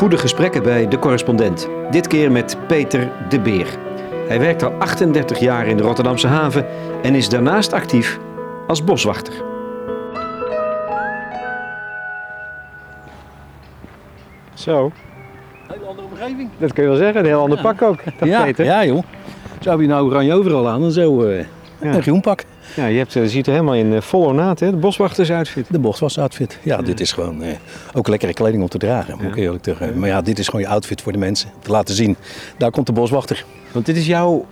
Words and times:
Goede 0.00 0.18
gesprekken 0.18 0.62
bij 0.62 0.88
de 0.88 0.98
correspondent. 0.98 1.68
Dit 1.90 2.06
keer 2.06 2.32
met 2.32 2.56
Peter 2.66 3.10
de 3.28 3.40
Beer. 3.40 3.66
Hij 4.28 4.38
werkt 4.40 4.62
al 4.62 4.72
38 4.78 5.38
jaar 5.38 5.66
in 5.66 5.76
de 5.76 5.82
Rotterdamse 5.82 6.26
haven 6.26 6.66
en 7.02 7.14
is 7.14 7.28
daarnaast 7.28 7.72
actief 7.72 8.18
als 8.66 8.84
boswachter. 8.84 9.34
Zo, 14.54 14.92
Hele 15.68 15.84
andere 15.84 16.06
omgeving. 16.10 16.50
dat 16.58 16.72
kun 16.72 16.82
je 16.82 16.88
wel 16.88 16.98
zeggen. 16.98 17.20
Een 17.20 17.26
heel 17.26 17.40
ander 17.40 17.60
pak 17.60 17.82
ook. 17.82 18.04
Dat 18.18 18.28
Ja, 18.28 18.42
Peter. 18.42 18.64
ja 18.64 18.84
joh. 18.84 19.02
Zo 19.60 19.70
heb 19.70 19.80
je 19.80 19.86
nou 19.86 20.06
oranje 20.06 20.34
overal 20.34 20.68
aan 20.68 20.82
en 20.82 20.92
zo 20.92 21.22
eh, 21.22 21.44
Ja. 21.80 21.94
een 21.94 22.02
groen 22.02 22.20
pak. 22.20 22.44
Ja, 22.76 22.86
je 22.86 22.98
hebt, 22.98 23.16
eh, 23.16 23.22
ziet 23.24 23.46
er 23.46 23.52
helemaal 23.52 23.74
in 23.74 23.92
eh, 23.92 24.00
volle 24.00 24.26
ornaat, 24.26 24.60
hè? 24.60 24.70
De 24.70 24.76
boswachtersuitfit. 24.76 25.66
De 25.70 25.78
boswasoutfit. 25.78 26.58
Ja, 26.62 26.82
dit 26.82 27.00
is 27.00 27.12
gewoon 27.12 27.42
eh, 27.42 27.54
ook 27.94 28.08
lekkere 28.08 28.32
kleding 28.32 28.62
om 28.62 28.68
te 28.68 28.78
dragen, 28.78 29.16
moet 29.16 29.30
ik 29.30 29.36
eerlijk 29.36 29.64
zeggen. 29.64 29.98
Maar 29.98 30.08
ja, 30.08 30.22
dit 30.22 30.38
is 30.38 30.46
gewoon 30.46 30.60
je 30.60 30.68
outfit 30.68 31.02
voor 31.02 31.12
de 31.12 31.18
mensen. 31.18 31.50
Te 31.62 31.70
laten 31.70 31.94
zien, 31.94 32.16
daar 32.56 32.70
komt 32.70 32.86
de 32.86 32.92
boswachter. 32.92 33.44
Want 33.72 33.86
dit 33.86 33.96
is 33.96 34.06
jouw 34.06 34.46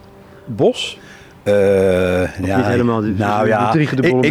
bos? 0.44 0.98
Eh, 1.48 2.46
ja, 2.46 2.56
niet 2.56 2.66
helemaal, 2.66 3.00
nou 3.00 3.46
ja, 3.46 3.74
ik, 3.74 3.90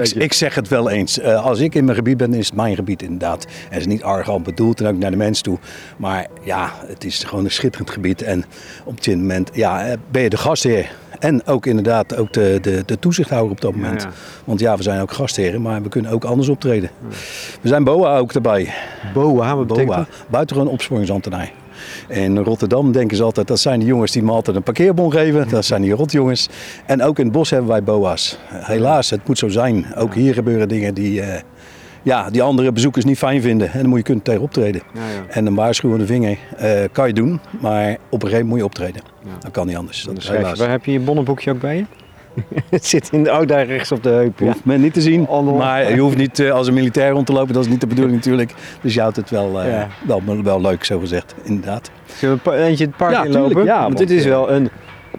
ik, 0.10 0.34
zeg 0.34 0.56
het 0.56 0.68
wel 0.68 0.90
eens. 0.90 1.20
Eh, 1.20 1.46
als 1.46 1.60
ik 1.60 1.76
in 1.76 1.84
mijn 1.84 1.98
gebied 1.98 2.18
ben, 2.18 2.34
is 2.34 2.46
het 2.46 2.56
mijn 2.56 2.76
gebied 2.76 3.02
inderdaad. 3.02 3.46
En 3.46 3.52
het 3.70 3.80
is 3.80 3.86
niet 3.86 4.04
arrogant 4.04 4.44
bedoeld 4.44 4.82
en 4.82 4.88
ook 4.88 4.98
naar 4.98 5.12
de 5.12 5.18
mens 5.18 5.42
toe. 5.42 5.58
Maar 5.98 6.28
ja, 6.44 6.72
het 6.88 7.04
is 7.04 7.24
gewoon 7.24 7.46
een 7.46 7.52
schitterend 7.52 7.90
gebied. 7.90 8.22
En 8.22 8.46
op 8.84 9.04
dit 9.04 9.18
moment 9.18 9.50
ja, 9.54 9.86
eh, 9.86 9.98
ben 10.12 10.22
je 10.22 10.30
de 10.30 10.38
gastheer. 10.38 10.92
En 11.20 11.46
ook 11.46 11.66
inderdaad 11.66 12.16
ook 12.16 12.34
de, 12.34 12.58
de, 12.62 12.84
de 12.86 13.00
toezichthouder 13.00 13.52
op 13.52 13.62
dat 13.62 13.76
moment. 13.76 14.02
ja. 14.02 14.10
Want 14.44 14.60
ja, 14.60 14.78
we 14.78 14.84
zijn 14.84 15.02
ook 15.02 15.12
gastheren, 15.12 15.62
maar 15.62 15.82
we 15.82 15.90
kunnen 15.90 16.12
ook 16.12 16.24
anders 16.24 16.50
optreden. 16.50 16.90
We 17.62 17.68
zijn 17.68 17.84
BOA 17.84 18.18
ook 18.18 18.34
erbij. 18.34 18.74
BOA, 19.14 19.56
wat 19.56 19.68
BOA, 19.68 19.86
dat? 19.86 20.08
buitengewoon 20.28 20.72
opsporingsambtenaar. 20.72 21.52
In 22.08 22.38
Rotterdam 22.38 22.92
denken 22.92 23.18
ze 23.18 23.24
altijd, 23.24 23.48
dat 23.48 23.60
zijn 23.60 23.80
de 23.80 23.86
jongens 23.86 24.12
die 24.12 24.24
me 24.24 24.32
altijd 24.32 24.56
een 24.56 24.64
parkeerbon 24.64 25.12
geven. 25.12 25.50
Dat 25.50 25.66
zijn 25.66 25.82
die 25.82 25.94
rotjongens. 25.94 26.50
En 26.86 27.04
ook 27.04 27.20
in 27.20 27.24
het 27.24 27.34
bos 27.34 27.50
hebben 27.50 27.70
wij 27.70 27.84
BOA's. 27.84 28.38
Helaas, 28.50 29.10
het 29.10 29.28
moet 29.28 29.38
zo 29.38 29.48
zijn. 29.48 29.86
Ook 29.96 30.14
hier 30.14 30.34
gebeuren 30.34 30.68
dingen 30.68 30.94
die, 30.94 31.22
eh, 31.22 31.42
ja, 32.04 32.30
die 32.30 32.42
andere 32.42 32.72
bezoekers 32.72 33.06
niet 33.06 33.18
fijn 33.18 33.42
vinden. 33.42 33.72
En 33.72 33.80
dan 33.80 33.90
moet 33.90 33.98
je 33.98 34.04
kunnen 34.04 34.24
tegen 34.24 34.42
optreden. 34.42 34.82
Ja, 34.94 35.00
ja. 35.00 35.26
En 35.30 35.46
een 35.46 35.56
waarschuwende 35.56 36.06
vinger 36.06 36.38
eh, 36.58 36.84
kan 36.92 37.08
je 37.08 37.14
doen, 37.14 37.40
maar 37.60 37.92
op 37.92 38.24
een 38.24 38.30
gegeven 38.30 38.48
moment 38.48 38.48
moet 38.48 38.58
je 38.58 38.66
optreden. 38.66 39.02
Ja. 39.24 39.30
Dat 39.40 39.52
kan 39.52 39.68
niet 39.68 39.76
anders. 39.76 40.04
Dat 40.04 40.18
is 40.18 40.30
helaas. 40.30 40.60
waar 40.60 40.70
heb 40.70 40.86
je 40.86 40.92
je 40.92 41.00
bonnenboekje 41.00 41.52
ook 41.52 41.60
bij 41.60 41.76
je? 41.76 41.86
het 42.70 42.86
zit 42.86 43.10
in 43.12 43.24
de, 43.24 43.44
daar 43.46 43.66
rechts 43.66 43.92
op 43.92 44.04
de 44.04 44.10
heup. 44.10 44.40
Ja. 44.40 44.46
Hoeft 44.46 44.66
men 44.66 44.82
niet 44.82 44.94
te 44.94 45.02
zien, 45.02 45.28
maar 45.58 45.94
je 45.94 46.00
hoeft 46.00 46.18
niet 46.18 46.40
eh, 46.40 46.52
als 46.52 46.68
een 46.68 46.74
militair 46.74 47.12
rond 47.12 47.26
te 47.26 47.34
lopen. 47.34 47.54
Dat 47.54 47.64
is 47.66 47.70
niet 47.70 47.82
de 47.82 47.88
bedoeling 47.88 48.16
natuurlijk. 48.16 48.54
Dus 48.82 48.94
je 48.94 49.00
houdt 49.02 49.16
het 49.16 49.30
wel, 49.30 49.62
eh, 49.62 49.84
wel, 50.08 50.44
wel 50.44 50.62
leuk, 50.62 50.84
zo 50.84 51.00
gezegd, 51.00 51.36
inderdaad. 51.44 51.92
Zullen 52.06 52.40
we 52.44 52.52
eentje 52.56 52.86
het 52.86 52.96
park 52.98 53.12
Ja, 53.12 53.24
inlopen? 53.24 53.48
tuurlijk, 53.48 53.68
ja, 53.70 53.82
want 53.82 53.98
dit 53.98 54.10
is 54.12 54.24
eh, 54.24 54.30
wel 54.30 54.52
een... 54.52 54.70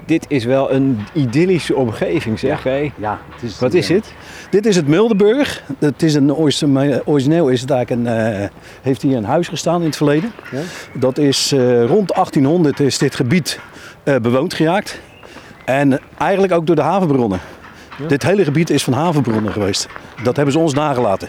Dit 0.06 0.24
is 0.28 0.44
wel 0.44 0.72
een 0.72 0.98
idyllische 1.12 1.77
omgeving, 1.77 2.39
zeg. 2.39 2.64
Ja, 2.96 3.19
Wat 3.61 3.74
is 3.74 3.86
dit? 3.86 4.14
Dit 4.50 4.66
is 4.66 4.77
het 4.77 4.89
Mildenburg. 4.89 5.62
Het 5.78 6.02
is 6.02 6.14
een, 6.14 6.34
origine- 6.34 7.02
origineel 7.05 7.48
is 7.48 7.61
het 7.61 7.70
eigenlijk 7.70 8.08
een, 8.08 8.48
heeft 8.83 9.02
hier 9.02 9.16
een 9.16 9.24
huis 9.24 9.48
gestaan 9.48 9.80
in 9.80 9.86
het 9.86 9.96
verleden. 9.96 10.33
Ja. 10.52 10.61
Dat 10.94 11.19
is 11.19 11.52
rond 11.86 12.14
1800 12.14 12.80
is 12.80 12.98
dit 12.98 13.14
gebied 13.14 13.61
bewoond 14.22 14.55
geraakt. 14.55 15.00
En 15.69 16.00
eigenlijk 16.19 16.52
ook 16.52 16.66
door 16.66 16.77
de 16.77 16.83
havenbronnen. 16.83 17.41
Dit 18.06 18.22
hele 18.22 18.44
gebied 18.44 18.70
is 18.70 18.84
van 18.84 18.92
havenbronnen 18.92 19.52
geweest. 19.52 19.88
Dat 20.23 20.36
hebben 20.36 20.55
ze 20.55 20.61
ons 20.61 20.74
nagelaten. 20.74 21.29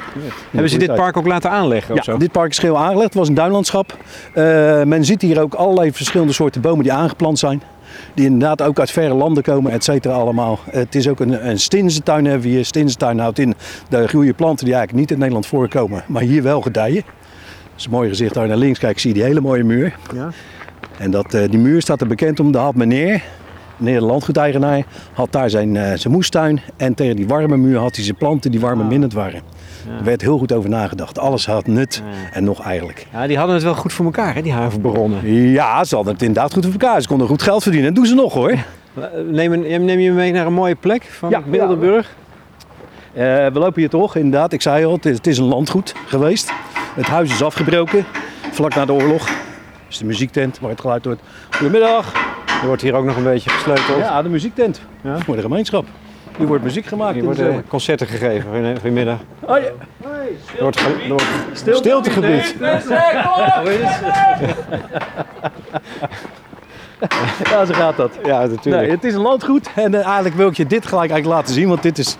Hebben 0.52 0.70
ze 0.70 0.78
dit 0.78 0.96
park 0.96 1.18
ook 1.18 1.28
laten 1.28 1.50
aanleggen 1.50 1.92
of 1.92 2.06
Ja, 2.06 2.12
zo? 2.12 2.18
dit 2.18 2.32
park 2.32 2.50
is 2.50 2.60
geheel 2.60 2.78
aangelegd. 2.78 3.04
Het 3.04 3.14
was 3.14 3.28
een 3.28 3.34
duinlandschap. 3.34 3.98
Eh, 4.34 4.44
men 4.84 5.06
ziet 5.06 5.22
hier 5.22 5.42
ook 5.42 5.54
allerlei 5.54 5.94
verschillende 5.94 6.34
soorten 6.34 6.62
bomen 6.62 6.84
die 6.84 6.94
aangeplant 6.94 7.40
zijn. 7.40 7.62
Die 8.14 8.26
inderdaad 8.26 8.62
ook 8.62 8.80
uit 8.80 8.92
verre 8.92 9.14
landen 9.14 9.44
komen, 9.44 9.72
et 9.72 9.84
cetera 9.84 10.14
allemaal. 10.14 10.60
Het 10.70 10.96
is 10.96 11.08
ook 11.08 11.20
een, 11.20 11.48
een 11.50 11.60
stinzentuin 11.60 12.26
hebben 12.26 12.42
we 12.44 12.48
hier. 12.50 12.66
Stinzentuin 12.66 13.20
houdt 13.20 13.40
in, 13.40 13.54
daar 13.90 14.08
groeien 14.08 14.36
planten 14.36 14.66
die 14.66 14.74
eigenlijk 14.74 15.02
niet 15.02 15.12
in 15.12 15.18
Nederland 15.20 15.46
voorkomen. 15.46 16.04
Maar 16.08 16.22
hier 16.22 16.44
wel 16.44 16.62
gedijen. 16.62 17.04
Dat 17.04 17.78
is 17.78 17.86
een 17.86 17.92
mooi 17.92 18.10
gezicht. 18.10 18.34
Daar 18.34 18.48
naar 18.48 18.58
links 18.58 18.80
kijk, 18.80 19.00
zie 19.00 19.10
je 19.10 19.16
die 19.16 19.26
hele 19.26 19.42
mooie 19.42 19.64
muur. 19.64 19.96
Ja. 20.14 20.30
En 20.98 21.12
dat, 21.12 21.34
eh, 21.34 21.50
die 21.50 21.60
muur 21.60 21.82
staat 21.82 22.02
er 22.02 22.08
bekend 22.08 22.40
om. 22.40 22.52
Daar 22.52 22.64
had 22.64 22.76
meneer, 22.76 23.24
meneer 23.80 24.00
de 24.00 24.06
landgoedeigenaar, 24.06 24.84
had 25.14 25.32
daar 25.32 25.50
zijn, 25.50 25.76
eh, 25.78 25.84
zijn 25.98 26.14
moestuin. 26.14 26.62
En 26.78 26.94
tegen 26.94 27.16
die 27.16 27.28
warme 27.28 27.58
muur 27.58 27.78
had 27.80 27.96
hij 27.96 28.04
zijn 28.06 28.16
planten 28.18 28.52
die 28.52 28.60
warmeminnend 28.60 29.14
waren. 29.14 29.42
Er 29.98 30.04
werd 30.04 30.22
heel 30.22 30.38
goed 30.38 30.52
over 30.54 30.70
nagedacht. 30.70 31.20
Alles 31.20 31.46
had 31.46 31.68
nut 31.68 32.04
Ja. 32.06 32.32
en 32.32 32.44
nog 32.44 32.62
eigenlijk. 32.62 33.08
Ja, 33.14 33.28
die 33.28 33.38
hadden 33.38 33.56
het 33.56 33.64
wel 33.64 33.76
goed 33.76 33.94
voor 33.94 34.06
elkaar, 34.06 34.36
hè, 34.36 34.42
die 34.42 34.52
havenbaronnen. 34.54 35.32
Ja, 35.52 35.84
ze 35.84 35.96
hadden 35.96 36.14
het 36.14 36.22
inderdaad 36.22 36.54
goed 36.54 36.64
voor 36.64 36.74
elkaar. 36.74 37.02
Ze 37.02 37.08
konden 37.08 37.28
goed 37.28 37.42
geld 37.42 37.64
verdienen. 37.64 37.88
Dat 37.94 37.98
doen 38.04 38.12
ze 38.12 38.16
nog 38.22 38.34
hoor. 38.34 38.54
Neem, 39.32 39.54
een- 39.54 39.86
neem 39.86 40.00
je 40.00 40.12
mee 40.12 40.32
naar 40.32 40.46
een 40.46 40.54
mooie 40.54 40.76
plek 40.76 41.04
van 41.04 41.30
Ja, 41.30 41.42
Bilderburg? 41.42 42.16
Eh, 43.14 43.24
we 43.24 43.52
lopen 43.54 43.80
hier 43.80 43.90
toch, 43.90 44.16
inderdaad. 44.16 44.54
Ik 44.54 44.62
zei 44.62 44.86
al, 44.86 44.92
het 44.94 45.06
is, 45.06 45.16
het 45.18 45.28
is 45.28 45.38
een 45.38 45.46
landgoed 45.46 45.96
geweest. 46.08 46.52
Het 46.96 47.06
huis 47.08 47.32
is 47.32 47.44
afgebroken, 47.44 48.06
vlak 48.52 48.76
na 48.76 48.86
de 48.86 48.94
oorlog. 48.94 49.30
Is 49.90 49.98
de 49.98 50.06
muziektent 50.06 50.60
waar 50.60 50.70
het 50.70 50.82
geluid 50.82 51.06
wordt. 51.06 51.22
Goedemiddag. 51.50 52.14
Er 52.62 52.68
wordt 52.68 52.82
hier 52.82 52.94
ook 52.94 53.06
nog 53.06 53.16
een 53.18 53.24
beetje 53.24 53.50
gesleuteld. 53.50 53.98
Ja, 53.98 54.22
de 54.22 54.30
muziektent 54.30 54.82
Ja. 55.02 55.18
voor 55.20 55.36
de 55.36 55.42
gemeenschap. 55.42 55.86
Hier 56.38 56.48
wordt 56.48 56.64
muziek 56.64 56.86
gemaakt. 56.86 57.14
Hier 57.14 57.24
worden 57.24 57.64
concerten 57.68 58.08
gegeven 58.08 58.52
van- 58.52 58.78
vanmiddag. 58.82 59.18
Oh, 59.40 59.58
ja. 59.58 59.64
Er 60.58 60.62
wordt, 60.62 60.80
er 60.80 61.08
wordt 61.08 61.24
stiltegebied. 61.54 62.56
Ja, 67.50 67.66
zo 67.66 67.74
gaat 67.74 67.98
dat. 67.98 68.12
Ja, 68.26 68.40
natuurlijk. 68.40 68.64
Nee, 68.86 68.90
het 68.92 69.04
is 69.04 69.14
een 69.14 69.22
landgoed 69.22 69.70
en 69.76 69.94
eh, 69.96 70.06
eigenlijk 70.06 70.36
wil 70.36 70.48
ik 70.48 70.58
je 70.58 70.66
dit 70.66 70.86
gelijk 70.86 71.12
eigenlijk 71.12 71.40
laten 71.42 71.54
zien, 71.54 71.68
want 71.68 71.82
dit 71.84 71.98
is, 71.98 72.18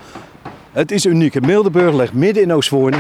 het 0.72 0.92
is 0.92 1.06
uniek. 1.06 1.46
Mildenburg 1.46 1.94
ligt 1.96 2.14
midden 2.14 2.44
in 2.44 2.54
Oostvoorne. 2.54 2.98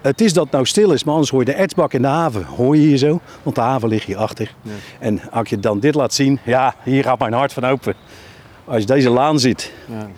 Het 0.00 0.20
is 0.20 0.32
dat 0.32 0.44
het 0.44 0.52
nou 0.52 0.66
stil 0.66 0.92
is, 0.92 1.04
maar 1.04 1.12
anders 1.14 1.30
hoor 1.32 1.40
je 1.40 1.46
de 1.46 1.52
ertsbak 1.52 1.92
in 1.92 2.02
de 2.02 2.08
haven. 2.08 2.44
Hoor 2.44 2.76
je 2.76 2.82
hier 2.86 2.96
zo, 2.96 3.20
want 3.42 3.56
de 3.56 3.62
haven 3.62 3.88
ligt 3.88 4.06
hier 4.06 4.16
achter. 4.16 4.54
En 4.98 5.20
als 5.30 5.48
je 5.48 5.58
dan 5.58 5.80
dit 5.80 5.94
laat 5.94 6.14
zien, 6.14 6.38
ja, 6.44 6.74
hier 6.84 7.02
gaat 7.04 7.18
mijn 7.18 7.32
hart 7.32 7.52
van 7.52 7.64
open. 7.64 7.94
Als 8.64 8.80
je 8.80 8.86
deze 8.86 9.10
laan 9.10 9.38
ziet 9.38 9.72
Ja. 9.90 10.08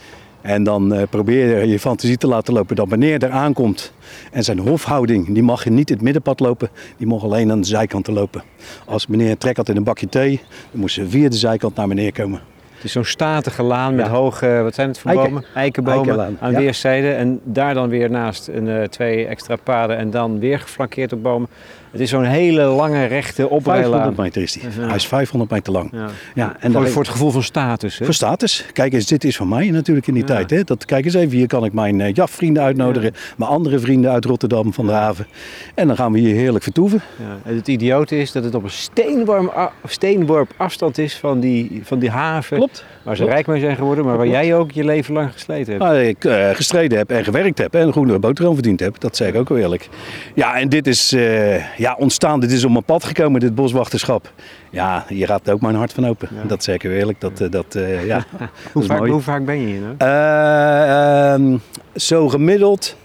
en 0.40 0.62
dan 0.64 0.92
eh, 0.94 1.02
probeer 1.10 1.58
je 1.60 1.66
je 1.68 1.78
fantasie 1.78 2.16
te 2.16 2.26
laten 2.26 2.54
lopen 2.54 2.76
dat 2.76 2.88
meneer 2.88 3.22
er 3.22 3.30
aankomt 3.30 3.92
en 4.32 4.44
zijn 4.44 4.58
hofhouding, 4.58 5.34
die 5.34 5.42
mag 5.42 5.64
je 5.64 5.70
niet 5.70 5.88
in 5.88 5.94
het 5.94 6.04
middenpad 6.04 6.40
lopen, 6.40 6.68
die 6.96 7.06
mag 7.06 7.22
alleen 7.22 7.50
aan 7.50 7.60
de 7.60 7.66
zijkanten 7.66 8.12
lopen. 8.12 8.42
Als 8.86 9.06
meneer 9.06 9.38
trek 9.38 9.56
had 9.56 9.68
in 9.68 9.76
een 9.76 9.84
bakje 9.84 10.08
thee, 10.08 10.40
dan 10.70 10.80
moest 10.80 10.94
ze 10.94 11.08
via 11.08 11.28
de 11.28 11.36
zijkant 11.36 11.76
naar 11.76 11.88
meneer 11.88 12.12
komen. 12.12 12.40
Het 12.80 12.88
is 12.88 12.94
zo'n 12.94 13.04
statige 13.04 13.62
laan 13.62 13.94
met 13.94 14.06
Ja. 14.06 14.12
hoge, 14.12 14.60
wat 14.62 14.74
zijn 14.74 14.88
het 14.88 14.98
voor 14.98 15.10
Eiken. 15.10 15.28
bomen? 15.28 15.44
Eikenbomen 15.54 15.98
Eikenlaan, 15.98 16.36
aan 16.40 16.52
ja. 16.52 16.58
weerszijden. 16.58 17.16
En 17.16 17.40
daar 17.44 17.74
dan 17.74 17.88
weer 17.88 18.10
naast 18.10 18.48
een, 18.48 18.68
eh, 18.68 18.82
twee 18.82 19.26
extra 19.26 19.56
paden 19.56 19.96
en 19.96 20.10
dan 20.10 20.38
weer 20.38 20.60
geflankeerd 20.60 21.12
op 21.12 21.22
bomen. 21.22 21.48
Het 21.90 22.00
is 22.00 22.10
zo'n 22.10 22.24
hele 22.24 22.62
lange 22.64 23.04
rechte 23.04 23.48
oprijlaan. 23.48 23.90
500 23.90 24.16
meter 24.16 24.42
is 24.42 24.52
die. 24.52 24.62
Ja. 24.78 24.86
Hij 24.86 24.94
is 24.96 25.06
500 25.06 25.50
meter 25.50 25.72
lang. 25.72 25.88
Ja. 25.92 26.06
Ja, 26.34 26.56
en 26.60 26.72
voor, 26.72 26.80
daar- 26.82 26.90
voor 26.90 27.02
het 27.02 27.10
gevoel 27.10 27.30
van 27.30 27.42
status. 27.42 27.98
Hè? 27.98 28.04
Voor 28.04 28.14
status. 28.14 28.64
Kijk 28.72 28.92
eens, 28.92 29.06
dit 29.06 29.24
is 29.24 29.36
van 29.36 29.48
mij 29.48 29.70
natuurlijk 29.70 30.06
in 30.06 30.14
die 30.14 30.22
Ja. 30.22 30.28
tijd. 30.28 30.50
Hè? 30.50 30.64
Dat, 30.64 30.84
kijk 30.84 31.04
eens 31.04 31.14
even, 31.14 31.36
hier 31.36 31.46
kan 31.46 31.64
ik 31.64 31.72
mijn 31.72 31.98
uh, 32.00 32.12
jafvrienden 32.12 32.62
uitnodigen. 32.62 33.12
Mijn 33.36 33.50
andere 33.50 33.78
vrienden 33.78 34.10
uit 34.10 34.24
Rotterdam 34.24 34.72
van 34.72 34.86
de 34.86 34.92
haven. 34.92 35.26
En 35.74 35.86
dan 35.86 35.96
gaan 35.96 36.12
we 36.12 36.18
hier 36.18 36.34
heerlijk 36.34 36.64
vertoeven. 36.64 37.00
Ja. 37.18 37.50
En 37.50 37.56
het 37.56 37.68
idiote 37.68 38.18
is 38.18 38.32
dat 38.32 38.44
het 38.44 38.54
op 38.54 38.62
een 38.64 38.70
steenworp, 38.70 39.56
a- 39.56 39.72
steenworp 39.84 40.50
afstand 40.56 40.98
is 40.98 41.16
van 41.16 41.40
die, 41.40 41.80
van 41.84 41.98
die 41.98 42.10
haven. 42.10 42.56
Klopt. 42.56 42.84
Waar 43.02 43.14
ze 43.16 43.20
Klopt. 43.22 43.34
rijk 43.36 43.46
mee 43.46 43.60
zijn 43.60 43.76
geworden, 43.76 44.04
maar 44.04 44.16
waar 44.16 44.26
Klopt. 44.26 44.40
jij 44.44 44.54
ook 44.56 44.70
je 44.70 44.84
leven 44.84 45.14
lang 45.14 45.32
gesleten 45.32 45.72
hebt. 45.72 45.84
Waar 45.84 46.02
ik 46.02 46.24
eh, 46.24 46.50
gestreden 46.50 46.98
heb 46.98 47.10
en 47.10 47.24
gewerkt 47.24 47.58
heb 47.58 47.74
en 47.74 47.86
een 47.86 47.92
goede 47.92 48.18
boterham 48.18 48.54
verdiend 48.54 48.80
heb. 48.80 49.00
Dat 49.00 49.16
zeg 49.16 49.28
ik 49.28 49.36
ook 49.36 49.48
wel 49.48 49.58
eerlijk. 49.58 49.88
Ja, 50.34 50.54
en 50.58 50.68
dit 50.68 50.86
is 50.86 51.12
eh, 51.12 51.78
ja, 51.80 51.94
ontstaan. 51.98 52.40
Dit 52.40 52.52
is 52.52 52.64
op 52.64 52.70
mijn 52.70 52.84
pad 52.84 53.04
gekomen, 53.04 53.40
dit 53.40 53.54
boswachterschap. 53.54 54.32
Ja, 54.70 55.04
hier 55.08 55.26
gaat 55.26 55.50
ook 55.50 55.60
mijn 55.60 55.74
hart 55.74 55.92
van 55.92 56.06
open. 56.06 56.28
Ja. 56.34 56.48
Dat 56.48 56.64
zeg 56.64 56.74
ik 56.74 56.82
eerlijk. 56.82 57.20
Dat, 57.20 57.40
eh, 57.40 57.50
dat, 57.50 57.74
eh, 57.74 58.06
ja, 58.06 58.24
hoe, 58.72 58.82
vaak, 58.82 59.06
hoe 59.06 59.20
vaak 59.20 59.44
ben 59.44 59.60
je 59.60 59.66
hier 59.66 59.94
ehm, 59.98 61.56
zo 61.94 62.28
gemiddeld, 62.28 62.96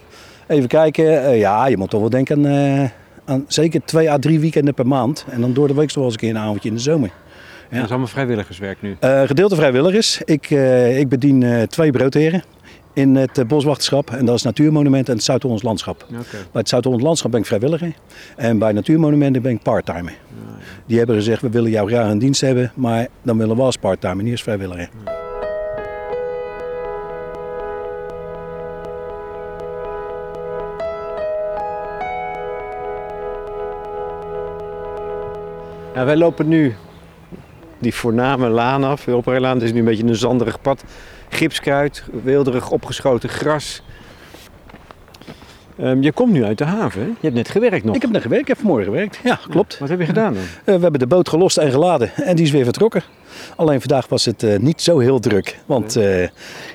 even 0.48 0.68
kijken, 0.68 1.38
ja, 1.38 1.68
je 1.68 1.78
moet 1.78 1.90
toch 1.90 2.00
wel 2.00 2.10
denken 2.10 2.48
aan, 2.48 2.92
aan 3.26 3.46
zeker 3.48 3.82
twee 3.86 4.12
à 4.12 4.18
drie 4.18 4.40
weekenden 4.40 4.74
per 4.74 4.88
maand. 4.88 5.26
En 5.30 5.42
dan 5.42 5.54
door 5.54 5.68
de 5.68 5.74
week 5.74 5.88
nog 5.88 5.96
wel 5.96 6.04
eens 6.04 6.14
een 6.14 6.20
keer 6.20 6.30
een 6.30 6.38
avondje 6.38 6.70
in 6.70 6.76
de 6.76 6.82
zomer. 6.82 7.10
Dat 7.70 7.84
is 7.84 7.90
allemaal 7.90 8.08
vrijwilligerswerk 8.08 8.82
nu. 8.82 8.96
Eh, 9.00 9.22
gedeelte 9.22 9.56
vrijwilligers. 9.56 10.22
Ik, 10.26 10.50
ik 11.00 11.10
bedien 11.10 11.68
twee 11.68 11.92
broodheren 11.92 12.44
in 12.96 13.16
het 13.16 13.38
eh, 13.38 13.46
boswachterschap. 13.46 14.10
En 14.10 14.26
dat 14.26 14.36
is 14.36 14.44
Natuurmonument 14.44 15.10
en 15.10 15.16
het 15.16 15.24
Zuid-Hollands 15.24 15.64
Landschap. 15.64 16.06
Bij 16.10 16.18
het 16.52 16.70
Zuid-Hollands 16.70 17.06
Landschap 17.06 17.32
ben 17.32 17.40
ik 17.40 17.46
vrijwilliger. 17.46 17.94
En 18.36 18.58
bij 18.58 18.72
Natuurmonumenten 18.72 19.42
ben 19.42 19.52
ik 19.52 19.62
parttimer. 19.62 20.14
Die 20.86 20.98
hebben 20.98 21.16
gezegd, 21.16 21.42
we 21.42 21.50
willen 21.50 21.72
jou 21.72 21.88
graag 21.88 22.12
in 22.12 22.20
dienst 22.20 22.42
hebben. 22.42 22.72
Maar 22.76 23.08
dan 23.22 23.38
willen 23.38 23.56
we 23.56 23.62
als 23.62 23.78
parttimer, 23.78 24.24
niet 24.24 24.32
als 24.32 24.44
vrijwilliger. 24.44 24.90
Ja, 35.94 36.06
wij 36.06 36.18
lopen 36.18 36.48
nu 36.48 36.76
die 37.80 37.94
voorname 37.94 38.50
laan 38.50 38.84
af, 38.84 39.06
Wilperlaan. 39.06 39.54
Het 39.54 39.64
is 39.64 39.72
nu 39.72 39.80
een 39.80 39.86
beetje 39.86 40.04
een 40.04 40.16
zanderig 40.16 40.62
pad. 40.62 40.84
Gipskruid, 41.36 42.04
weelderig 42.24 42.72
opgeschoten 42.72 43.30
gras. 43.30 43.82
Ehm, 45.78 46.02
je 46.02 46.12
komt 46.12 46.32
nu 46.32 46.44
uit 46.44 46.58
de 46.58 46.64
haven, 46.64 47.02
hè? 47.02 47.08
Je 47.08 47.16
hebt 47.22 47.34
net 47.34 47.50
gewerkt 47.50 47.86
nog. 47.86 47.96
Ik 47.96 48.02
heb 48.02 48.12
net 48.12 48.22
gewerkt, 48.22 48.42
ik 48.42 48.48
heb 48.48 48.58
vanmorgen 48.58 48.86
gewerkt. 48.86 49.20
Ja, 49.24 49.40
klopt. 49.50 49.80
Wat 49.80 49.90
heb 49.90 50.00
je 50.00 50.06
gedaan 50.06 50.34
dan? 50.34 50.44
Eh, 50.44 50.76
we 50.76 50.82
hebben 50.82 51.00
de 51.00 51.08
boot 51.08 51.30
gelost 51.30 51.58
en 51.58 51.72
geladen 51.72 52.12
en 52.16 52.36
die 52.36 52.46
is 52.46 52.52
weer 52.52 52.64
vertrokken. 52.64 53.04
Alleen 53.56 53.80
vandaag 53.80 54.08
was 54.08 54.26
het 54.26 54.44
eh, 54.44 54.60
niet 54.60 54.82
zo 54.82 55.00
heel 55.00 55.20
druk. 55.20 55.60
Want 55.66 55.96
eh, 55.96 56.28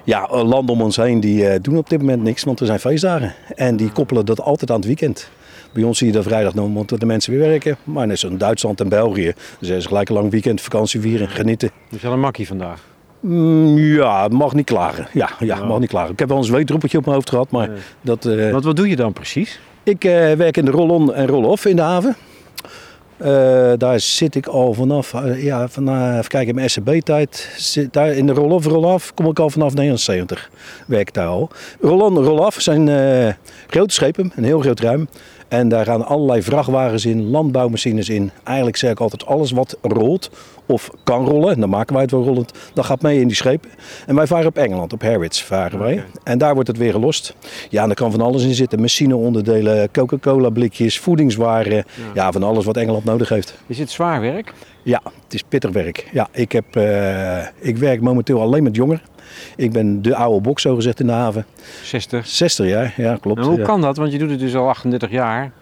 ja, 0.04 0.28
landen 0.30 0.74
om 0.74 0.82
ons 0.82 0.96
heen 0.96 1.20
die 1.20 1.60
doen 1.60 1.76
op 1.76 1.90
dit 1.90 1.98
moment 1.98 2.22
niks, 2.22 2.44
want 2.44 2.60
er 2.60 2.66
zijn 2.66 2.80
feestdagen. 2.80 3.34
En 3.54 3.76
die 3.76 3.90
koppelen 3.90 4.26
dat 4.26 4.40
altijd 4.40 4.70
aan 4.70 4.76
het 4.76 4.86
weekend. 4.86 5.30
Bij 5.72 5.82
ons 5.82 5.98
zie 5.98 6.06
je 6.06 6.12
dat 6.12 6.24
vrijdag 6.24 6.52
dan 6.52 6.70
moeten 6.70 6.98
de 6.98 7.06
mensen 7.06 7.32
weer 7.32 7.48
werken. 7.48 7.76
Maar 7.84 8.06
net 8.06 8.18
zoals 8.18 8.34
in 8.34 8.40
Duitsland 8.40 8.80
en 8.80 8.88
België. 8.88 9.32
Dus 9.58 9.68
er 9.68 9.76
is 9.76 9.86
gelijk 9.86 10.08
een 10.08 10.14
lang 10.14 10.30
weekend 10.30 10.60
vakantie 10.60 11.00
vieren, 11.00 11.28
genieten. 11.28 11.70
Dus 11.90 12.02
had 12.02 12.12
een 12.12 12.20
makkie 12.20 12.46
vandaag. 12.46 12.80
Mm, 13.20 13.78
ja, 13.78 14.28
mag 14.28 14.54
niet 14.54 14.66
klagen. 14.66 15.06
Ja, 15.12 15.28
ja, 15.38 15.64
mag 15.64 15.78
niet 15.78 15.88
klagen. 15.88 16.12
Ik 16.12 16.18
heb 16.18 16.28
wel 16.28 16.38
een 16.38 16.44
zweetdruppeltje 16.44 16.98
op 16.98 17.04
mijn 17.04 17.16
hoofd 17.16 17.28
gehad, 17.30 17.50
maar 17.50 17.70
dat... 18.00 18.24
eh, 18.26 18.50
Wat, 18.52 18.64
wat 18.64 18.76
doe 18.76 18.88
je 18.88 18.96
dan 18.96 19.12
precies? 19.12 19.60
ik 19.82 20.04
eh, 20.04 20.32
werk 20.32 20.56
in 20.56 20.64
de 20.64 20.70
roll-on 20.70 21.14
en 21.14 21.26
roll-off 21.26 21.64
in 21.66 21.76
de 21.76 21.82
haven. 21.82 22.16
Eh, 23.16 23.72
daar 23.76 24.00
zit 24.00 24.34
ik 24.34 24.46
al 24.46 24.74
vanaf, 24.74 25.14
ja, 25.36 25.68
van, 25.68 25.88
eh, 25.88 26.16
even 26.16 26.28
kijken, 26.28 26.54
mijn 26.54 26.70
SCB-tijd. 26.70 27.48
Daar 27.90 28.08
in 28.12 28.26
de 28.26 28.32
roll-off, 28.32 28.66
roll-off 28.66 29.14
kom 29.14 29.26
ik 29.26 29.38
al 29.38 29.50
vanaf 29.50 29.74
79. 29.74 30.50
Werk 30.86 31.14
daar 31.14 31.26
al. 31.26 31.50
Roll-on, 31.80 32.18
roll-off 32.18 32.60
zijn 32.60 32.86
grote 33.66 33.94
schepen, 33.94 34.32
een 34.36 34.44
heel 34.44 34.60
groot 34.60 34.80
ruim. 34.80 35.08
En 35.50 35.68
daar 35.68 35.84
gaan 35.84 36.06
allerlei 36.06 36.42
vrachtwagens 36.42 37.06
in, 37.06 37.30
landbouwmachines 37.30 38.08
in. 38.08 38.30
Eigenlijk 38.44 38.76
zeg 38.76 38.90
ik 38.90 39.00
altijd 39.00 39.26
alles 39.26 39.50
wat 39.50 39.76
rolt 39.82 40.30
of 40.66 40.90
kan 41.04 41.26
rollen, 41.26 41.54
en 41.54 41.60
dan 41.60 41.68
maken 41.68 41.92
wij 41.92 42.02
het 42.02 42.10
wel 42.10 42.24
rollend, 42.24 42.52
dat 42.74 42.84
gaat 42.84 43.02
mee 43.02 43.20
in 43.20 43.26
die 43.26 43.36
schepen. 43.36 43.70
En 44.06 44.14
wij 44.14 44.26
varen 44.26 44.46
op 44.46 44.56
Engeland, 44.56 44.92
op 44.92 45.02
Harwich 45.02 45.44
varen 45.44 45.78
wij. 45.78 46.04
En 46.22 46.38
daar 46.38 46.54
wordt 46.54 46.68
het 46.68 46.78
weer 46.78 46.92
gelost. 46.92 47.34
Ja, 47.70 47.80
en 47.80 47.86
daar 47.86 47.96
kan 47.96 48.10
van 48.10 48.20
alles 48.20 48.44
in 48.44 48.54
zitten. 48.54 48.80
Machineonderdelen, 48.80 49.90
Coca-Cola 49.90 50.50
blikjes, 50.50 50.98
voedingswaren. 50.98 51.84
Ja. 52.14 52.32
van 52.32 52.42
alles 52.42 52.64
wat 52.64 52.76
Engeland 52.76 53.04
nodig 53.04 53.28
heeft. 53.28 53.54
Is 53.66 53.78
het 53.78 53.90
zwaar 53.90 54.20
werk? 54.20 54.52
Ja, 54.82 55.00
het 55.04 55.34
is 55.34 55.42
pittig 55.42 55.70
werk. 55.70 56.08
Ja, 56.12 56.28
ik, 56.32 56.52
heb, 56.52 56.76
eh, 56.76 57.46
ik 57.58 57.76
werk 57.76 58.00
momenteel 58.00 58.40
alleen 58.40 58.62
met 58.62 58.76
jongeren. 58.76 59.02
Ik 59.56 59.72
ben 59.72 60.02
de 60.02 60.14
oude 60.16 60.40
bok, 60.40 60.60
zo 60.60 60.74
gezegd, 60.74 61.00
in 61.00 61.06
de 61.06 61.12
haven. 61.12 61.46
60. 61.82 62.26
60 62.26 62.66
jaar, 62.66 62.94
ja, 62.96 63.16
klopt. 63.20 63.38
En 63.38 63.44
hoe 63.46 63.58
ja. 63.58 63.64
kan 63.64 63.80
dat? 63.80 63.96
Want 63.96 64.12
je 64.12 64.18
doet 64.18 64.30
het 64.30 64.38
dus 64.38 64.54
al 64.54 64.68
38 64.68 65.10
jaar. 65.10 65.52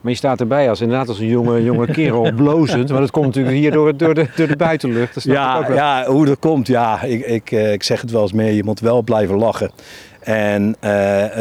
Maar 0.00 0.12
je 0.12 0.18
staat 0.18 0.40
erbij 0.40 0.68
als 0.68 0.80
inderdaad 0.80 1.08
als 1.08 1.18
een 1.18 1.26
jonge, 1.26 1.64
jonge 1.64 1.86
kerel, 1.86 2.32
blozend. 2.36 2.90
Maar 2.90 3.00
dat 3.00 3.10
komt 3.10 3.26
natuurlijk 3.26 3.56
hier 3.56 3.70
door, 3.70 3.96
door, 3.96 4.14
de, 4.14 4.26
door 4.36 4.46
de 4.46 4.56
buitenlucht. 4.56 5.14
Dat 5.14 5.24
ik 5.24 5.30
ook 5.30 5.36
Ja, 5.36 5.66
wel. 5.66 5.76
ja, 5.76 6.04
hoe 6.06 6.26
dat 6.26 6.38
komt, 6.38 6.66
ja, 6.66 7.02
ik, 7.02 7.26
ik, 7.26 7.50
eh, 7.50 7.72
ik 7.72 7.82
zeg 7.82 8.00
het 8.00 8.10
wel 8.10 8.22
eens 8.22 8.32
meer, 8.32 8.52
je 8.52 8.64
moet 8.64 8.80
wel 8.80 9.02
blijven 9.02 9.36
lachen. 9.36 9.70
En 10.28 10.76
eh, 10.80 10.90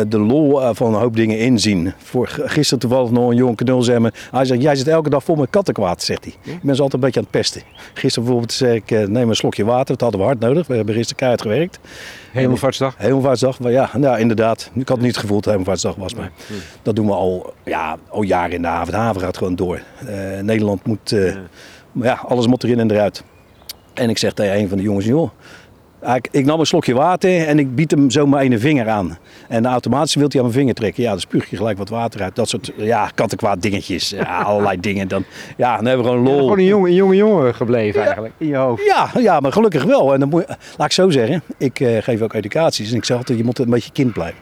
de 0.07 0.19
lol 0.19 0.61
eh, 0.61 0.69
van 0.73 0.93
een 0.93 0.99
hoop 0.99 1.15
dingen 1.15 1.39
inzien. 1.39 1.93
Voor, 1.97 2.27
gisteren 2.27 2.79
toevallig 2.79 3.11
nog 3.11 3.29
een 3.29 3.35
jonge 3.35 3.55
knul 3.55 3.81
zei 3.81 3.99
me, 3.99 4.11
hij 4.31 4.45
zegt, 4.45 4.61
jij 4.61 4.75
zit 4.75 4.87
elke 4.87 5.09
dag 5.09 5.23
vol 5.23 5.35
met 5.35 5.49
kattenkwaad, 5.49 6.03
zegt 6.03 6.23
hij. 6.23 6.33
Ik 6.53 6.61
ben 6.61 6.75
ze 6.75 6.81
altijd 6.81 6.93
een 6.93 6.99
beetje 6.99 7.19
aan 7.19 7.25
het 7.31 7.39
pesten. 7.39 7.61
Gisteren 7.93 8.23
bijvoorbeeld 8.23 8.53
zei 8.53 8.75
ik, 8.75 8.91
eh, 8.91 9.07
neem 9.07 9.29
een 9.29 9.35
slokje 9.35 9.65
water, 9.65 9.85
dat 9.85 10.01
hadden 10.01 10.19
we 10.19 10.25
hard 10.25 10.39
nodig. 10.39 10.67
We 10.67 10.75
hebben 10.75 10.93
gisteren 10.93 11.17
keihard 11.17 11.41
gewerkt. 11.41 11.79
Hemelvaartsdag. 12.31 12.95
Hemelvaartsdag, 12.97 13.59
maar 13.59 13.71
ja, 13.71 13.89
nou, 13.93 14.19
inderdaad. 14.19 14.71
Ik 14.73 14.87
had 14.87 14.97
het 14.97 15.05
niet 15.05 15.17
gevoeld 15.17 15.43
dat 15.43 15.51
Hemelvaartsdag 15.51 15.95
was, 15.95 16.13
maar 16.13 16.31
dat 16.81 16.95
doen 16.95 17.05
we 17.05 17.13
al, 17.13 17.53
ja, 17.65 17.97
al 18.09 18.21
jaren 18.21 18.55
in 18.55 18.61
de 18.61 18.67
haven. 18.67 18.93
De 18.93 18.99
haven 18.99 19.21
gaat 19.21 19.37
gewoon 19.37 19.55
door. 19.55 19.81
Nederland 20.41 20.85
moet, 20.85 21.15
maar 21.91 22.07
ja, 22.07 22.19
alles 22.27 22.47
moet 22.47 22.63
erin 22.63 22.79
en 22.79 22.91
eruit. 22.91 23.23
En 23.93 24.09
ik 24.09 24.17
zeg 24.17 24.33
tegen 24.33 24.57
een 24.57 24.69
van 24.69 24.77
de 24.77 24.83
jongens, 24.83 25.05
joh, 25.05 25.29
ik, 26.15 26.27
ik 26.31 26.45
nam 26.45 26.59
een 26.59 26.65
slokje 26.65 26.93
water 26.93 27.47
en 27.47 27.59
ik 27.59 27.75
bied 27.75 27.91
hem 27.91 28.09
zo 28.09 28.25
een 28.31 28.59
vinger 28.59 28.89
aan. 28.89 29.17
En 29.47 29.65
automatisch 29.65 30.15
wil 30.15 30.27
hij 30.27 30.37
aan 30.37 30.45
mijn 30.45 30.57
vinger 30.57 30.73
trekken. 30.73 31.03
Ja, 31.03 31.09
dan 31.09 31.19
spuug 31.19 31.49
je 31.49 31.57
gelijk 31.57 31.77
wat 31.77 31.89
water 31.89 32.21
uit. 32.21 32.35
Dat 32.35 32.49
soort, 32.49 32.71
ja, 32.77 33.11
kattenkwaad 33.15 33.61
dingetjes. 33.61 34.09
Ja, 34.09 34.41
allerlei 34.43 34.79
dingen. 34.79 35.07
Dan, 35.07 35.23
ja, 35.57 35.75
dan 35.75 35.85
hebben 35.85 36.05
we 36.05 36.11
gewoon 36.11 36.25
lol. 36.25 36.39
Gewoon 36.39 36.57
een 36.57 36.65
jonge, 36.65 36.87
een 36.87 36.95
jonge 36.95 37.15
jongen 37.15 37.55
gebleven 37.55 38.01
eigenlijk, 38.01 38.33
in 38.37 38.47
je 38.47 38.55
hoofd. 38.55 38.85
Ja, 38.85 39.09
ja, 39.19 39.39
maar 39.39 39.51
gelukkig 39.51 39.83
wel. 39.83 40.13
En 40.13 40.19
dan 40.19 40.29
moet 40.29 40.45
je, 40.47 40.55
laat 40.77 40.87
ik 40.87 40.93
zo 40.93 41.09
zeggen, 41.09 41.43
ik 41.57 41.79
eh, 41.79 41.97
geef 42.01 42.21
ook 42.21 42.33
educaties. 42.33 42.91
En 42.91 42.97
ik 42.97 43.05
zeg 43.05 43.17
altijd, 43.17 43.37
je 43.37 43.43
moet 43.43 43.59
een 43.59 43.69
beetje 43.69 43.91
kind 43.91 44.13
blijven. 44.13 44.39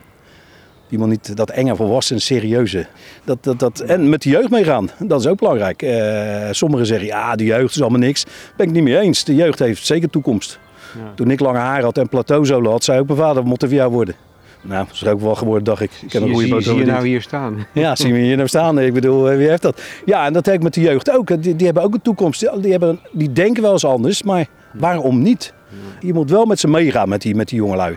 Je 0.87 0.97
moet 0.97 1.07
niet 1.07 1.37
dat 1.37 1.49
enge 1.49 1.75
volwassen 1.75 2.21
serieuze. 2.21 2.85
Dat, 3.23 3.43
dat, 3.43 3.59
dat, 3.59 3.79
en 3.79 4.09
met 4.09 4.21
de 4.21 4.29
jeugd 4.29 4.49
meegaan, 4.49 4.89
dat 4.99 5.19
is 5.19 5.27
ook 5.27 5.39
belangrijk. 5.39 5.81
Eh, 5.81 6.47
sommigen 6.51 6.85
zeggen, 6.85 7.07
ja, 7.07 7.35
de 7.35 7.43
jeugd 7.43 7.75
is 7.75 7.81
allemaal 7.81 7.99
niks. 7.99 8.25
Ben 8.57 8.67
ik 8.67 8.73
niet 8.73 8.83
mee 8.83 8.99
eens. 8.99 9.23
De 9.23 9.35
jeugd 9.35 9.59
heeft 9.59 9.85
zeker 9.85 10.09
toekomst. 10.09 10.59
Ja. 10.97 11.11
Toen 11.15 11.31
ik 11.31 11.39
lange 11.39 11.57
haar 11.57 11.83
had 11.83 11.97
en 11.97 12.09
plateauzolen 12.09 12.71
had, 12.71 12.83
zei 12.83 12.99
ook 12.99 13.07
mijn 13.07 13.19
vader, 13.19 13.43
we 13.43 13.49
moeten 13.49 13.67
voor 13.67 13.77
jou 13.77 13.91
worden. 13.91 14.15
Nou, 14.61 14.85
dat 14.85 14.93
is 14.93 15.01
er 15.01 15.11
ook 15.11 15.21
wel 15.21 15.35
geworden, 15.35 15.63
dacht 15.63 15.81
ik. 15.81 15.91
Ik 15.91 16.11
heb 16.11 16.11
Zie, 16.11 16.21
een 16.21 16.33
goede 16.33 16.47
foto 16.47 16.61
zie 16.61 16.75
je 16.75 16.85
nou 16.85 17.07
hier 17.07 17.21
staan? 17.21 17.65
Ja, 17.73 17.95
zien 17.95 18.13
we 18.13 18.19
hier 18.19 18.35
nou 18.35 18.47
staan. 18.47 18.79
Ik 18.79 18.93
bedoel, 18.93 19.29
eh, 19.29 19.37
wie 19.37 19.49
heeft 19.49 19.61
dat? 19.61 19.81
Ja, 20.05 20.25
en 20.25 20.33
dat 20.33 20.45
heb 20.45 20.55
ik 20.55 20.63
met 20.63 20.73
de 20.73 20.81
jeugd 20.81 21.11
ook. 21.11 21.27
Die, 21.43 21.55
die 21.55 21.65
hebben 21.65 21.83
ook 21.83 21.93
een 21.93 22.01
toekomst. 22.01 22.47
Die, 22.61 22.71
hebben, 22.71 22.99
die 23.11 23.31
denken 23.31 23.61
wel 23.61 23.71
eens 23.71 23.85
anders, 23.85 24.23
maar 24.23 24.47
waarom 24.73 25.21
niet? 25.21 25.53
Je 25.99 26.13
moet 26.13 26.29
wel 26.29 26.45
met 26.45 26.59
ze 26.59 26.67
meegaan, 26.67 27.09
met 27.09 27.21
die, 27.21 27.35
met 27.35 27.47
die 27.47 27.57
jongelui. 27.57 27.95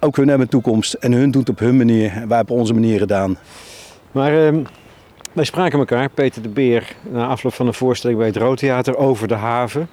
Ook 0.00 0.16
hun 0.16 0.28
hebben 0.28 0.46
een 0.46 0.52
toekomst 0.52 0.92
en 0.92 1.12
hun 1.12 1.30
doen 1.30 1.40
het 1.40 1.50
op 1.50 1.58
hun 1.58 1.76
manier. 1.76 2.12
en 2.12 2.28
Wij 2.28 2.36
hebben 2.36 2.56
onze 2.56 2.74
manier 2.74 2.98
gedaan. 2.98 3.38
Maar 4.12 4.46
ehm, 4.46 4.62
wij 5.32 5.44
spraken 5.44 5.78
elkaar, 5.78 6.08
Peter 6.08 6.42
de 6.42 6.48
Beer, 6.48 6.96
na 7.10 7.26
afloop 7.26 7.54
van 7.54 7.66
een 7.66 7.74
voorstelling 7.74 8.18
bij 8.18 8.28
het 8.28 8.36
Roodtheater 8.36 8.96
over 8.96 9.28
de 9.28 9.34
haven. 9.34 9.88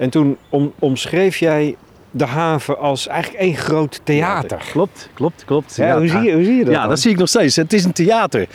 En 0.00 0.10
toen 0.10 0.36
om, 0.48 0.72
omschreef 0.78 1.36
jij 1.36 1.76
de 2.10 2.24
haven 2.24 2.78
als 2.78 3.06
eigenlijk 3.06 3.42
één 3.42 3.56
groot 3.56 4.00
theater. 4.04 4.62
Klopt, 4.72 5.08
klopt, 5.14 5.44
klopt. 5.44 5.76
Ja, 5.76 5.98
hoe, 5.98 6.08
zie 6.08 6.20
je, 6.20 6.32
hoe 6.32 6.44
zie 6.44 6.54
je 6.56 6.64
dat 6.64 6.74
Ja, 6.74 6.80
dan? 6.80 6.88
dat 6.88 7.00
zie 7.00 7.10
ik 7.10 7.18
nog 7.18 7.28
steeds. 7.28 7.56
Het 7.56 7.72
is 7.72 7.84
een 7.84 7.92
theater. 7.92 8.46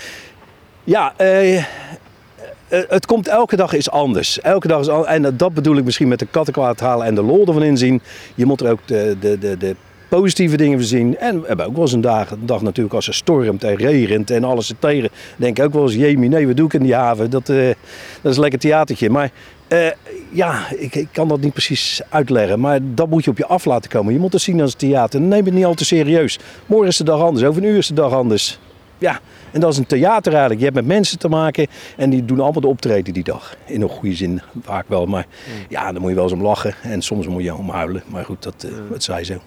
Ja, 0.83 1.13
eh, 1.17 1.57
eh, 1.57 1.63
het 2.67 3.05
komt 3.05 3.27
elke 3.27 3.55
dag 3.55 3.73
is 3.73 3.89
anders. 3.89 4.41
Elke 4.41 4.67
dag 4.67 4.79
is 4.79 4.87
anders. 4.89 5.09
En 5.09 5.37
dat 5.37 5.53
bedoel 5.53 5.77
ik 5.77 5.83
misschien 5.83 6.07
met 6.07 6.19
de 6.19 6.27
kattenkwaad 6.31 6.79
halen 6.79 7.05
en 7.05 7.15
de 7.15 7.23
lol 7.23 7.47
ervan 7.47 7.63
inzien. 7.63 8.01
Je 8.35 8.45
moet 8.45 8.61
er 8.61 8.71
ook 8.71 8.79
de, 8.85 9.17
de, 9.19 9.37
de, 9.37 9.57
de 9.57 9.75
positieve 10.19 10.57
dingen 10.57 10.77
van 10.77 10.87
zien. 10.87 11.17
En 11.17 11.41
we 11.41 11.47
hebben 11.47 11.65
ook 11.65 11.73
wel 11.73 11.81
eens 11.81 11.91
een 11.91 12.01
dag, 12.01 12.31
een 12.31 12.45
dag 12.45 12.61
natuurlijk 12.61 12.95
als 12.95 13.05
het 13.05 13.15
stormt 13.15 13.63
en 13.63 13.75
regent 13.75 14.31
en 14.31 14.43
alles 14.43 14.69
er 14.69 14.79
tegen. 14.79 15.09
denk 15.37 15.57
ik 15.57 15.63
ook 15.63 15.73
wel 15.73 15.83
eens, 15.83 15.93
jemie, 15.93 16.29
nee, 16.29 16.47
wat 16.47 16.57
doe 16.57 16.65
ik 16.65 16.73
in 16.73 16.83
die 16.83 16.95
haven? 16.95 17.29
Dat, 17.29 17.49
eh, 17.49 17.65
dat 18.21 18.31
is 18.31 18.35
een 18.35 18.41
lekker 18.41 18.59
theatertje. 18.59 19.09
Maar 19.09 19.31
eh, 19.67 19.87
ja, 20.31 20.71
ik, 20.77 20.95
ik 20.95 21.07
kan 21.11 21.27
dat 21.27 21.39
niet 21.39 21.53
precies 21.53 22.01
uitleggen. 22.09 22.59
Maar 22.59 22.79
dat 22.81 23.09
moet 23.09 23.23
je 23.23 23.29
op 23.29 23.37
je 23.37 23.45
af 23.45 23.65
laten 23.65 23.89
komen. 23.89 24.13
Je 24.13 24.19
moet 24.19 24.33
het 24.33 24.41
zien 24.41 24.61
als 24.61 24.73
theater. 24.73 25.21
Neem 25.21 25.45
het 25.45 25.53
niet 25.53 25.65
al 25.65 25.73
te 25.73 25.85
serieus. 25.85 26.39
Morgen 26.65 26.87
is 26.87 26.97
de 26.97 27.03
dag 27.03 27.21
anders, 27.21 27.45
over 27.45 27.63
een 27.63 27.69
uur 27.69 27.77
is 27.77 27.87
de 27.87 27.93
dag 27.93 28.13
anders. 28.13 28.59
Ja, 28.97 29.19
en 29.51 29.59
dat 29.59 29.71
is 29.71 29.77
een 29.77 29.85
theater 29.85 30.31
eigenlijk. 30.31 30.59
Je 30.59 30.65
hebt 30.65 30.77
met 30.77 30.95
mensen 30.95 31.19
te 31.19 31.27
maken 31.27 31.67
en 31.97 32.09
die 32.09 32.25
doen 32.25 32.39
allemaal 32.39 32.61
de 32.61 32.67
optreden 32.67 33.13
die 33.13 33.23
dag. 33.23 33.55
In 33.65 33.81
een 33.81 33.89
goede 33.89 34.15
zin, 34.15 34.41
vaak 34.61 34.85
wel. 34.87 35.05
Maar 35.05 35.27
ja, 35.69 35.91
dan 35.91 36.01
moet 36.01 36.09
je 36.09 36.15
wel 36.15 36.23
eens 36.23 36.33
om 36.33 36.41
lachen 36.41 36.73
en 36.83 37.01
soms 37.01 37.27
moet 37.27 37.43
je 37.43 37.55
om 37.55 37.69
huilen. 37.69 38.03
Maar 38.07 38.25
goed, 38.25 38.43
dat, 38.43 38.63
eh 38.63 38.71
dat 38.89 39.03
zij 39.03 39.23
zo. 39.23 39.39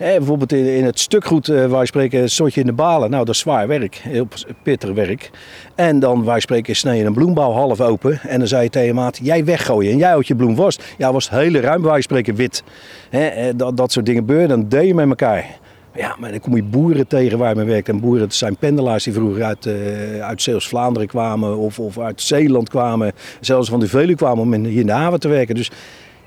Eh, 0.00 0.16
bijvoorbeeld 0.16 0.52
in, 0.52 0.64
in 0.76 0.84
het 0.84 0.98
stukgoed 0.98 1.48
eh, 1.48 1.66
waar 1.66 1.80
je 1.80 1.86
spreken, 1.86 2.20
je 2.22 2.60
in 2.60 2.66
de 2.66 2.72
balen. 2.72 3.10
Nou, 3.10 3.24
dat 3.24 3.34
is 3.34 3.40
zwaar 3.40 3.68
werk. 3.68 3.94
Heel 3.94 4.28
pittig 4.62 4.92
werk. 4.92 5.30
En 5.74 5.98
dan 5.98 6.24
waar 6.24 6.34
je 6.34 6.40
spreken, 6.40 6.76
snij 6.76 6.96
je 6.96 7.04
een 7.04 7.12
bloembouw 7.12 7.52
half 7.52 7.80
open. 7.80 8.20
En 8.22 8.38
dan 8.38 8.48
zei 8.48 8.62
je 8.62 8.70
tegen 8.70 8.94
maat, 8.94 9.18
jij 9.22 9.44
weggooien. 9.44 9.92
En 9.92 9.98
jij 9.98 10.08
houdt 10.08 10.26
je 10.26 10.34
bloem 10.34 10.56
vast. 10.56 10.94
Ja, 10.98 11.12
was 11.12 11.30
hele 11.30 11.60
ruim 11.60 11.82
waar 11.82 11.96
je 11.96 12.02
spreken 12.02 12.34
wit. 12.34 12.62
Eh, 13.10 13.22
dat, 13.56 13.76
dat 13.76 13.92
soort 13.92 14.06
dingen 14.06 14.20
gebeuren, 14.20 14.48
dan 14.48 14.68
deel 14.68 14.82
je 14.82 14.94
met 14.94 15.08
elkaar. 15.08 15.46
Ja, 15.94 16.16
maar 16.18 16.30
dan 16.30 16.40
kom 16.40 16.56
je 16.56 16.62
boeren 16.62 17.06
tegen 17.06 17.38
waar 17.38 17.56
mee 17.56 17.64
werkt. 17.64 17.88
En 17.88 18.00
boeren 18.00 18.30
zijn 18.32 18.56
pendelaars 18.56 19.04
die 19.04 19.12
vroeger 19.12 19.44
uit, 19.44 19.66
eh 19.66 20.22
uit 20.22 20.42
Zeeuws-Vlaanderen 20.42 21.08
kwamen 21.08 21.56
of, 21.56 21.78
of 21.78 21.98
uit 21.98 22.22
Zeeland 22.22 22.68
kwamen. 22.68 23.12
Zelfs 23.40 23.68
van 23.68 23.80
de 23.80 23.88
Veluwe 23.88 24.14
kwamen 24.14 24.42
om 24.42 24.64
hier 24.64 24.80
in 24.80 24.86
de 24.86 24.92
haven 24.92 25.20
te 25.20 25.28
werken. 25.28 25.54
Dus 25.54 25.70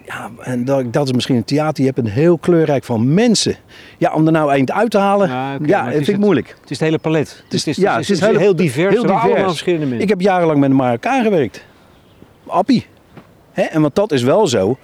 ja, 0.05 0.31
en 0.41 0.65
dat, 0.65 0.93
dat 0.93 1.05
is 1.07 1.11
misschien 1.13 1.35
een 1.35 1.43
theater. 1.43 1.83
Je 1.83 1.91
hebt 1.93 2.05
een 2.05 2.13
heel 2.13 2.37
kleurrijk 2.37 2.83
van 2.83 3.13
mensen. 3.13 3.55
Ja, 3.97 4.13
om 4.13 4.25
er 4.25 4.31
nou 4.31 4.51
eind 4.51 4.71
uit 4.71 4.91
te 4.91 4.97
halen, 4.97 5.29
Ja, 5.65 5.89
vind 5.89 6.01
ik 6.01 6.07
het- 6.07 6.17
moeilijk. 6.19 6.47
Het 6.47 6.63
is 6.63 6.69
het 6.69 6.79
hele 6.79 6.97
palet. 6.97 7.41
Het 7.43 7.53
is, 7.53 7.65
het 7.65 7.77
is, 7.77 7.83
ja, 7.83 7.95
het 7.97 8.09
is, 8.09 8.19
heel, 8.19 8.55
divers. 8.55 8.93
heel 8.93 9.03
er 9.03 9.21
divers. 9.21 9.43
Verschillende 9.47 9.85
mensen. 9.85 10.03
Ik 10.03 10.09
heb 10.09 10.21
jarenlang 10.21 10.59
met 10.59 10.69
een 10.69 10.75
Marokkaan 10.75 11.23
gewerkt. 11.23 11.65
Appie. 12.47 12.85
Hè? 13.51 13.61
En 13.61 13.81
want 13.81 13.95
dat 13.95 14.11
is 14.11 14.23
wel 14.23 14.47
zo. 14.47 14.77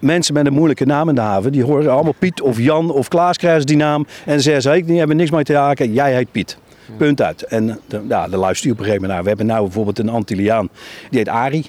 Mensen 0.00 0.34
met 0.34 0.46
een 0.46 0.52
moeilijke 0.52 0.84
naam 0.86 1.08
in 1.08 1.14
de 1.14 1.20
haven, 1.20 1.52
die 1.52 1.64
horen 1.64 1.92
allemaal 1.92 2.14
Piet 2.18 2.40
of 2.40 2.58
Jan 2.58 2.90
of 2.90 3.08
Klaas 3.08 3.36
krijgen 3.36 3.66
die 3.66 3.76
naam. 3.76 4.06
En 4.24 4.32
dan 4.32 4.40
zeggen 4.40 4.62
ze, 4.62 4.82
die 4.84 4.98
hebben 4.98 5.16
niks 5.16 5.30
mee 5.30 5.44
te 5.44 5.52
maken, 5.52 5.92
jij 5.92 6.14
heet 6.14 6.32
Piet. 6.32 6.58
Punt 6.96 7.22
uit. 7.22 7.42
En 7.42 7.80
de, 7.86 8.00
ja, 8.08 8.28
daar 8.28 8.38
luister 8.40 8.66
je 8.66 8.72
op 8.72 8.78
een 8.78 8.84
gegeven 8.84 9.06
moment 9.08 9.12
naar. 9.12 9.22
We 9.22 9.28
hebben 9.28 9.46
nou 9.46 9.62
bijvoorbeeld 9.64 9.98
een 9.98 10.08
Antilliaan, 10.08 10.68
die 11.10 11.18
heet 11.18 11.28
Arie. 11.28 11.66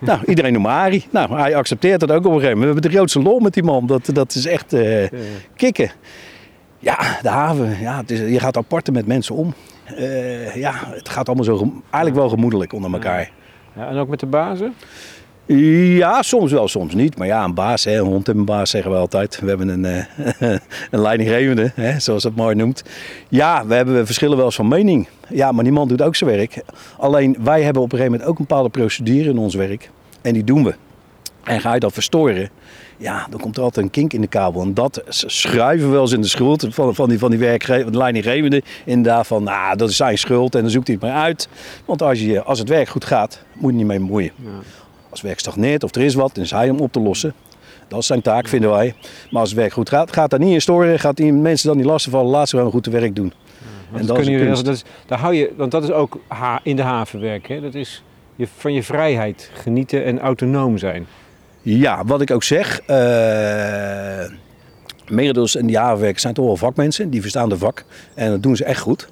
Nou, 0.00 0.20
iedereen 0.26 0.52
noemt 0.52 0.66
Arie. 0.66 1.06
Nou, 1.10 1.38
hij 1.38 1.56
accepteert 1.56 2.00
dat 2.00 2.10
ook 2.10 2.24
op 2.24 2.24
een 2.24 2.40
gegeven 2.40 2.58
moment. 2.58 2.66
We 2.66 2.72
hebben 2.72 2.90
de 2.90 2.96
grootste 2.96 3.22
lol 3.22 3.40
met 3.40 3.54
die 3.54 3.62
man. 3.62 3.86
Dat, 3.86 4.10
dat 4.12 4.34
is 4.34 4.46
echt 4.46 4.72
eh, 4.72 5.08
kicken. 5.56 5.90
Ja, 6.78 7.18
de 7.22 7.28
haven. 7.28 7.80
Ja, 7.80 7.96
het 7.96 8.10
is, 8.10 8.18
je 8.18 8.40
gaat 8.40 8.56
apart 8.56 8.92
met 8.92 9.06
mensen 9.06 9.34
om. 9.34 9.54
Eh, 9.84 10.54
ja, 10.54 10.72
het 10.84 11.08
gaat 11.08 11.26
allemaal 11.26 11.44
zo 11.44 11.72
eigenlijk 11.82 12.14
wel 12.14 12.28
gemoedelijk 12.28 12.72
onder 12.72 12.92
elkaar. 12.92 13.30
Ja, 13.76 13.88
en 13.88 13.96
ook 13.96 14.08
met 14.08 14.20
de 14.20 14.26
bazen? 14.26 14.74
Ja, 15.46 16.22
soms 16.22 16.52
wel, 16.52 16.68
soms 16.68 16.94
niet. 16.94 17.18
Maar 17.18 17.26
ja, 17.26 17.44
een 17.44 17.54
baas, 17.54 17.84
hè, 17.84 17.98
een 17.98 18.06
hond 18.06 18.28
en 18.28 18.38
een 18.38 18.44
baas 18.44 18.70
zeggen 18.70 18.90
we 18.90 18.96
altijd. 18.96 19.40
We 19.40 19.48
hebben 19.48 19.68
een, 19.68 20.06
uh, 20.40 20.50
een 20.90 21.00
leidinggevende, 21.00 21.72
hè, 21.74 22.00
zoals 22.00 22.22
dat 22.22 22.34
mooi 22.34 22.54
noemt. 22.54 22.82
Ja, 23.28 23.66
we, 23.66 23.74
hebben, 23.74 24.06
verschillen 24.06 24.36
wel 24.36 24.46
eens 24.46 24.54
van 24.54 24.68
mening. 24.68 25.08
Ja, 25.28 25.52
maar 25.52 25.64
die 25.64 25.72
man 25.72 25.88
doet 25.88 26.02
ook 26.02 26.16
zijn 26.16 26.30
werk. 26.30 26.62
Alleen 26.98 27.36
wij 27.40 27.62
hebben 27.62 27.82
op 27.82 27.92
een 27.92 27.98
gegeven 27.98 28.18
moment 28.18 28.30
ook 28.30 28.38
een 28.38 28.46
bepaalde 28.46 28.68
procedure 28.68 29.30
in 29.30 29.38
ons 29.38 29.54
werk. 29.54 29.90
En 30.22 30.32
die 30.32 30.44
doen 30.44 30.64
we. 30.64 30.74
En 31.44 31.60
ga 31.60 31.74
je 31.74 31.80
dat 31.80 31.92
verstoren, 31.92 32.50
ja, 32.96 33.26
dan 33.30 33.40
komt 33.40 33.56
er 33.56 33.62
altijd 33.62 33.84
een 33.84 33.92
kink 33.92 34.12
in 34.12 34.20
de 34.20 34.26
kabel. 34.26 34.62
En 34.62 34.74
dat 34.74 35.02
schuiven 35.08 35.86
we 35.86 35.92
wel 35.92 36.02
eens 36.02 36.12
in 36.12 36.20
de 36.20 36.28
schuld 36.28 36.66
van, 36.70 36.94
van 36.94 37.08
die, 37.08 37.18
van 37.18 37.30
die 37.30 37.58
leidinggevende. 37.90 38.62
Inderdaad 38.84 39.26
van, 39.26 39.42
nou, 39.42 39.76
dat 39.76 39.90
is 39.90 39.96
zijn 39.96 40.18
schuld 40.18 40.54
en 40.54 40.60
dan 40.60 40.70
zoekt 40.70 40.86
hij 40.86 40.96
het 41.00 41.04
maar 41.04 41.22
uit. 41.22 41.48
Want 41.84 42.02
als, 42.02 42.20
je, 42.20 42.42
als 42.42 42.58
het 42.58 42.68
werk 42.68 42.88
goed 42.88 43.04
gaat, 43.04 43.42
moet 43.52 43.70
je 43.70 43.76
niet 43.76 43.86
mee 43.86 43.98
bemoeien. 43.98 44.30
Ja. 44.36 44.48
Als 45.16 45.24
het 45.24 45.34
werk 45.34 45.46
stagneert 45.46 45.84
of 45.84 45.94
er 45.94 46.02
is 46.02 46.14
wat, 46.14 46.34
dan 46.34 46.44
is 46.44 46.50
hij 46.50 46.70
om 46.70 46.80
op 46.80 46.92
te 46.92 47.00
lossen. 47.00 47.34
Dat 47.88 47.98
is 47.98 48.06
zijn 48.06 48.22
taak, 48.22 48.48
vinden 48.48 48.70
wij. 48.70 48.94
Maar 49.30 49.40
als 49.40 49.50
het 49.50 49.58
werk 49.58 49.72
goed 49.72 49.88
gaat, 49.88 50.12
gaat 50.12 50.30
daar 50.30 50.38
niet 50.38 50.52
in 50.52 50.60
storen. 50.60 50.98
Gaat 50.98 51.16
die 51.16 51.32
mensen 51.32 51.68
dan 51.68 51.76
niet 51.76 51.86
lastigvallen, 51.86 52.30
laat 52.30 52.48
ze 52.48 52.56
gewoon 52.56 52.70
goed 52.70 52.82
te 52.82 52.90
werk 52.90 53.14
doen. 53.14 53.32
Ja, 53.92 53.98
en 53.98 54.06
dat, 54.06 54.16
kun 54.16 54.30
je, 54.30 54.48
dat 54.48 54.66
is, 54.66 54.84
daar 55.06 55.18
hou 55.18 55.34
je, 55.34 55.52
want 55.56 55.70
dat 55.70 55.82
is 55.82 55.90
ook 55.90 56.20
in 56.62 56.76
de 56.76 56.82
haven 56.82 57.20
werken. 57.20 57.62
Dat 57.62 57.74
is 57.74 58.02
je, 58.34 58.46
van 58.56 58.72
je 58.72 58.82
vrijheid 58.82 59.50
genieten 59.54 60.04
en 60.04 60.20
autonoom 60.20 60.78
zijn. 60.78 61.06
Ja, 61.62 62.04
wat 62.04 62.20
ik 62.20 62.30
ook 62.30 62.42
zeg. 62.42 62.80
Uh, 62.80 62.96
Merendels 65.08 65.56
en 65.56 65.66
die 65.66 65.78
havenwerkers 65.78 66.22
zijn 66.22 66.34
toch 66.34 66.46
wel 66.46 66.56
vakmensen. 66.56 67.10
Die 67.10 67.20
verstaan 67.20 67.48
de 67.48 67.58
vak. 67.58 67.84
En 68.14 68.30
dat 68.30 68.42
doen 68.42 68.56
ze 68.56 68.64
echt 68.64 68.80
goed. 68.80 69.08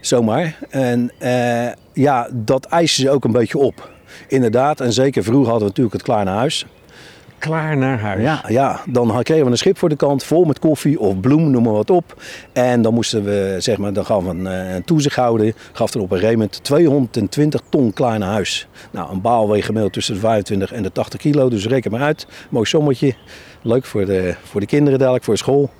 Zomaar. 0.00 0.58
En 0.70 1.12
uh, 1.18 1.68
ja, 1.92 2.28
dat 2.32 2.64
eisen 2.64 3.02
ze 3.02 3.10
ook 3.10 3.24
een 3.24 3.32
beetje 3.32 3.58
op. 3.58 3.92
Inderdaad, 4.28 4.80
en 4.80 4.92
zeker 4.92 5.22
vroeger 5.22 5.50
hadden 5.50 5.62
we 5.62 5.68
natuurlijk 5.68 5.94
het 5.94 6.02
klaar 6.02 6.24
naar 6.24 6.36
huis. 6.36 6.66
Klaar 7.38 7.76
naar 7.76 8.00
huis? 8.00 8.22
Ja, 8.22 8.44
ja, 8.48 8.80
dan 8.86 9.22
kregen 9.22 9.44
we 9.44 9.50
een 9.50 9.56
schip 9.56 9.78
voor 9.78 9.88
de 9.88 9.96
kant, 9.96 10.24
vol 10.24 10.44
met 10.44 10.58
koffie 10.58 11.00
of 11.00 11.20
bloem, 11.20 11.50
noem 11.50 11.62
maar 11.62 11.72
wat 11.72 11.90
op. 11.90 12.22
En 12.52 12.82
dan 12.82 12.94
moesten 12.94 13.24
we, 13.24 13.56
zeg 13.58 13.78
maar, 13.78 13.92
dan 13.92 14.04
we 14.04 14.30
een, 14.30 14.46
eh, 14.46 14.74
een 14.74 14.84
toezicht 14.84 15.16
houden. 15.16 15.54
Gaf 15.72 15.94
er 15.94 16.00
op 16.00 16.10
een 16.10 16.18
gegeven 16.18 16.38
moment 16.38 16.64
220 16.64 17.60
ton 17.68 17.92
klaar 17.92 18.18
naar 18.18 18.30
huis. 18.30 18.68
Nou, 18.90 19.12
een 19.12 19.20
baal 19.20 19.50
weegt 19.50 19.66
gemiddeld 19.66 19.92
tussen 19.92 20.14
de 20.14 20.20
25 20.20 20.72
en 20.72 20.82
de 20.82 20.92
80 20.92 21.20
kilo, 21.20 21.48
dus 21.48 21.66
reken 21.66 21.90
maar 21.90 22.02
uit. 22.02 22.26
Mooi 22.50 22.66
sommetje. 22.66 23.14
Leuk 23.62 23.84
voor 23.84 24.04
de, 24.04 24.34
voor 24.42 24.60
de 24.60 24.66
kinderen 24.66 24.98
dadelijk, 24.98 25.24
voor 25.24 25.36
school. 25.36 25.70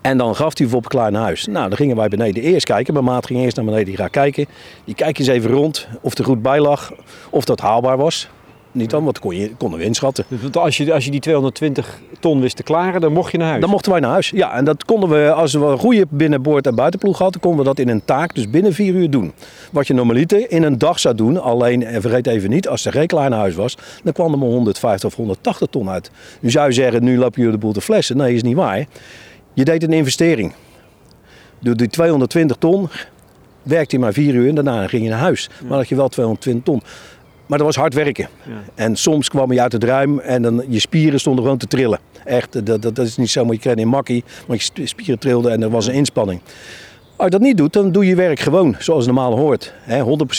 En 0.00 0.18
dan 0.18 0.36
gaf 0.36 0.58
hij 0.58 0.68
klaar 0.80 1.12
naar 1.12 1.22
huis. 1.22 1.46
Nou, 1.46 1.68
dan 1.68 1.76
gingen 1.76 1.96
wij 1.96 2.08
beneden 2.08 2.42
eerst 2.42 2.66
kijken. 2.66 2.92
Mijn 2.92 3.06
maat 3.06 3.26
ging 3.26 3.40
eerst 3.40 3.56
naar 3.56 3.64
beneden, 3.64 3.86
die 3.86 3.96
gaat 3.96 4.10
kijken. 4.10 4.46
Die 4.84 4.94
kijkt 4.94 5.18
eens 5.18 5.28
even 5.28 5.50
rond 5.50 5.88
of 6.00 6.18
er 6.18 6.24
goed 6.24 6.42
bij 6.42 6.60
lag, 6.60 6.92
of 7.30 7.44
dat 7.44 7.60
haalbaar 7.60 7.96
was. 7.96 8.28
Niet 8.74 8.90
dan, 8.90 9.04
want 9.04 9.18
kon 9.18 9.36
je, 9.36 9.54
konden 9.56 9.78
we 9.78 9.84
inschatten. 9.84 10.24
Dus 10.28 10.52
als 10.52 10.76
je, 10.76 10.92
als 10.92 11.04
je 11.04 11.10
die 11.10 11.20
220 11.20 12.00
ton 12.20 12.40
wist 12.40 12.56
te 12.56 12.62
klaren, 12.62 13.00
dan 13.00 13.12
mocht 13.12 13.32
je 13.32 13.38
naar 13.38 13.48
huis? 13.48 13.60
Dan 13.60 13.70
mochten 13.70 13.92
wij 13.92 14.00
naar 14.00 14.10
huis, 14.10 14.30
ja. 14.30 14.56
En 14.56 14.64
dat 14.64 14.84
konden 14.84 15.08
we, 15.08 15.32
als 15.32 15.52
we 15.52 15.64
een 15.64 15.78
goede 15.78 16.06
binnenboord- 16.10 16.66
en 16.66 16.74
buitenploeg 16.74 17.18
hadden, 17.18 17.40
konden 17.40 17.60
we 17.60 17.66
dat 17.66 17.78
in 17.78 17.88
een 17.88 18.04
taak, 18.04 18.34
dus 18.34 18.50
binnen 18.50 18.72
vier 18.72 18.94
uur 18.94 19.10
doen. 19.10 19.32
Wat 19.72 19.86
je 19.86 19.94
normaliter 19.94 20.50
in 20.50 20.62
een 20.62 20.78
dag 20.78 20.98
zou 20.98 21.14
doen, 21.14 21.42
alleen, 21.42 21.84
en 21.84 22.00
vergeet 22.00 22.26
even 22.26 22.50
niet, 22.50 22.68
als 22.68 22.84
er 22.84 22.92
geen 22.92 23.06
klaar 23.06 23.30
naar 23.30 23.38
huis 23.38 23.54
was, 23.54 23.76
dan 24.04 24.12
kwam 24.12 24.32
er 24.32 24.38
maar 24.38 24.48
150 24.48 25.08
of 25.08 25.16
180 25.16 25.68
ton 25.70 25.90
uit. 25.90 26.10
Nu 26.40 26.50
zou 26.50 26.66
je 26.66 26.72
zeggen, 26.72 27.04
nu 27.04 27.18
loop 27.18 27.36
je 27.36 27.50
de 27.50 27.58
boel 27.58 27.72
te 27.72 27.80
flessen. 27.80 28.16
Nee, 28.16 28.34
is 28.34 28.42
niet 28.42 28.56
waar. 28.56 28.86
Je 29.54 29.64
deed 29.64 29.82
een 29.82 29.92
investering. 29.92 30.52
Door 31.58 31.76
die 31.76 31.88
220 31.88 32.56
ton 32.56 32.88
werkte 33.62 33.96
je 33.96 34.02
maar 34.02 34.12
vier 34.12 34.34
uur 34.34 34.48
en 34.48 34.54
daarna 34.54 34.88
ging 34.88 35.02
je 35.02 35.08
naar 35.08 35.18
huis. 35.18 35.48
Maar 35.48 35.68
dan 35.68 35.78
had 35.78 35.88
je 35.88 35.94
wel 35.96 36.08
220 36.08 36.64
ton. 36.64 36.82
Maar 37.46 37.58
dat 37.58 37.66
was 37.66 37.76
hard 37.76 37.94
werken. 37.94 38.28
Ja. 38.42 38.52
En 38.74 38.96
soms 38.96 39.28
kwam 39.28 39.52
je 39.52 39.60
uit 39.60 39.72
het 39.72 39.84
ruim 39.84 40.18
en 40.18 40.42
dan, 40.42 40.64
je 40.68 40.78
spieren 40.78 41.20
stonden 41.20 41.42
gewoon 41.42 41.58
te 41.58 41.66
trillen. 41.66 41.98
Echt, 42.24 42.66
dat, 42.66 42.82
dat, 42.82 42.96
dat 42.96 43.06
is 43.06 43.16
niet 43.16 43.30
zo, 43.30 43.44
maar 43.44 43.54
je 43.54 43.60
kreeg 43.60 43.74
in 43.74 43.88
makkie, 43.88 44.24
maar 44.46 44.56
je 44.74 44.86
spieren 44.86 45.18
trilden 45.18 45.52
en 45.52 45.62
er 45.62 45.70
was 45.70 45.86
een 45.86 45.94
inspanning. 45.94 46.40
Als 47.16 47.24
je 47.24 47.30
dat 47.30 47.40
niet 47.40 47.56
doet, 47.56 47.72
dan 47.72 47.92
doe 47.92 48.06
je 48.06 48.14
werk 48.14 48.40
gewoon 48.40 48.76
zoals 48.78 49.06
het 49.06 49.14
normaal 49.14 49.38
hoort. 49.38 49.74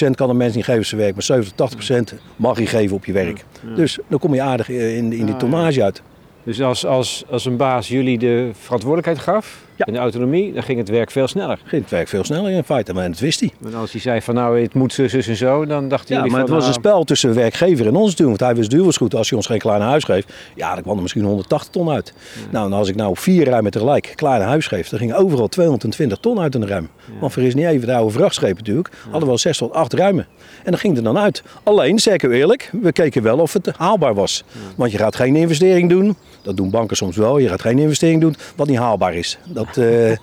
100% 0.08 0.10
kan 0.12 0.30
een 0.30 0.38
mens 0.38 0.56
niet 0.56 0.64
geven 0.64 0.86
zijn 0.86 1.02
werk, 1.02 1.14
maar 1.14 1.24
70, 1.24 2.16
80% 2.16 2.16
mag 2.36 2.60
je 2.60 2.66
geven 2.66 2.96
op 2.96 3.06
je 3.06 3.14
werk. 3.14 3.46
Dus 3.76 4.00
dan 4.08 4.20
kom 4.20 4.34
je 4.34 4.42
aardig 4.42 4.70
in, 4.70 5.14
in 5.14 5.26
die 5.26 5.36
tonnage 5.36 5.84
uit. 5.84 6.02
Dus 6.46 6.62
als, 6.62 6.86
als, 6.86 7.24
als 7.30 7.46
een 7.46 7.58
baas 7.58 7.88
jullie 7.88 8.18
de 8.18 8.50
verantwoordelijkheid 8.54 9.20
gaf 9.20 9.65
ja. 9.76 9.86
en 9.86 9.94
de 9.94 10.00
autonomie, 10.00 10.54
dan 10.54 10.64
ging 10.64 10.78
het 10.78 10.90
werk 10.90 11.12
veel 11.12 11.28
sneller. 11.28 11.60
Ging 11.66 11.82
het 11.82 11.92
werk 11.92 12.08
veel 12.08 12.24
sneller 12.24 12.52
in 12.52 12.64
feite, 12.64 12.94
maar 12.94 13.10
dat 13.10 13.20
wist 13.20 13.40
hij. 13.40 13.52
Maar 13.60 13.76
als 13.76 13.92
hij 13.92 14.02
zei 14.02 14.22
van 14.22 14.36
nou 14.36 14.62
het 14.62 14.74
moet 14.74 14.94
zus, 14.94 15.12
zus 15.12 15.28
en 15.28 15.36
zo, 15.36 15.66
dan 15.66 15.90
dacht 15.90 16.10
hij. 16.10 16.18
Ja, 16.18 16.26
maar 16.26 16.40
het 16.40 16.50
was 16.50 16.64
een 16.64 16.70
nou- 16.70 16.82
spel 16.82 17.04
tussen 17.04 17.34
werkgever 17.34 17.88
en 17.88 17.96
ons 17.96 18.10
natuurlijk. 18.10 18.40
Want 18.40 18.52
hij 18.52 18.60
wist 18.60 18.70
duur 18.70 18.84
was 18.84 18.98
goed. 18.98 19.16
Als 19.16 19.30
hij 19.30 19.38
ons 19.38 19.48
geen 19.48 19.62
naar 19.64 19.82
huis 19.82 20.04
geeft, 20.04 20.34
ja, 20.56 20.74
dan 20.74 20.84
kwam 20.84 20.96
er 20.96 21.02
misschien 21.02 21.24
180 21.24 21.72
ton 21.72 21.90
uit. 21.90 22.14
Nou, 22.50 22.66
en 22.66 22.74
als 22.74 22.90
ik 22.90 22.96
nou 22.96 23.18
vier 23.18 23.46
ruimen 23.46 23.72
tegelijk 23.72 24.14
naar 24.22 24.42
huis 24.42 24.68
geef, 24.68 24.90
dan 24.90 25.00
ging 25.00 25.14
overal 25.14 25.48
220 25.48 26.18
ton 26.18 26.40
uit 26.40 26.56
in 26.56 26.62
de 26.62 26.68
ruim. 26.68 26.90
Want 27.20 27.34
voor 27.34 27.44
is 27.44 27.56
niet 27.56 27.66
even 27.66 27.88
de 27.88 27.94
oude 27.94 28.12
vrachtschepen 28.12 28.58
natuurlijk. 28.58 28.90
Hadden 29.04 29.24
we 29.24 29.30
al 29.30 29.38
6 29.38 29.58
tot 29.58 29.74
8 29.74 29.94
ruimen. 29.94 30.28
En 30.64 30.72
dan 30.72 30.80
ging 30.80 30.98
er 30.98 31.04
dan 31.04 31.18
uit. 31.18 31.44
Alleen, 31.64 32.00
zeker 32.00 32.32
eerlijk, 32.32 32.70
we 32.82 32.92
keken 32.92 33.24
wel 33.24 33.38
of 33.38 33.54
het 33.54 33.72
haalbaar 33.78 34.14
was. 34.14 34.44
Want 34.76 34.92
je 34.92 34.98
gaat 34.98 35.16
geen 35.16 35.36
investering 35.36 35.90
doen. 35.90 36.16
Dat 36.42 36.58
doen 36.58 36.70
banken 36.70 36.98
soms 36.98 37.16
wel. 37.16 37.38
Je 37.38 37.48
gaat 37.48 37.62
geen 37.62 37.80
investering 37.80 38.22
doen 38.22 38.36
wat 38.56 38.68
niet 38.68 38.78
haalbaar 38.78 39.14
is. 39.14 39.38
Dat, 39.46 39.65
uh, 39.78 40.16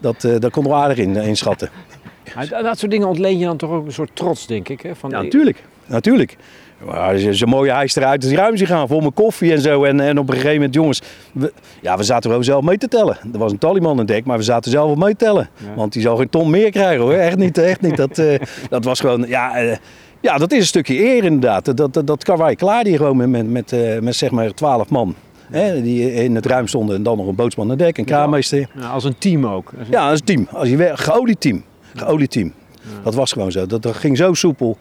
dat, 0.00 0.24
uh, 0.24 0.38
daar 0.38 0.50
konden 0.50 0.72
we 0.72 0.78
aardig 0.78 0.96
in 0.96 1.16
inschatten. 1.16 1.68
dat 2.48 2.78
soort 2.78 2.90
dingen 2.90 3.08
ontleen 3.08 3.38
je 3.38 3.44
dan 3.44 3.56
toch 3.56 3.70
ook 3.70 3.86
een 3.86 3.92
soort 3.92 4.10
trots, 4.14 4.46
denk 4.46 4.68
ik. 4.68 4.80
Hè? 4.80 4.94
Van 4.94 5.10
ja, 5.10 5.22
natuurlijk. 5.22 5.62
natuurlijk. 5.86 6.36
Zo'n 7.30 7.48
mooie 7.48 7.72
hijs 7.72 7.96
eruit, 7.96 8.24
is 8.24 8.32
ruim 8.32 8.56
zich 8.56 8.68
gaan, 8.68 8.88
vol 8.88 9.00
met 9.00 9.14
koffie 9.14 9.52
en 9.52 9.60
zo. 9.60 9.84
En, 9.84 10.00
en 10.00 10.18
op 10.18 10.28
een 10.28 10.34
gegeven 10.34 10.54
moment, 10.54 10.74
jongens, 10.74 11.02
we, 11.32 11.52
ja, 11.80 11.96
we 11.96 12.02
zaten 12.02 12.30
er 12.30 12.36
ook 12.36 12.44
zelf 12.44 12.64
mee 12.64 12.78
te 12.78 12.88
tellen. 12.88 13.18
Er 13.32 13.38
was 13.38 13.52
een 13.52 13.58
tallyman 13.58 14.00
in 14.00 14.06
dek, 14.06 14.24
maar 14.24 14.36
we 14.36 14.42
zaten 14.42 14.70
zelf 14.70 14.86
wel 14.86 14.94
mee 14.94 15.16
te 15.16 15.24
tellen. 15.24 15.48
Want 15.76 15.92
die 15.92 16.02
zou 16.02 16.18
geen 16.18 16.28
ton 16.28 16.50
meer 16.50 16.70
krijgen 16.70 17.02
hoor, 17.02 17.12
echt 17.12 17.36
niet, 17.36 17.58
echt 17.58 17.80
niet. 17.80 17.96
Dat, 17.96 18.18
uh, 18.18 18.34
dat 18.68 18.84
was 18.84 19.00
gewoon, 19.00 19.24
ja, 19.28 19.62
uh, 19.62 19.76
ja, 20.20 20.36
dat 20.36 20.52
is 20.52 20.58
een 20.58 20.66
stukje 20.66 20.98
eer 20.98 21.24
inderdaad. 21.24 21.76
Dat, 21.76 21.94
dat, 21.94 22.06
dat 22.06 22.24
kan 22.24 22.38
wij 22.38 22.54
klaar 22.54 22.84
die 22.84 22.96
gewoon 22.96 23.16
met, 23.16 23.28
met, 23.28 23.50
met, 23.50 23.72
uh, 23.72 23.98
met 23.98 24.16
zeg 24.16 24.30
maar 24.30 24.54
twaalf 24.54 24.90
man. 24.90 25.14
Hè, 25.54 25.82
die 25.82 26.12
in 26.12 26.34
het 26.34 26.46
ruim 26.46 26.66
stonden 26.66 26.96
en 26.96 27.02
dan 27.02 27.16
nog 27.16 27.26
een 27.26 27.34
bootsman 27.34 27.70
aan 27.70 27.76
dek, 27.76 27.98
een 27.98 28.04
kraammeester. 28.04 28.68
Ja, 28.74 28.88
als 28.88 29.04
een 29.04 29.18
team 29.18 29.46
ook. 29.46 29.72
Als 29.78 29.86
een... 29.86 29.92
Ja, 29.92 30.10
als 30.10 30.18
een 30.20 30.26
team. 30.26 30.48
Als 30.52 30.68
je 30.68 30.90
geolied 30.94 31.40
team. 31.40 31.64
Geolied 31.94 32.30
team. 32.30 32.52
Ja. 32.72 32.88
Dat 33.02 33.14
was 33.14 33.32
gewoon 33.32 33.52
zo. 33.52 33.66
Dat, 33.66 33.82
dat 33.82 33.96
ging 33.96 34.16
zo 34.16 34.34
soepel. 34.34 34.78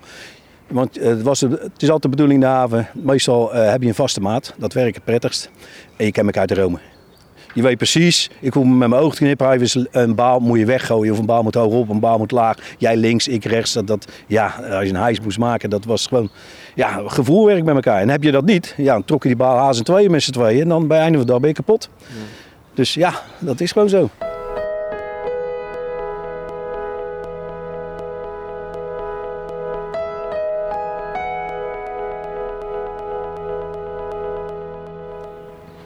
Want 0.68 1.00
het, 1.00 1.22
was, 1.22 1.42
het 1.42 1.72
is 1.78 1.90
altijd 1.90 2.02
de 2.02 2.10
bedoeling 2.10 2.44
in 2.44 2.50
de 2.50 2.54
haven. 2.54 2.88
Meestal 2.94 3.56
uh, 3.56 3.70
heb 3.70 3.82
je 3.82 3.88
een 3.88 3.96
vaste 3.96 4.22
maat. 4.22 4.54
Dat 4.58 4.74
werkt 4.74 4.96
het 4.96 5.04
prettigst. 5.04 5.50
En 5.98 6.06
je 6.06 6.12
kent 6.12 6.26
elkaar 6.26 6.48
te 6.48 6.54
romen. 6.54 6.80
Je 7.54 7.62
weet 7.62 7.78
precies, 7.78 8.30
ik 8.40 8.54
hoef 8.54 8.66
met 8.66 8.90
mijn 8.90 9.02
ogen 9.02 9.18
te 9.18 9.24
knippen. 9.24 9.48
Hij 9.48 9.88
een 9.92 10.16
baal 10.16 10.40
moet 10.40 10.60
je 10.60 10.66
weggooien 10.66 11.14
of 11.14 11.20
een 11.20 11.26
baal 11.26 11.44
moet 11.44 11.56
hoog 11.56 11.74
op, 11.74 11.90
een 11.90 12.00
baal 12.00 12.18
moet 12.18 12.32
laag. 12.32 12.58
Jij 12.78 12.98
links, 12.98 13.28
ik 13.28 13.46
rechts. 13.46 13.74
Dat, 13.74 13.88
dat, 13.88 14.08
ja, 14.28 14.46
als 14.46 14.84
je 14.84 14.90
een 14.90 14.96
hijs 14.96 15.20
moest 15.20 15.38
maken, 15.38 15.70
dat 15.70 15.86
was 15.86 16.08
gewoon 16.08 16.30
ja, 16.76 17.02
gevoelwerk 17.06 17.64
met 17.64 17.76
elkaar. 17.76 18.02
En 18.02 18.10
heb 18.10 18.24
je 18.24 18.32
dat 18.32 18.46
niet, 18.46 18.74
ja, 18.78 18.94
dan 18.94 19.06
trok 19.06 19.22
je 19.22 19.30
die 19.30 19.38
baal 19.38 19.58
haas 19.58 19.78
en 19.78 19.84
tweeën 19.84 20.12
met 20.12 20.24
z'n 20.24 20.32
tweeën. 20.32 20.62
En 20.62 20.68
dan 20.68 20.88
bij 20.88 21.00
einde 21.00 21.18
van 21.18 21.26
de 21.26 21.32
dag 21.32 21.42
ben 21.42 21.50
je 21.50 21.56
kapot. 21.56 21.90
Ja. 21.98 22.06
Dus 22.74 22.94
ja, 22.94 23.14
dat 23.40 23.60
is 23.60 23.72
gewoon 23.72 23.90
zo. 23.90 24.10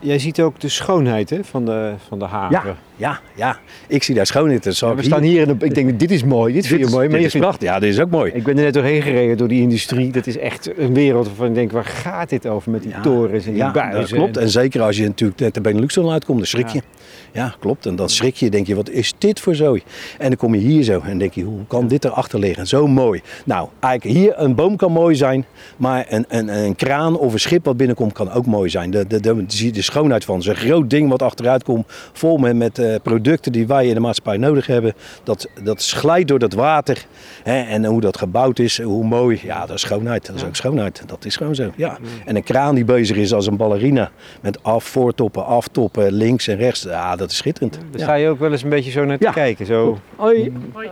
Jij 0.08 0.20
ziet 0.20 0.42
ook 0.42 0.60
de 0.60 0.70
schoonheid 0.70 1.30
hè, 1.30 1.44
van, 1.44 1.66
de, 1.66 1.94
van 2.08 2.20
de 2.20 2.26
haven. 2.26 2.78
Ja, 2.98 3.20
ja. 3.36 3.60
Ik 3.88 4.04
zie 4.04 4.16
daar 4.16 4.26
schoonheid. 4.26 4.64
Dus 4.64 4.80
ja, 4.80 4.96
we 4.96 5.04
staan 5.04 5.22
hier 5.22 5.48
en 5.48 5.58
ik 5.60 5.76
denk, 5.76 6.00
dit 6.00 6.12
is 6.12 6.24
mooi, 6.24 6.54
dit, 6.54 6.68
vind 6.68 6.80
je 6.80 6.90
mooi. 6.90 7.10
Maar 7.10 7.20
dit 7.20 7.32
je 7.32 7.38
is 7.38 7.44
prachtig. 7.44 7.68
Ja, 7.68 7.80
dit 7.80 7.94
is 7.94 8.00
ook 8.00 8.10
mooi. 8.10 8.32
Ik 8.32 8.44
ben 8.44 8.58
er 8.58 8.64
net 8.64 8.74
doorheen 8.74 9.02
gereden 9.02 9.38
door 9.38 9.48
die 9.48 9.62
industrie. 9.62 10.12
Dat 10.12 10.28
is 10.28 10.38
echt 10.38 10.78
een 10.78 10.94
wereld 10.94 11.28
waarvan 11.28 11.48
ik 11.48 11.54
denk, 11.54 11.72
waar 11.72 11.86
gaat 11.86 12.30
dit 12.30 12.48
over 12.48 12.72
met 12.72 12.82
die 12.82 12.92
ja, 12.92 13.02
torens 13.02 13.46
en 13.46 13.52
die 13.52 13.62
ja, 13.62 13.72
buizen? 13.72 14.00
dat 14.00 14.10
klopt. 14.10 14.38
En 14.38 14.50
zeker 14.50 14.82
als 14.82 14.98
je 14.98 15.04
natuurlijk 15.04 15.40
net 15.40 15.54
de 15.54 15.62
Benelux 15.62 16.00
uitkomt, 16.00 16.38
dan 16.38 16.48
schrik 16.48 16.68
je. 16.68 16.82
Ja. 17.32 17.56
klopt. 17.60 17.86
En 17.86 17.96
dan 17.96 18.10
schrik 18.10 18.36
je, 18.36 18.50
denk 18.50 18.68
je, 18.68 18.76
wat 18.76 18.90
is 18.90 19.14
dit 19.18 19.40
voor 19.40 19.56
zooi? 19.56 19.84
En 20.18 20.28
dan 20.28 20.38
kom 20.38 20.56
je 20.56 20.62
hier 20.62 20.84
zo 20.84 21.00
en 21.00 21.18
denk 21.18 21.34
je, 21.34 21.44
hoe 21.44 21.66
kan 21.68 21.88
dit 21.88 22.06
erachter 22.06 22.40
liggen? 22.40 22.68
Zo 22.68 22.88
mooi. 22.88 23.22
Nou, 23.46 23.68
eigenlijk 23.80 24.20
hier, 24.20 24.34
een 24.40 24.56
boom 24.56 24.76
kan 24.76 24.92
mooi 24.92 25.16
zijn, 25.16 25.46
maar 25.78 26.06
een, 26.10 26.26
een, 26.28 26.48
een 26.48 26.76
kraan 26.76 27.18
of 27.18 27.34
een 27.34 27.40
schip 27.40 27.66
wat 27.66 27.78
binnenkomt 27.78 28.14
kan 28.14 28.32
ook 28.32 28.46
mooi 28.46 28.70
zijn. 28.70 28.92
De, 28.92 29.08
de, 29.08 29.20
de, 29.20 29.46
de, 29.46 29.72
de 29.72 29.82
schoonheid 29.82 30.26
van 30.26 30.42
zo'n 30.42 30.56
groot 30.56 30.90
ding 30.90 31.10
wat 31.10 31.22
achteruit 31.22 31.64
komt, 31.64 31.86
vol 32.14 32.38
met, 32.38 32.56
met 32.56 32.80
uh, 32.80 32.87
producten 33.04 33.52
die 33.52 33.68
wij 33.68 33.88
in 33.88 33.94
de 33.94 34.00
maatschappij 34.00 34.38
nodig 34.38 34.68
hebben. 34.68 34.94
Dat, 35.24 35.48
dat 35.64 35.86
glijdt 35.86 36.28
door 36.28 36.40
dat 36.40 36.54
water. 36.54 37.06
Hè, 37.44 37.62
en 37.62 37.86
hoe 37.86 38.02
dat 38.02 38.18
gebouwd 38.18 38.60
is, 38.60 38.82
hoe 38.82 39.06
mooi. 39.06 39.40
Ja, 39.44 39.66
dat 39.66 39.76
is 39.76 39.82
schoonheid. 39.82 40.26
Dat 40.26 40.36
is 40.36 40.44
ook 40.44 40.56
schoonheid. 40.56 41.04
Dat 41.06 41.26
is 41.26 41.36
gewoon 41.36 41.56
zo. 41.56 41.72
Ja. 41.76 41.98
En 42.26 42.36
een 42.36 42.44
kraan 42.44 42.76
die 42.76 42.86
bezig 42.86 43.18
is 43.18 43.34
als 43.34 43.48
een 43.48 43.58
ballerina. 43.58 44.12
Met 44.42 44.64
af, 44.64 44.84
voortoppen, 44.84 45.46
aftoppen, 45.46 46.12
links 46.12 46.48
en 46.48 46.58
rechts. 46.58 46.82
Ja, 46.82 47.16
dat 47.16 47.32
is 47.32 47.38
schitterend. 47.38 47.80
Daar 47.92 48.02
sta 48.02 48.14
je 48.14 48.30
ook 48.30 48.40
wel 48.40 48.52
eens 48.52 48.64
een 48.64 48.70
beetje 48.70 48.92
zo 48.92 49.06
naar 49.06 49.18
te 49.18 49.30
kijken. 49.34 49.66
Zo. 49.66 50.00
Hoi. 50.16 50.54
Hoi. 50.74 50.90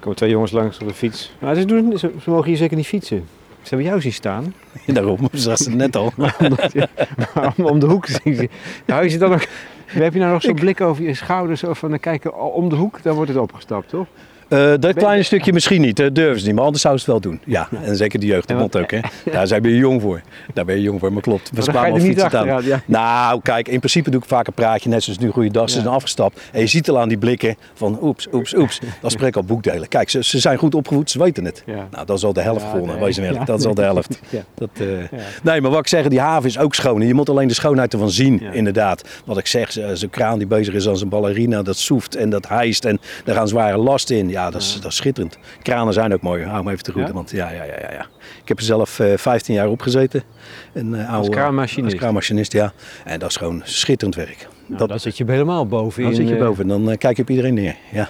komen 0.00 0.16
twee 0.16 0.30
jongens 0.30 0.52
langs 0.52 0.78
op 0.78 0.88
de 0.88 0.94
fiets. 0.94 1.32
Maar 1.38 1.54
ze, 1.54 1.64
doen, 1.64 1.98
ze, 1.98 2.10
ze 2.22 2.30
mogen 2.30 2.46
hier 2.46 2.56
zeker 2.56 2.76
niet 2.76 2.86
fietsen. 2.86 3.24
Ze 3.66 3.74
hebben 3.74 3.90
jou 3.90 4.00
zien 4.00 4.12
staan. 4.12 4.54
Daarom, 4.86 5.28
ze 5.32 5.50
het 5.50 5.74
net 5.74 5.96
al. 5.96 6.12
Maar 6.16 7.54
om, 7.56 7.64
om 7.72 7.78
de 7.78 7.86
hoek 7.86 8.06
zien 8.06 8.34
ze. 8.34 8.48
Nou, 8.84 9.18
dan 9.18 9.30
nog, 9.30 9.46
heb 9.86 10.12
je 10.12 10.18
nou 10.18 10.32
nog 10.32 10.42
zo'n 10.42 10.54
blik 10.54 10.80
over 10.80 11.04
je 11.04 11.14
schouders 11.14 11.64
of 11.64 11.78
van 11.78 11.90
dan 11.90 12.00
kijken 12.00 12.52
om 12.52 12.68
de 12.68 12.76
hoek, 12.76 13.02
dan 13.02 13.14
wordt 13.14 13.30
het 13.30 13.40
opgestapt, 13.40 13.88
toch? 13.88 14.06
Eh, 14.48 14.72
dat 14.80 14.94
kleine 14.94 15.22
stukje 15.22 15.52
misschien 15.52 15.80
niet, 15.80 15.96
dat 15.96 16.14
durven 16.14 16.40
ze 16.40 16.46
niet, 16.46 16.54
maar 16.54 16.64
anders 16.64 16.82
zouden 16.82 17.04
ze 17.04 17.12
het 17.12 17.22
wel 17.22 17.32
doen. 17.32 17.40
Ja, 17.44 17.68
en 17.82 17.96
zeker 17.96 18.20
de 18.20 18.26
jeugd, 18.26 18.48
de 18.48 18.54
wat- 18.54 18.62
mond 18.62 18.76
ook. 18.76 18.90
Hè. 18.90 19.00
Daar 19.32 19.46
zijn 19.46 19.62
we 19.62 19.76
jong 19.76 20.02
voor. 20.02 20.20
Daar 20.54 20.64
ben 20.64 20.74
je 20.76 20.82
jong 20.82 21.00
voor, 21.00 21.12
maar 21.12 21.22
klopt. 21.22 21.50
We 21.54 21.72
er 21.72 21.78
al 21.78 21.98
fietsen 21.98 22.32
aan. 22.32 22.64
ja. 22.64 22.82
Nou, 22.86 23.40
kijk, 23.42 23.68
in 23.68 23.78
principe 23.78 24.10
doe 24.10 24.20
ik 24.20 24.26
vaak 24.26 24.46
een 24.46 24.52
praatje, 24.52 24.88
net 24.88 25.02
zoals 25.02 25.18
nu 25.18 25.30
Goeiedag, 25.30 25.70
ze 25.70 25.74
zijn 25.80 25.86
afgestapt. 25.94 26.40
En 26.52 26.60
je 26.60 26.66
ziet 26.66 26.90
al 26.90 26.98
aan 27.00 27.08
die 27.08 27.18
blikken 27.18 27.56
van 27.74 27.98
oeps, 28.02 28.28
oeps, 28.32 28.54
oeps. 28.54 28.80
Dan 29.00 29.10
spreek 29.10 29.28
ik 29.28 29.36
al 29.36 29.44
boekdelen. 29.44 29.88
Kijk, 29.88 30.10
ze, 30.10 30.24
ze 30.24 30.38
zijn 30.38 30.58
goed 30.58 30.74
opgevoed, 30.74 31.10
ze 31.10 31.18
weten 31.18 31.44
het. 31.44 31.62
Nou, 31.90 32.06
dat 32.06 32.16
is 32.16 32.24
al 32.24 32.32
de 32.32 32.40
helft 32.40 32.64
nee. 32.74 32.96
wees 32.98 33.16
eerlijk. 33.16 33.38
Ja. 33.38 33.44
Dat 33.44 33.58
is 33.60 33.66
al 33.66 33.74
de 33.74 33.82
helft. 33.82 34.18
Dat, 34.54 34.68
eh, 34.72 34.86
Nee, 35.42 35.60
maar 35.60 35.70
wat 35.70 35.80
ik 35.80 35.88
zeg, 35.88 36.08
die 36.08 36.20
haven 36.20 36.48
is 36.48 36.58
ook 36.58 36.74
schoon. 36.74 37.00
Je 37.06 37.14
moet 37.14 37.28
alleen 37.28 37.48
de 37.48 37.54
schoonheid 37.54 37.92
ervan 37.92 38.10
zien, 38.10 38.42
inderdaad. 38.52 39.02
Wat 39.24 39.38
ik 39.38 39.46
zeg, 39.46 39.72
zo- 39.72 39.94
zo'n 39.94 40.10
kraan 40.10 40.38
die 40.38 40.46
bezig 40.46 40.74
is 40.74 40.88
als 40.88 41.00
een 41.02 41.08
ballerina, 41.08 41.62
dat 41.62 41.76
soeft 41.76 42.14
en 42.16 42.30
dat 42.30 42.48
hijst 42.48 42.84
en 42.84 43.00
daar 43.24 43.34
gaan 43.34 43.48
zware 43.48 43.76
lasten 43.76 44.16
in. 44.16 44.28
Ja, 44.36 44.50
dat 44.50 44.60
is, 44.60 44.78
dat 44.80 44.90
is 44.90 44.96
schitterend. 44.96 45.38
Kranen 45.62 45.92
zijn 45.92 46.12
ook 46.14 46.20
mooi, 46.22 46.44
hou 46.44 46.64
me 46.64 46.70
even 46.70 46.82
te 46.82 46.92
goed. 46.92 47.06
Ja? 47.06 47.12
Want 47.12 47.30
ja, 47.30 47.50
ja, 47.50 47.64
ja, 47.64 47.74
ja, 47.80 47.92
ja. 47.92 48.06
Ik 48.42 48.48
heb 48.48 48.58
er 48.58 48.64
zelf 48.64 48.98
eh 49.00 49.16
15 49.16 49.54
jaar 49.54 49.68
op 49.68 49.80
gezeten. 49.80 50.22
Een, 50.72 50.94
eh, 50.94 51.12
oude, 51.12 51.28
kraanmachinist. 51.30 51.92
Als 51.92 52.00
kraanmachinist, 52.02 52.52
ja. 52.52 52.72
En 53.04 53.18
dat 53.18 53.30
is 53.30 53.36
gewoon 53.36 53.60
schitterend 53.64 54.16
werk. 54.16 54.48
Nou, 54.66 54.78
dat, 54.78 54.88
dan 54.88 55.00
zit 55.00 55.16
je 55.16 55.24
helemaal 55.26 55.66
boven. 55.66 56.02
dan 56.02 56.14
zit 56.14 56.28
je 56.28 56.34
eh, 56.34 56.40
boven, 56.40 56.68
dan 56.68 56.96
kijk 56.98 57.16
je 57.16 57.22
op 57.22 57.30
iedereen 57.30 57.54
neer. 57.54 57.76
Ja. 57.92 58.08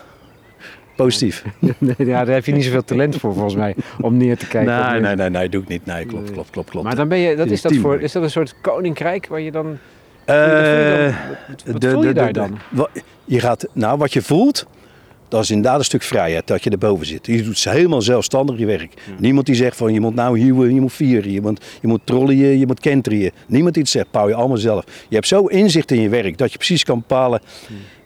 Positief. 0.97 1.45
Ja, 1.99 2.25
daar 2.25 2.35
heb 2.35 2.45
je 2.47 2.53
niet 2.53 2.65
zoveel 2.65 2.85
talent 2.85 3.17
voor 3.17 3.33
volgens 3.35 3.55
mij 3.55 3.75
om 4.01 4.17
neer 4.17 4.37
te 4.37 4.47
kijken. 4.47 4.91
Nee, 4.93 5.01
nee, 5.01 5.15
nee, 5.17 5.31
nee, 5.31 5.49
doe 5.49 5.63
ik 5.63 5.69
niet. 5.69 5.87
Nee, 5.87 6.05
klopt, 6.07 6.31
klopt, 6.33 6.51
klopt, 6.51 6.71
klopt. 6.71 6.87
Maar 6.87 6.97
dan 6.97 7.09
ben 7.09 7.19
je, 7.19 7.37
dat 7.37 7.51
is, 7.51 7.63
dat 7.63 7.75
voor, 7.77 8.01
is 8.01 8.13
dat 8.13 8.23
een 8.23 8.31
soort 8.31 8.55
koninkrijk 8.61 9.27
waar 9.27 9.41
je 9.41 9.51
dan. 9.51 9.79
Eh, 10.25 10.35
wat 11.67 11.81
de- 11.81 11.91
voel 11.91 12.03
je 12.03 12.09
de- 12.09 12.15
daar 12.15 12.33
de- 12.33 12.33
dan? 12.33 12.59
Je 13.25 13.41
gaat, 13.41 13.67
nou, 13.73 13.99
wat 13.99 14.13
je 14.13 14.23
voelt, 14.23 14.67
dat 15.29 15.43
is 15.43 15.51
inderdaad 15.51 15.79
een 15.79 15.85
stuk 15.85 16.03
vrijheid 16.03 16.47
dat 16.47 16.65
je 16.65 16.71
erboven 16.71 17.07
zit. 17.07 17.27
Je 17.27 17.43
doet 17.43 17.65
helemaal 17.65 18.03
zelfstandig 18.03 18.59
je 18.59 18.67
werk. 18.67 18.93
Niemand 19.19 19.47
die 19.47 19.55
zegt 19.55 19.77
van 19.77 19.93
je 19.93 20.01
moet 20.01 20.15
nou 20.15 20.39
hier, 20.39 20.71
je 20.73 20.81
moet 20.81 20.93
vieren, 20.93 21.33
je 21.33 21.41
moet, 21.41 21.65
je 21.81 21.89
moet 21.89 22.01
trollien, 22.05 22.59
je 22.59 22.67
moet 22.67 22.81
kentrien. 22.81 23.31
Niemand 23.47 23.75
die 23.75 23.83
het 23.83 23.93
zegt, 23.93 24.11
bouw 24.11 24.29
je 24.29 24.35
allemaal 24.35 24.57
zelf. 24.57 24.85
Je 25.09 25.15
hebt 25.15 25.27
zo 25.27 25.47
inzicht 25.47 25.91
in 25.91 26.01
je 26.01 26.09
werk 26.09 26.39
dat 26.39 26.53
je 26.53 26.57
precies 26.57 26.85
kan 26.85 26.99
bepalen. 26.99 27.41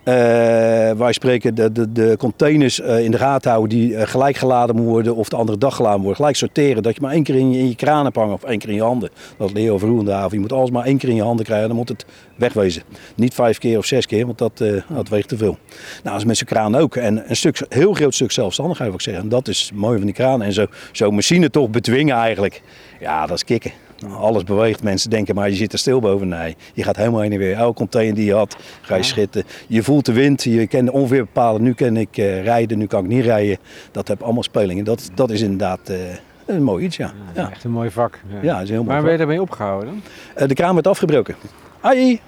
Waar 0.03 1.07
je 1.07 1.13
spreken, 1.13 1.55
de, 1.55 1.71
de, 1.71 1.91
de 1.91 2.15
containers 2.17 2.79
eh, 2.81 3.03
in 3.03 3.11
de 3.11 3.17
gaten 3.17 3.51
houden 3.51 3.77
die 3.77 3.95
eh, 3.95 4.07
gelijk 4.07 4.35
geladen 4.37 4.75
moeten 4.75 4.93
worden 4.93 5.15
of 5.15 5.29
de 5.29 5.35
andere 5.35 5.57
dag 5.57 5.75
geladen 5.75 5.97
worden. 5.99 6.15
Gelijk 6.15 6.35
sorteren, 6.35 6.83
dat 6.83 6.95
je 6.95 7.01
maar 7.01 7.11
één 7.11 7.23
keer 7.23 7.35
in 7.35 7.51
je, 7.51 7.59
in 7.59 7.67
je 7.67 7.75
kraan 7.75 8.03
hebt 8.03 8.15
hangen 8.15 8.33
of 8.33 8.43
één 8.43 8.59
keer 8.59 8.69
in 8.69 8.75
je 8.75 8.81
handen. 8.81 9.09
Dat 9.37 9.53
leer 9.53 9.63
je 9.63 9.71
over 9.71 10.05
de 10.05 10.11
haven. 10.11 10.33
Je 10.33 10.39
moet 10.39 10.53
alles 10.53 10.69
maar 10.71 10.85
één 10.85 10.97
keer 10.97 11.09
in 11.09 11.15
je 11.15 11.23
handen 11.23 11.45
krijgen, 11.45 11.67
dan 11.67 11.77
moet 11.77 11.89
het 11.89 12.05
wegwezen. 12.35 12.83
Niet 13.15 13.33
vijf 13.33 13.57
keer 13.57 13.77
of 13.77 13.85
zes 13.85 14.05
keer, 14.05 14.25
want 14.25 14.37
dat, 14.37 14.63
dat 14.89 15.09
weegt 15.09 15.27
te 15.27 15.37
veel. 15.37 15.57
Nou, 16.03 16.03
dat 16.03 16.15
is 16.15 16.25
met 16.25 16.37
zo'n 16.37 16.47
kraan 16.47 16.75
ook. 16.75 16.95
En 16.95 17.29
een 17.29 17.35
stuk, 17.35 17.61
heel 17.69 17.93
groot 17.93 18.13
stuk 18.13 18.31
zelfstandigheid, 18.31 18.87
wil 18.89 18.97
ik 18.97 19.03
zeggen. 19.05 19.23
En 19.23 19.29
dat 19.29 19.47
is 19.47 19.61
het 19.61 19.79
mooie 19.79 19.97
van 19.97 20.05
die 20.05 20.15
kraan. 20.15 20.41
En 20.41 20.53
zo- 20.53 20.65
zo'n 20.91 21.15
machine 21.15 21.49
toch 21.49 21.69
bedwingen 21.69 22.15
eigenlijk. 22.15 22.61
Ja, 22.99 23.25
dat 23.25 23.35
is 23.35 23.43
kicken. 23.43 23.71
Alles 24.09 24.43
beweegt. 24.43 24.83
Mensen 24.83 25.09
denken, 25.09 25.35
maar 25.35 25.49
je 25.49 25.55
zit 25.55 25.73
er 25.73 25.79
stil 25.79 25.99
boven. 25.99 26.27
Nee, 26.27 26.55
je 26.73 26.83
gaat 26.83 26.95
helemaal 26.95 27.21
heen 27.21 27.31
en 27.31 27.37
weer. 27.37 27.55
Elke 27.55 27.73
container 27.77 28.15
die 28.15 28.25
je 28.25 28.33
had, 28.33 28.57
ga 28.81 28.95
je 28.95 29.03
schitten. 29.03 29.43
Je 29.67 29.83
voelt 29.83 30.05
de 30.05 30.13
wind. 30.13 30.43
Je 30.43 30.67
kan 30.67 30.89
ongeveer 30.89 31.23
bepalen, 31.23 31.61
nu 31.61 31.73
kan 31.73 31.97
ik 31.97 32.17
eh, 32.17 32.43
rijden, 32.43 32.77
nu 32.77 32.85
kan 32.85 33.03
ik 33.03 33.09
niet 33.09 33.23
rijden. 33.23 33.57
Dat 33.91 34.07
heb 34.07 34.21
allemaal 34.21 34.43
spelingen. 34.43 34.83
Dat, 34.83 35.09
dat 35.13 35.29
is 35.29 35.41
inderdaad 35.41 35.89
eh, 35.89 35.97
een 36.45 36.63
mooi 36.63 36.85
iets, 36.85 36.97
ja. 36.97 37.11
Ja, 37.35 37.41
Ja, 37.41 37.49
Echt 37.51 37.63
een 37.63 37.71
mooi 37.71 37.91
vak. 37.91 38.19
Ja. 38.41 38.59
is 38.59 38.69
heel 38.69 38.83
mooi. 38.83 38.93
Waar 38.93 39.01
ben 39.03 39.11
je 39.11 39.17
daarmee 39.17 39.41
opgehouden 39.41 39.89
dan? 39.89 40.01
Eh, 40.35 40.47
de 40.47 40.53
kraan 40.53 40.73
werd 40.73 40.87
afgebroken. 40.87 41.35
Ai, 41.81 42.19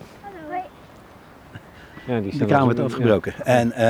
Ja, 2.07 2.19
die 2.19 2.37
de 2.37 2.45
kraan 2.45 2.67
werd 2.67 2.79
afgebroken. 2.79 3.33
En, 3.43 3.73
Ja, 3.75 3.83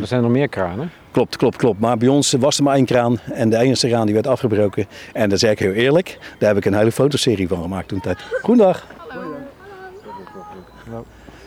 er 0.00 0.06
zijn 0.06 0.22
nog 0.22 0.30
meer 0.30 0.48
kranen. 0.48 0.90
Klopt, 1.16 1.36
klopt, 1.36 1.56
klopt. 1.56 1.80
Maar 1.80 1.96
bij 1.96 2.08
ons 2.08 2.32
was 2.32 2.58
er 2.58 2.62
maar 2.62 2.74
één 2.74 2.84
kraan. 2.84 3.18
En 3.32 3.50
de 3.50 3.56
enige 3.56 3.88
kraan 3.88 4.04
die 4.04 4.14
werd 4.14 4.26
afgebroken. 4.26 4.86
En 5.12 5.28
dat 5.28 5.38
zeg 5.38 5.50
ik 5.50 5.58
heel 5.58 5.72
eerlijk. 5.72 6.18
Daar 6.38 6.48
heb 6.48 6.58
ik 6.58 6.64
een 6.64 6.74
hele 6.74 6.92
fotoserie 6.92 7.48
van 7.48 7.62
gemaakt 7.62 7.88
toen 7.88 8.00
tijd. 8.00 8.18
Goedendag. 8.42 8.86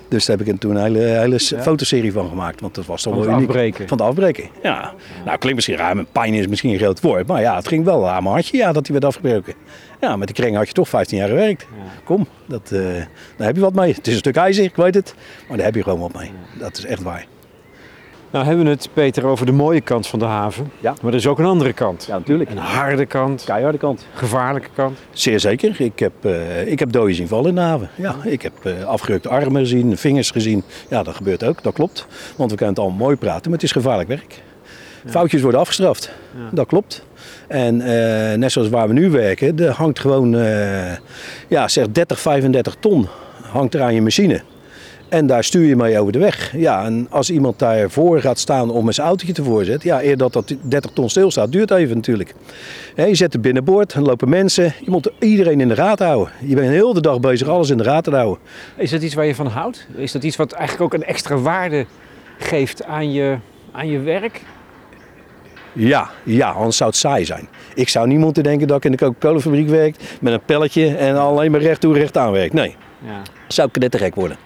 Dus 0.08 0.26
daar 0.26 0.38
heb 0.38 0.48
ik 0.48 0.60
toen 0.60 0.76
een 0.76 0.84
hele, 0.84 1.00
hele 1.00 1.40
fotoserie 1.40 2.12
van 2.12 2.30
gemaakt. 2.30 2.62
Want 2.62 2.76
dat 2.76 2.86
was 2.86 3.02
toch 3.02 3.16
wel 3.16 3.28
uniek. 3.28 3.48
afbreken. 3.48 3.88
Van 3.88 3.98
het 3.98 4.08
afbreken. 4.08 4.50
Ja. 4.64 4.94
Nou, 5.26 5.38
klinkt 5.38 5.56
misschien 5.56 5.78
raar. 5.78 5.96
Mijn 5.96 6.08
pijn 6.12 6.34
is 6.34 6.48
misschien 6.48 6.72
een 6.72 6.80
groot 6.80 7.02
woord. 7.02 7.28
Maar 7.28 7.42
ja, 7.42 7.56
het 7.56 7.68
ging 7.68 7.86
wel 7.86 8.10
aan 8.10 8.24
mijn 8.24 8.34
hartje 8.34 8.58
ja, 8.58 8.72
dat 8.72 8.84
die 8.84 8.92
werd 8.94 9.06
afgebroken. 9.06 9.54
Ja, 10.02 10.16
met 10.16 10.28
de 10.28 10.34
kring 10.34 10.56
had 10.56 10.68
je 10.68 10.74
toch 10.74 10.90
15 10.90 11.18
jaar 11.18 11.28
gewerkt. 11.28 11.68
Kom, 12.04 12.28
dat, 12.46 12.72
eh, 12.72 12.80
daar 13.38 13.48
heb 13.48 13.56
je 13.56 13.62
wat 13.62 13.74
mee. 13.74 13.94
Het 13.94 14.08
is 14.08 14.14
een 14.14 14.20
stuk 14.20 14.36
ijzer, 14.36 14.64
ik 14.64 14.76
weet 14.76 14.96
het. 14.96 15.16
Maar 15.48 15.58
daar 15.58 15.66
heb 15.66 15.76
je 15.76 15.84
gewoon 15.84 16.00
wat 16.00 16.14
mee. 16.14 16.32
Dat 16.60 16.78
is 16.78 16.86
echt 16.86 17.02
waar. 17.02 17.26
Nou 18.32 18.46
hebben 18.46 18.66
we 18.66 18.72
het, 18.72 18.90
Peter, 18.94 19.26
over 19.26 19.46
de 19.46 19.52
mooie 19.52 19.82
kant 19.82 20.08
van 20.08 20.20
de 20.20 20.26
haven. 20.26 20.72
Ja. 20.80 20.94
Maar 21.02 21.12
er 21.12 21.18
is 21.18 21.28
ook 21.28 21.40
een 21.40 21.46
andere 21.46 21.74
kant. 21.74 22.06
Ja, 22.08 22.18
natuurlijk. 22.18 22.50
Een 22.50 22.58
harde 22.58 23.06
kant, 23.06 23.44
Keiharde 23.44 23.78
kant. 23.78 24.06
gevaarlijke 24.14 24.70
kant. 24.76 24.98
Zeer 25.12 25.40
zeker. 25.40 25.82
Ik 25.82 26.00
heb, 26.00 26.12
eh, 26.22 26.68
ik 26.68 26.80
heb 26.80 26.92
dooien 26.92 27.16
zien 27.16 27.28
vallen 27.28 27.50
in 27.50 27.56
de 27.56 27.62
haven. 27.62 27.90
Ja, 27.96 28.16
ik 28.24 28.42
heb 28.42 28.54
eh 28.64 28.84
afgerukte 28.84 29.30
armen 29.30 29.62
gezien, 29.62 29.98
vingers 29.98 30.32
gezien. 30.32 30.64
Ja, 30.90 31.04
dat 31.04 31.16
gebeurt 31.16 31.44
ook. 31.44 31.64
Dat 31.64 31.74
klopt. 31.74 32.08
Want 32.36 32.52
we 32.52 32.58
kunnen 32.58 32.76
het 32.76 32.84
allemaal 32.84 33.06
mooi 33.06 33.16
praten, 33.16 33.44
maar 33.44 33.60
het 33.60 33.64
is 33.64 33.72
gevaarlijk 33.72 34.10
werk. 34.10 34.42
Foutjes 35.06 35.42
worden 35.42 35.60
afgestraft. 35.60 36.12
Dat 36.52 36.68
klopt. 36.68 37.06
En 37.48 37.82
eh, 37.82 38.38
net 38.38 38.52
zoals 38.52 38.70
waar 38.70 38.88
we 38.88 38.94
nu 38.94 39.10
werken, 39.10 39.60
er 39.60 39.72
hangt 39.72 40.00
gewoon 40.00 40.30
ja, 41.48 41.68
zeg 41.68 41.90
30, 41.92 42.20
35 42.20 42.76
ton 42.80 43.08
hangt 43.52 43.74
er 43.74 43.82
aan 43.82 43.94
je 43.94 44.02
machine. 44.02 44.42
En 45.10 45.28
daar 45.28 45.44
stuur 45.44 45.66
je 45.66 45.76
mee 45.76 46.00
over 46.00 46.12
de 46.12 46.20
weg. 46.20 46.54
Ja, 46.58 46.86
en 46.86 47.08
als 47.10 47.30
iemand 47.32 47.60
daarvoor 47.60 48.22
gaat 48.22 48.40
staan 48.40 48.70
om 48.70 48.92
zijn 48.92 49.08
autootje 49.08 49.34
te 49.34 49.44
voorzetten, 49.44 49.90
ja, 49.90 50.04
eer 50.04 50.18
dat 50.18 50.34
dat 50.34 50.56
30 50.62 50.92
ton 50.92 51.10
stilstaat, 51.10 51.52
duurt 51.52 51.72
even 51.72 51.96
natuurlijk. 51.96 52.34
Je 52.96 53.16
zet 53.16 53.34
het 53.34 53.42
binnenboord, 53.42 53.94
dan 53.94 54.04
lopen 54.04 54.30
mensen. 54.30 54.74
Je 54.84 54.92
moet 54.92 55.12
iedereen 55.20 55.62
in 55.62 55.68
de 55.68 55.76
gaten 55.76 56.06
houden. 56.08 56.34
Je 56.46 56.56
bent 56.56 56.70
heel 56.70 56.94
de 56.94 57.02
dag 57.02 57.20
bezig 57.20 57.48
alles 57.48 57.70
in 57.70 57.78
de 57.78 57.84
gaten 57.84 58.12
te 58.12 58.18
houden. 58.18 58.40
Is 58.78 58.90
dat 58.92 59.02
iets 59.02 59.14
waar 59.14 59.26
je 59.26 59.36
van 59.36 59.48
houdt? 59.48 59.88
Is 59.96 60.12
dat 60.12 60.24
iets 60.24 60.36
wat 60.36 60.52
eigenlijk 60.52 60.94
ook 60.94 61.02
een 61.02 61.08
extra 61.08 61.36
waarde 61.38 61.86
geeft 62.38 62.84
aan 62.86 63.12
je, 63.12 63.38
aan 63.72 63.88
je 63.88 64.00
werk? 64.00 64.42
Ja, 65.74 66.10
ja, 66.24 66.50
anders 66.50 66.78
zou 66.78 66.90
het 66.90 67.00
saai 67.00 67.26
zijn. 67.26 67.48
Ik 67.76 67.90
zou 67.90 68.08
niet 68.08 68.20
moeten 68.20 68.44
denken 68.44 68.68
dat 68.68 68.78
ik 68.78 68.86
in 68.86 68.92
de 68.92 68.98
Coca-Cola-fabriek 68.98 69.70
werk 69.70 69.96
met 70.22 70.34
een 70.34 70.42
pelletje 70.46 70.96
en 70.96 71.18
alleen 71.18 71.52
maar 71.52 71.62
recht 71.62 71.82
toe 71.82 71.94
recht 71.94 72.18
aan 72.18 72.32
werk. 72.32 72.54
Nee, 72.54 72.76
Ja. 73.06 73.22
zou 73.48 73.68
ik 73.68 73.74
knettergek 73.74 74.16
worden. 74.16 74.38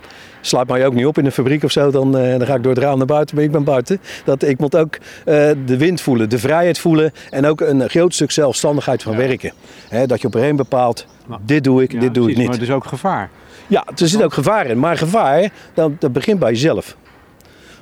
Sluit 0.46 0.68
mij 0.68 0.86
ook 0.86 0.94
niet 0.94 1.06
op 1.06 1.18
in 1.18 1.24
de 1.24 1.32
fabriek 1.32 1.64
of 1.64 1.72
zo, 1.72 1.92
dan, 1.92 2.18
eh, 2.18 2.38
dan 2.38 2.46
ga 2.48 2.56
ik 2.56 2.64
door 2.64 2.74
het 2.74 2.84
raam 2.84 2.98
naar 2.98 3.06
buiten, 3.08 3.36
maar 3.36 3.46
ik 3.46 3.52
ben 3.52 3.64
buiten. 3.64 4.00
Dat, 4.26 4.44
ik 4.44 4.60
moet 4.60 4.76
ook 4.76 4.96
eh, 5.26 5.50
de 5.66 5.78
wind 5.78 6.02
voelen, 6.02 6.30
de 6.30 6.38
vrijheid 6.40 6.80
voelen 6.80 7.12
en 7.30 7.46
ook 7.46 7.62
een 7.62 7.90
groot 7.90 8.14
stuk 8.14 8.32
zelfstandigheid 8.32 9.04
van 9.04 9.16
werken. 9.18 9.52
Hè, 9.90 10.06
dat 10.06 10.22
je 10.22 10.28
op 10.28 10.36
een 10.36 10.56
bepaalt, 10.56 11.06
dit 11.46 11.64
doe 11.64 11.84
ik, 11.84 11.92
Ja, 11.92 12.00
dit 12.00 12.14
doe 12.14 12.30
ik 12.32 12.38
niet. 12.38 12.48
Maar 12.48 12.60
dus 12.60 12.72
ook 12.72 12.86
gevaar. 12.86 13.30
Ja, 13.68 13.86
er 13.96 14.08
zit 14.08 14.24
ook 14.24 14.34
gevaar 14.34 14.66
in. 14.66 14.80
Maar 14.80 14.98
gevaar, 14.98 15.50
dat, 15.74 15.92
dat 16.02 16.14
begint 16.14 16.40
bij 16.40 16.50
jezelf. 16.52 16.96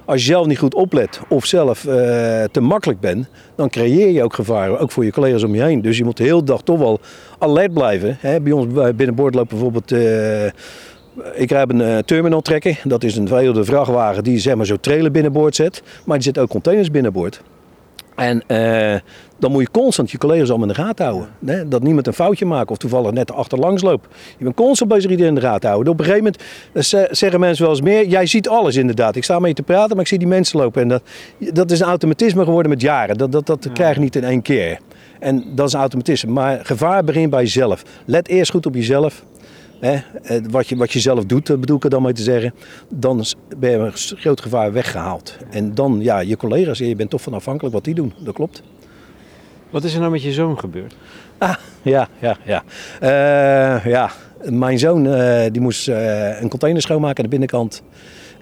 Als 0.05 0.19
je 0.21 0.25
zelf 0.31 0.47
niet 0.47 0.57
goed 0.59 0.73
oplet 0.73 1.19
of 1.27 1.45
zelf 1.45 1.85
eh, 1.85 1.93
te 2.51 2.61
makkelijk 2.61 2.99
bent, 2.99 3.27
dan 3.55 3.69
creëer 3.69 4.09
je 4.09 4.23
ook 4.23 4.33
gevaar, 4.33 4.79
ook 4.79 4.91
voor 4.91 5.05
je 5.05 5.11
collega's 5.11 5.43
om 5.43 5.55
je 5.55 5.61
heen. 5.61 5.81
Dus 5.81 5.97
je 5.97 6.03
moet 6.03 6.17
de 6.17 6.23
hele 6.23 6.43
dag 6.43 6.61
toch 6.61 6.77
wel 6.79 6.99
alert 7.39 7.73
blijven. 7.73 8.17
Hè, 8.19 8.41
bij 8.41 8.51
ons 8.51 8.67
bij- 8.73 8.95
binnenboord 8.95 9.35
loopt 9.35 9.49
bijvoorbeeld, 9.49 9.91
ik 11.33 11.49
heb 11.49 11.69
een 11.69 11.81
eh, 11.81 11.97
terminal 11.97 12.41
trekker. 12.41 12.79
Dat 12.83 13.03
is 13.03 13.15
een 13.17 13.27
verheelde 13.27 13.63
vrachtwagen 13.63 14.23
die 14.23 14.39
zeg 14.39 14.55
maar 14.55 14.65
zo 14.65 14.75
trailer 14.81 15.11
binnenboord 15.11 15.55
zet. 15.55 15.83
Maar 16.05 16.15
die 16.17 16.25
zet 16.25 16.37
ook 16.37 16.49
containers 16.49 16.91
binnenboord. 16.91 17.41
En 18.15 18.43
eh, 18.47 18.99
dan 19.39 19.51
moet 19.51 19.61
je 19.61 19.71
constant 19.71 20.11
je 20.11 20.17
collega's 20.17 20.49
allemaal 20.49 20.67
in 20.67 20.73
de 20.73 20.81
gaten 20.81 21.05
houden. 21.05 21.29
Hè? 21.45 21.67
Dat 21.67 21.83
niemand 21.83 22.07
een 22.07 22.13
foutje 22.13 22.45
maakt 22.45 22.71
of 22.71 22.77
toevallig 22.77 23.11
net 23.11 23.31
achterlangs 23.31 23.81
loopt. 23.81 24.07
Je 24.37 24.43
bent 24.43 24.55
constant 24.55 24.89
bezig 24.91 25.09
iedereen 25.11 25.35
in 25.35 25.39
de 25.39 25.45
gaten 25.47 25.69
houden. 25.69 25.93
Op 25.93 25.99
een 25.99 26.05
gegeven 26.05 26.25
moment 26.25 26.43
eh, 26.73 26.81
ze- 26.83 27.07
zeggen 27.11 27.39
mensen 27.39 27.63
wel 27.65 27.73
eens 27.73 27.81
meer. 27.83 28.07
Jij 28.07 28.25
ziet 28.25 28.47
alles 28.49 28.75
inderdaad. 28.75 29.15
Ik 29.15 29.23
sta 29.23 29.39
met 29.39 29.49
je 29.49 29.55
te 29.55 29.63
praten, 29.63 29.89
maar 29.91 30.01
ik 30.01 30.07
zie 30.07 30.17
die 30.17 30.27
mensen 30.27 30.59
lopen. 30.59 30.81
En 30.81 30.87
dat, 30.87 31.01
dat 31.37 31.71
is 31.71 31.79
een 31.79 31.87
automatisme 31.87 32.43
geworden 32.43 32.69
met 32.71 32.81
jaren. 32.81 33.17
Dat, 33.17 33.31
dat, 33.31 33.45
dat 33.47 33.69
krijg 33.73 33.95
je 33.95 34.01
niet 34.01 34.15
in 34.15 34.23
één 34.23 34.41
keer. 34.41 34.79
En 35.19 35.43
dat 35.55 35.67
is 35.67 35.73
een 35.73 35.79
automatisme. 35.79 36.31
Maar 36.31 36.59
gevaar 36.63 37.03
begint 37.03 37.29
bij 37.29 37.41
jezelf. 37.41 37.83
Let 38.05 38.27
eerst 38.27 38.51
goed 38.51 38.65
op 38.65 38.75
jezelf. 38.75 39.23
Wat, 40.49 40.67
je, 40.67 40.75
wat 40.75 40.91
je 40.91 40.99
zelf 40.99 41.25
doet, 41.25 41.49
eh, 41.49 41.57
bedoel 41.57 41.77
ik 41.77 41.83
er 41.83 41.89
dan 41.89 42.01
mee 42.01 42.13
te 42.13 42.23
zeggen. 42.23 42.53
Dan 42.89 43.25
ben 43.57 43.71
je 43.71 43.77
een 43.77 43.91
groot 43.93 44.41
gevaar 44.41 44.73
weggehaald. 44.73 45.37
En 45.49 45.75
dan, 45.75 45.99
ja, 46.01 46.19
je 46.19 46.37
collega's, 46.37 46.77
je 46.77 46.95
bent 46.95 47.09
toch 47.09 47.21
van 47.21 47.33
afhankelijk 47.33 47.73
wat 47.73 47.83
die 47.83 47.95
doen. 47.95 48.13
Dat 48.23 48.33
klopt. 48.33 48.63
Wat 49.71 49.83
is 49.83 49.93
er 49.93 49.99
nou 49.99 50.11
met 50.11 50.23
je 50.23 50.31
zoon 50.31 50.59
gebeurd? 50.59 50.95
Ah, 51.37 51.55
ja, 51.81 52.07
ja, 52.19 52.37
ja. 52.43 52.63
Eh, 52.99 53.85
ja, 53.85 54.11
mijn 54.43 54.79
zoon 54.79 55.07
eh, 55.07 55.51
die 55.51 55.61
moest 55.61 55.87
eh, 55.87 56.41
een 56.41 56.49
container 56.49 56.81
schoonmaken 56.81 57.17
aan 57.17 57.23
de 57.23 57.29
binnenkant. 57.29 57.83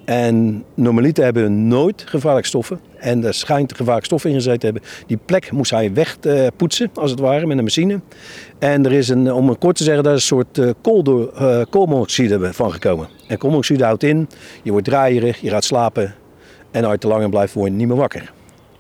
En 0.06 0.64
normaliter 0.74 1.24
hebben 1.24 1.68
nooit 1.68 2.04
gevaarlijke 2.06 2.48
stoffen. 2.48 2.80
En 2.98 3.24
er 3.24 3.34
schijnt 3.34 3.72
gevaarlijke 3.76 4.06
stoffen 4.06 4.30
in 4.30 4.36
gezeten 4.36 4.60
te 4.60 4.66
hebben. 4.66 4.84
Die 5.08 5.20
plek 5.26 5.52
moest 5.52 5.72
hij 5.72 5.94
wegpoetsen, 5.94 6.90
als 6.94 7.12
het 7.12 7.20
ware, 7.20 7.46
met 7.46 7.58
een 7.58 7.64
machine. 7.64 8.00
En 8.60 8.86
er 8.86 8.92
is 8.92 9.10
een, 9.10 9.34
om 9.34 9.50
het 9.50 9.58
kort 9.58 9.76
te 9.76 9.84
zeggen, 9.84 10.04
daar 10.04 10.14
is 10.14 10.22
een 10.22 10.28
soort 10.28 10.76
kooldoor, 10.82 11.34
uh, 11.42 11.62
koolmonoxide 11.70 12.54
van 12.54 12.72
gekomen. 12.72 13.08
En 13.28 13.38
koolmonoxide 13.38 13.84
houdt 13.84 14.04
in, 14.04 14.30
je 14.64 14.72
wordt 14.72 14.86
draaierig, 14.86 15.42
je 15.42 15.50
gaat 15.50 15.64
slapen. 15.64 16.16
En 16.72 16.84
als 16.84 16.92
je 16.92 17.00
te 17.00 17.08
lang 17.08 17.24
in 17.24 17.30
blijft, 17.30 17.54
word 17.54 17.72
je 17.72 17.76
niet 17.76 17.88
meer 17.88 17.98
wakker. 17.98 18.32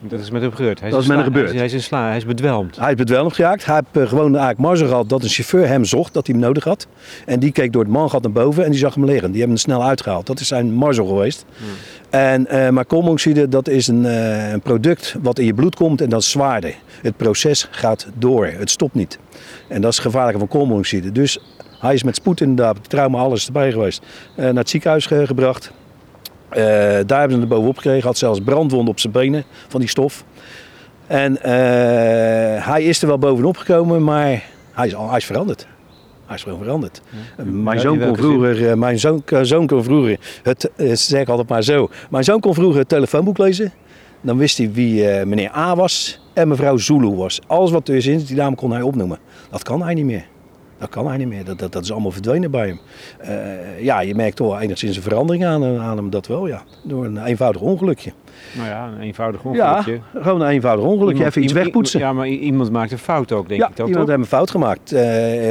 Dat 0.01 0.19
is 0.19 0.29
met 0.29 0.41
hem 0.41 0.51
gebeurd. 0.51 0.79
Hij 0.79 0.89
Dat 0.89 1.01
is 1.01 1.07
met 1.07 1.17
hem 1.17 1.25
gebeurd. 1.25 1.53
Hij 1.53 1.65
is, 1.65 1.73
in 1.73 1.81
sla, 1.81 2.07
hij 2.07 2.17
is 2.17 2.25
bedwelmd. 2.25 2.77
Hij 2.77 2.89
is 2.89 2.95
bedwelmd 2.95 3.33
geraakt. 3.33 3.65
Hij 3.65 3.75
heeft 3.75 3.97
uh, 3.97 4.07
gewoon 4.07 4.29
eigenlijk 4.29 4.59
marge 4.59 4.87
gehad 4.87 5.09
dat 5.09 5.23
een 5.23 5.29
chauffeur 5.29 5.67
hem 5.67 5.85
zocht, 5.85 6.13
dat 6.13 6.27
hij 6.27 6.35
hem 6.35 6.45
nodig 6.45 6.63
had. 6.63 6.87
En 7.25 7.39
die 7.39 7.51
keek 7.51 7.73
door 7.73 7.83
het 7.83 7.91
mangat 7.91 8.21
naar 8.21 8.31
boven 8.31 8.63
en 8.63 8.69
die 8.71 8.79
zag 8.79 8.95
hem 8.95 9.05
liggen. 9.05 9.31
Die 9.31 9.39
hebben 9.39 9.57
hem 9.57 9.65
snel 9.65 9.83
uitgehaald. 9.83 10.25
Dat 10.25 10.39
is 10.39 10.47
zijn 10.47 10.73
marge 10.73 11.05
geweest. 11.05 11.45
Hmm. 11.57 11.67
En, 12.09 12.47
uh, 12.51 12.69
maar 12.69 12.85
koolmonoxide, 12.85 13.47
dat 13.47 13.67
is 13.67 13.87
een, 13.87 14.03
uh, 14.03 14.51
een, 14.51 14.61
product 14.61 15.15
wat 15.21 15.39
in 15.39 15.45
je 15.45 15.53
bloed 15.53 15.75
komt 15.75 16.01
en 16.01 16.09
dat 16.09 16.21
is 16.21 16.29
zwaarder. 16.29 16.75
Het 17.01 17.17
proces 17.17 17.67
gaat 17.71 18.07
door, 18.13 18.45
het 18.45 18.69
stopt 18.69 18.93
niet. 18.93 19.19
En 19.67 19.81
dat 19.81 19.91
is 19.91 19.97
het 19.97 20.05
gevaarlijke 20.05 20.39
van 20.39 20.47
koolmonoxide. 20.47 21.11
Dus 21.11 21.39
hij 21.79 21.93
is 21.93 22.03
met 22.03 22.15
spoed 22.15 22.41
inderdaad, 22.41 22.89
trauma, 22.89 23.17
alles 23.17 23.45
erbij 23.45 23.71
geweest, 23.71 24.01
naar 24.35 24.53
het 24.53 24.69
ziekenhuis 24.69 25.05
gebracht. 25.05 25.71
Uh, 26.51 26.57
daar 27.05 27.19
hebben 27.19 27.31
ze 27.31 27.39
hem 27.39 27.47
bovenop 27.47 27.75
gekregen. 27.75 28.07
Had 28.07 28.17
zelfs 28.17 28.39
brandwonden 28.39 28.89
op 28.89 28.99
zijn 28.99 29.13
benen 29.13 29.43
van 29.67 29.79
die 29.79 29.89
stof. 29.89 30.23
En 31.07 31.31
uh, 31.33 31.41
hij 32.65 32.83
is 32.83 33.01
er 33.01 33.07
wel 33.07 33.17
bovenop 33.17 33.57
gekomen, 33.57 34.03
maar 34.03 34.43
hij 34.71 34.87
is, 34.87 34.93
hij 34.93 35.17
is 35.17 35.25
veranderd. 35.25 35.67
Hij 36.25 36.35
is 36.35 36.43
gewoon 36.43 36.59
veranderd. 36.59 37.01
Ja. 37.37 37.43
Mijn, 37.43 37.79
zoon 37.79 37.99
kon 37.99 38.15
vroeger, 38.15 38.77
mijn 38.77 38.99
zoon, 38.99 39.23
zoon 39.41 39.67
kon 39.67 39.83
vroeger, 39.83 40.19
het, 40.43 40.71
ze 40.77 40.95
zeggen 40.95 41.27
altijd 41.27 41.49
maar 41.49 41.63
zo. 41.63 41.89
Mijn 42.09 42.23
zoon 42.23 42.39
kon 42.39 42.53
vroeger 42.53 42.79
het 42.79 42.89
telefoonboek 42.89 43.37
lezen. 43.37 43.71
Dan 44.21 44.37
wist 44.37 44.57
hij 44.57 44.71
wie 44.71 45.25
meneer 45.25 45.55
A 45.55 45.75
was 45.75 46.21
en 46.33 46.47
mevrouw 46.47 46.77
Zulu 46.77 47.15
was. 47.15 47.39
Alles 47.47 47.71
wat 47.71 47.87
er 47.87 47.95
is 47.95 48.05
in 48.05 48.17
die 48.17 48.35
naam 48.35 48.55
kon 48.55 48.71
hij 48.71 48.81
opnoemen. 48.81 49.19
Dat 49.49 49.63
kan 49.63 49.83
hij 49.83 49.93
niet 49.93 50.05
meer. 50.05 50.25
Dat 50.79 50.89
kan 50.89 51.07
hij 51.07 51.17
niet 51.17 51.27
meer. 51.27 51.45
Dat, 51.45 51.59
dat, 51.59 51.71
dat 51.71 51.83
is 51.83 51.91
allemaal 51.91 52.11
verdwenen 52.11 52.51
bij 52.51 52.67
hem. 52.67 52.79
Uh, 53.21 53.83
ja, 53.83 53.99
je 53.99 54.15
merkt 54.15 54.35
toch 54.35 54.61
enigszins 54.61 54.95
een 54.95 55.01
verandering 55.01 55.45
aan, 55.45 55.79
aan, 55.79 55.97
hem, 55.97 56.09
dat 56.09 56.27
wel, 56.27 56.47
ja. 56.47 56.63
Door 56.83 57.05
een 57.05 57.23
eenvoudig 57.25 57.61
ongelukje. 57.61 58.11
Nou 58.57 58.67
ja, 58.67 58.87
een 58.87 59.01
eenvoudig 59.01 59.43
ongelukje. 59.43 59.91
Ja, 60.13 60.21
gewoon 60.21 60.41
een 60.41 60.47
eenvoudig 60.47 60.85
ongelukje. 60.85 61.13
Iemand, 61.13 61.29
Even 61.29 61.43
iets 61.43 61.53
wegpoetsen. 61.53 61.99
Ja, 61.99 62.13
maar 62.13 62.27
iemand 62.27 62.71
maakt 62.71 62.91
een 62.91 62.97
fout 62.97 63.31
ook, 63.31 63.47
denk 63.47 63.61
ja, 63.61 63.67
ik 63.67 63.75
dan 63.75 63.87
iemand 63.87 64.07
heeft 64.07 64.19
een 64.19 64.25
fout 64.25 64.51
gemaakt. 64.51 64.93
Uh, 64.93 65.01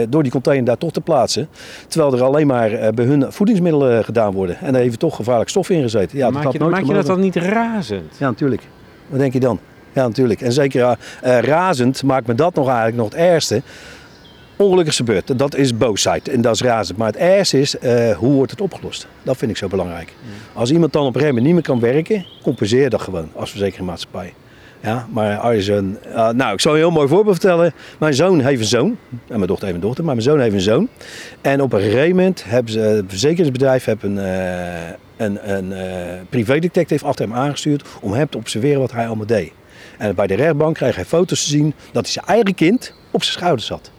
door 0.08 0.22
die 0.22 0.32
container 0.32 0.64
daar 0.64 0.78
toch 0.78 0.92
te 0.92 1.00
plaatsen. 1.00 1.48
Terwijl 1.88 2.14
er 2.14 2.22
alleen 2.22 2.46
maar 2.46 2.72
uh, 2.72 2.88
bij 2.88 3.04
hun 3.04 3.32
voedingsmiddelen 3.32 4.04
gedaan 4.04 4.32
worden. 4.32 4.58
En 4.60 4.72
daar 4.72 4.82
heeft 4.82 4.98
toch 4.98 5.16
gevaarlijk 5.16 5.50
stof 5.50 5.70
in 5.70 5.82
gezeten. 5.82 6.18
Ja, 6.18 6.30
maak 6.30 6.52
je, 6.52 6.58
nooit 6.58 6.72
maak 6.72 6.84
je 6.84 6.92
dat 6.92 7.06
dan 7.06 7.20
niet 7.20 7.36
razend? 7.36 8.16
Ja, 8.18 8.26
natuurlijk. 8.28 8.62
Wat 9.06 9.18
denk 9.18 9.32
je 9.32 9.40
dan? 9.40 9.58
Ja, 9.92 10.06
natuurlijk. 10.06 10.40
En 10.40 10.52
zeker 10.52 10.96
razend 11.20 12.02
maakt 12.02 12.26
me 12.26 12.34
dat 12.34 12.54
nog 12.54 12.66
eigenlijk 12.66 12.96
nog 12.96 13.08
het 13.08 13.14
ergste 13.14 13.62
ongelukkig 14.58 14.96
gebeurt. 14.96 15.38
Dat 15.38 15.56
is 15.56 15.76
boosheid 15.76 16.28
en 16.28 16.40
dat 16.40 16.54
is 16.54 16.60
razend. 16.60 16.98
Maar 16.98 17.06
het 17.06 17.16
ergste 17.16 17.60
is, 17.60 17.74
uh, 17.74 18.10
hoe 18.16 18.32
wordt 18.32 18.50
het 18.50 18.60
opgelost? 18.60 19.06
Dat 19.22 19.36
vind 19.36 19.50
ik 19.50 19.56
zo 19.56 19.68
belangrijk. 19.68 20.08
Ja. 20.08 20.60
Als 20.60 20.70
iemand 20.70 20.92
dan 20.92 21.06
op 21.06 21.14
moment 21.14 21.40
niet 21.40 21.52
meer 21.52 21.62
kan 21.62 21.80
werken, 21.80 22.26
compenseer 22.42 22.90
dat 22.90 23.00
gewoon 23.00 23.28
als 23.34 23.50
verzekeringmaatschappij. 23.50 24.34
Ja, 24.80 25.06
maar 25.10 25.36
als 25.36 25.66
je 25.66 25.72
een, 25.72 25.98
uh, 26.08 26.28
nou, 26.30 26.52
ik 26.52 26.60
zal 26.60 26.72
een 26.72 26.78
heel 26.78 26.90
mooi 26.90 27.08
voorbeeld 27.08 27.36
vertellen. 27.40 27.72
Mijn 27.98 28.14
zoon 28.14 28.40
heeft 28.40 28.60
een 28.60 28.66
zoon. 28.66 28.96
En 29.10 29.36
mijn 29.36 29.46
dochter 29.46 29.66
heeft 29.66 29.78
een 29.78 29.86
dochter, 29.86 30.04
maar 30.04 30.14
mijn 30.14 30.26
zoon 30.26 30.40
heeft 30.40 30.54
een 30.54 30.60
zoon. 30.60 30.88
En 31.40 31.62
op 31.62 31.72
een 31.72 31.80
gegeven 31.80 32.16
moment 32.16 32.44
hebben 32.46 32.72
ze, 32.72 32.78
het 32.78 33.04
verzekeringsbedrijf 33.08 33.84
heeft 33.84 34.02
een, 34.02 34.16
uh, 34.16 34.90
een, 35.16 35.54
een 35.54 35.74
privédetective 36.28 37.04
achter 37.04 37.24
hem 37.28 37.34
aangestuurd 37.34 37.84
om 38.00 38.12
hem 38.12 38.28
te 38.28 38.36
observeren 38.38 38.80
wat 38.80 38.92
hij 38.92 39.06
allemaal 39.06 39.26
deed. 39.26 39.52
En 39.98 40.14
bij 40.14 40.26
de 40.26 40.34
rechtbank 40.34 40.74
kreeg 40.74 40.94
hij 40.94 41.04
foto's 41.04 41.42
te 41.42 41.48
zien 41.48 41.74
dat 41.92 42.02
hij 42.02 42.12
zijn 42.12 42.26
eigen 42.26 42.54
kind 42.54 42.94
op 43.10 43.22
zijn 43.22 43.34
schouders 43.38 43.66
zat. 43.66 43.90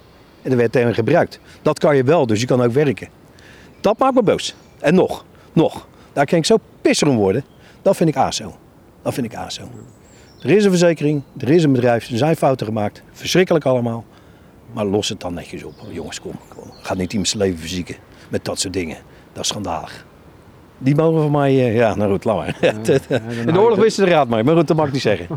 En 0.41 0.51
er 0.51 0.57
werd 0.57 0.71
tegen 0.71 0.93
gebruikt. 0.93 1.39
Dat 1.61 1.79
kan 1.79 1.95
je 1.95 2.03
wel, 2.03 2.25
dus 2.25 2.39
je 2.39 2.45
kan 2.45 2.61
ook 2.61 2.71
werken. 2.71 3.07
Dat 3.81 3.97
maakt 3.97 4.15
me 4.15 4.23
boos. 4.23 4.55
En 4.79 4.95
nog, 4.95 5.25
nog. 5.53 5.87
Daar 6.13 6.25
kan 6.25 6.37
ik 6.37 6.45
zo 6.45 6.57
pisser 6.81 7.07
om 7.07 7.15
worden. 7.15 7.43
Dat 7.81 7.95
vind 7.95 8.09
ik 8.09 8.15
ASO. 8.15 8.55
Dat 9.01 9.13
vind 9.13 9.25
ik 9.25 9.35
ASO. 9.35 9.63
Er 10.41 10.49
is 10.49 10.63
een 10.63 10.69
verzekering, 10.69 11.21
er 11.37 11.49
is 11.49 11.63
een 11.63 11.71
bedrijf, 11.71 12.09
er 12.09 12.17
zijn 12.17 12.35
fouten 12.35 12.65
gemaakt. 12.65 13.03
Verschrikkelijk 13.11 13.65
allemaal. 13.65 14.05
Maar 14.73 14.85
los 14.85 15.09
het 15.09 15.19
dan 15.19 15.33
netjes 15.33 15.63
op. 15.63 15.73
Jongens, 15.91 16.21
kom. 16.21 16.33
Ga 16.81 16.93
niet 16.93 17.11
iemands 17.11 17.33
leven 17.33 17.59
verzieken 17.59 17.95
met 18.29 18.45
dat 18.45 18.59
soort 18.59 18.73
dingen. 18.73 18.97
Dat 19.33 19.43
is 19.43 19.49
schandalig. 19.49 20.05
Die 20.81 20.95
mogen 20.95 21.21
van 21.21 21.31
mij, 21.31 21.53
uh, 21.53 21.75
ja, 21.75 21.95
nou 21.95 22.11
goed, 22.11 22.23
laat 22.23 22.37
maar. 22.37 22.57
Ja, 22.61 22.73
ja, 23.09 23.19
In 23.45 23.53
de 23.53 23.59
oorlog 23.59 23.79
wisten 23.79 24.05
de 24.05 24.11
raad 24.11 24.29
mee, 24.29 24.43
maar 24.43 24.55
goed, 24.55 24.67
dat 24.67 24.77
mag 24.77 24.87
ik 24.87 24.93
niet 24.93 25.01
zeggen. 25.01 25.27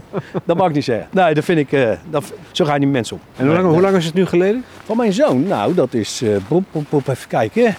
dat 0.44 0.56
mag 0.56 0.68
ik 0.68 0.74
niet 0.74 0.84
zeggen. 0.84 1.08
Nee, 1.10 1.34
dat 1.34 1.44
vind 1.44 1.58
ik, 1.58 1.72
uh, 1.72 1.90
dat, 2.10 2.32
zo 2.52 2.64
gaan 2.64 2.80
die 2.80 2.88
mensen 2.88 3.16
om. 3.16 3.22
En 3.36 3.46
hoe 3.46 3.54
lang, 3.54 3.66
hoe 3.66 3.80
lang 3.80 3.96
is 3.96 4.04
het 4.04 4.14
nu 4.14 4.26
geleden? 4.26 4.64
Van 4.84 4.96
mijn 4.96 5.12
zoon, 5.12 5.46
nou, 5.46 5.74
dat 5.74 5.94
is, 5.94 6.22
uh, 6.22 6.36
boep, 6.48 6.64
boep, 6.72 6.84
boep, 6.88 7.08
even 7.08 7.28
kijken. 7.28 7.76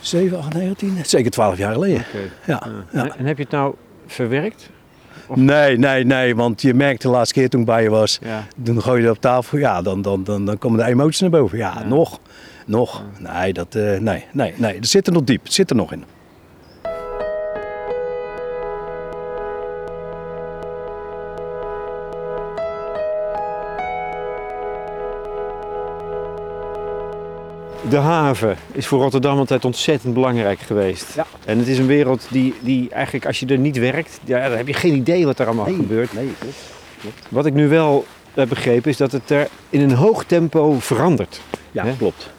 7, 0.00 0.38
8, 0.38 0.54
9, 0.54 0.76
10, 0.76 0.98
zeker 1.02 1.30
12 1.30 1.58
jaar 1.58 1.72
geleden. 1.72 2.04
Okay. 2.08 2.30
Ja, 2.46 2.62
ja. 2.92 3.16
En, 3.16 3.26
heb 3.26 3.36
je 3.36 3.42
het 3.42 3.52
nou 3.52 3.74
verwerkt? 4.06 4.70
Of? 5.26 5.36
Nee, 5.36 5.78
nee, 5.78 6.04
nee, 6.04 6.36
want 6.36 6.62
je 6.62 6.74
merkte 6.74 7.06
de 7.06 7.12
laatste 7.12 7.34
keer 7.34 7.48
toen 7.48 7.60
ik 7.60 7.66
bij 7.66 7.82
je 7.82 7.90
was, 7.90 8.18
ja. 8.22 8.46
toen 8.62 8.82
gooi 8.82 9.00
je 9.00 9.06
het 9.06 9.16
op 9.16 9.22
tafel, 9.22 9.58
ja, 9.58 9.82
dan, 9.82 10.02
dan, 10.02 10.24
dan, 10.24 10.44
dan 10.44 10.58
komen 10.58 10.78
de 10.78 10.84
emoties 10.84 11.20
naar 11.20 11.30
boven. 11.30 11.58
Ja, 11.58 11.84
nog, 11.84 12.18
nog. 12.66 13.04
Nee, 13.18 13.52
dat, 13.52 13.74
nee, 13.74 14.24
nee, 14.32 14.54
nee, 14.56 14.74
dat 14.74 14.88
zit 14.88 15.06
er 15.06 15.12
nog 15.12 15.24
diep, 15.24 15.44
het 15.44 15.52
zit 15.52 15.70
er 15.70 15.76
nog 15.76 15.92
in. 15.92 16.04
De 27.90 27.96
haven 27.96 28.56
is 28.72 28.86
voor 28.86 29.00
Rotterdam 29.02 29.38
altijd 29.38 29.64
ontzettend 29.64 30.14
belangrijk 30.14 30.58
geweest. 30.60 31.14
Ja. 31.14 31.26
En 31.44 31.58
het 31.58 31.68
is 31.68 31.78
een 31.78 31.86
wereld 31.86 32.26
die, 32.30 32.54
die 32.60 32.90
eigenlijk, 32.90 33.26
als 33.26 33.40
je 33.40 33.46
er 33.46 33.58
niet 33.58 33.78
werkt, 33.78 34.20
ja, 34.24 34.48
dan 34.48 34.56
heb 34.56 34.66
je 34.66 34.72
geen 34.74 34.94
idee 34.94 35.24
wat 35.26 35.38
er 35.38 35.46
allemaal 35.46 35.66
nee, 35.66 35.74
gebeurt. 35.76 36.12
Nee, 36.12 36.28
klopt. 36.38 36.56
klopt. 37.00 37.18
Wat 37.28 37.46
ik 37.46 37.54
nu 37.54 37.68
wel 37.68 38.04
heb 38.34 38.48
begrepen 38.48 38.90
is 38.90 38.96
dat 38.96 39.12
het 39.12 39.30
er 39.30 39.48
in 39.70 39.80
een 39.80 39.92
hoog 39.94 40.24
tempo 40.24 40.76
verandert. 40.78 41.40
Ja, 41.72 41.84
Hè? 41.84 41.96
klopt. 41.96 42.30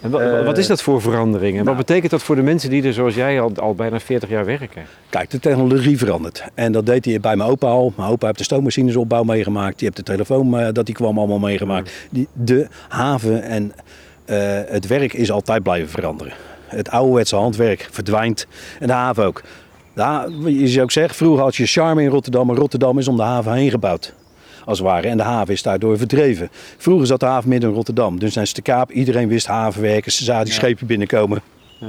En 0.00 0.10
wa- 0.10 0.38
Uh, 0.38 0.44
wat 0.44 0.58
is 0.58 0.66
dat 0.66 0.82
voor 0.82 1.00
verandering? 1.00 1.58
En 1.58 1.64
nou. 1.64 1.76
wat 1.76 1.86
betekent 1.86 2.10
dat 2.10 2.22
voor 2.22 2.36
de 2.36 2.42
mensen 2.42 2.70
die 2.70 2.82
er 2.82 2.92
zoals 2.92 3.14
jij 3.14 3.40
al, 3.40 3.52
al 3.56 3.74
bijna 3.74 4.00
40 4.00 4.28
jaar 4.28 4.44
werken? 4.44 4.82
Kijk, 5.10 5.30
de 5.30 5.40
technologie 5.40 5.98
verandert. 5.98 6.44
En 6.54 6.72
dat 6.72 6.86
deed 6.86 7.04
hij 7.04 7.20
bij 7.20 7.36
mijn 7.36 7.50
opa 7.50 7.66
al. 7.66 7.92
Mijn 7.96 8.08
opa 8.10 8.26
heeft 8.26 8.38
de 8.38 8.44
stoommachinesopbouw 8.44 9.22
meegemaakt. 9.22 9.78
Die 9.78 9.84
heeft 9.84 9.96
de 9.96 10.12
telefoon, 10.12 10.60
uh, 10.60 10.68
dat 10.72 10.86
die 10.86 10.94
kwam 10.94 11.18
allemaal 11.18 11.38
meegemaakt. 11.38 11.92
Die, 12.10 12.28
de 12.32 12.66
haven 12.88 13.42
en 13.42 13.72
het 14.66 14.86
werk 14.86 15.12
is 15.12 15.30
altijd 15.30 15.62
blijven 15.62 15.88
veranderen. 15.88 16.32
Het 16.66 16.90
ouderwetse 16.90 17.36
handwerk 17.36 17.88
verdwijnt. 17.90 18.46
En 18.80 18.86
de 18.86 18.92
haven 18.92 19.24
ook. 19.24 19.42
De 19.94 20.32
je 20.44 20.68
zou 20.68 20.82
ook 20.82 20.90
zeggen, 20.90 21.14
vroeger 21.14 21.42
had 21.44 21.56
je 21.56 21.66
charme 21.66 22.02
in 22.02 22.08
Rotterdam. 22.08 22.46
Maar 22.46 22.56
Rotterdam 22.56 22.98
is 22.98 23.08
om 23.08 23.16
de 23.16 23.22
haven 23.22 23.52
heen 23.52 23.70
gebouwd. 23.70 24.14
Als 24.64 24.78
het 24.78 24.86
ware. 24.86 25.08
En 25.08 25.16
de 25.16 25.22
haven 25.22 25.54
is 25.54 25.62
daardoor 25.62 25.98
verdreven. 25.98 26.48
Vroeger 26.76 27.06
zat 27.06 27.20
de 27.20 27.26
haven 27.26 27.48
midden 27.48 27.68
in 27.68 27.74
Rotterdam. 27.76 28.18
Dus 28.18 28.32
zijn 28.32 28.46
ze 28.46 28.52
te 28.54 28.62
kaap. 28.62 28.90
Iedereen 28.90 29.28
wist 29.28 29.46
havenwerkers. 29.46 30.16
Ze 30.16 30.24
zagen 30.24 30.44
die 30.44 30.52
Ja. 30.54 30.58
schepen 30.58 30.86
binnenkomen. 30.86 31.40
Ja. 31.80 31.86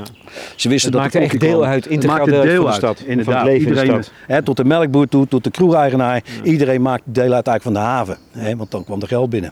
Ze 0.56 0.69
wisten 0.69 0.91
Het 0.91 0.91
dat 0.91 1.02
maakte 1.02 1.17
er 1.17 1.23
echt 1.23 1.39
deel 1.39 1.58
kwam. 1.58 1.69
uit, 1.69 1.84
Het 1.84 1.93
integraal 1.93 2.17
maakte 2.17 2.32
deel 2.32 2.39
uit 2.41 2.49
deel 2.49 2.62
van 2.62 2.71
de 2.71 2.78
stad, 2.78 2.97
van 2.97 3.08
het 3.08 3.17
Inderdaad. 3.17 3.45
leven 3.45 3.67
in 3.67 3.73
de 3.73 3.80
Iedereen, 3.82 4.04
stad. 4.04 4.13
Hè, 4.28 4.41
tot 4.43 4.58
de 4.58 4.65
melkboer 4.65 5.08
toe, 5.08 5.28
tot 5.28 5.43
de 5.43 5.52
kroegeigenaar. 5.52 6.23
Iedereen 6.43 6.82
maakte 6.82 7.12
deel 7.12 7.34
uit 7.34 7.47
eigenlijk 7.47 7.63
van 7.63 7.73
de 7.73 7.80
haven. 7.80 8.17
Hè, 8.32 8.56
want 8.56 8.71
dan 8.71 8.84
kwam 8.84 9.02
er 9.02 9.08
geld 9.08 9.30
binnen. 9.30 9.52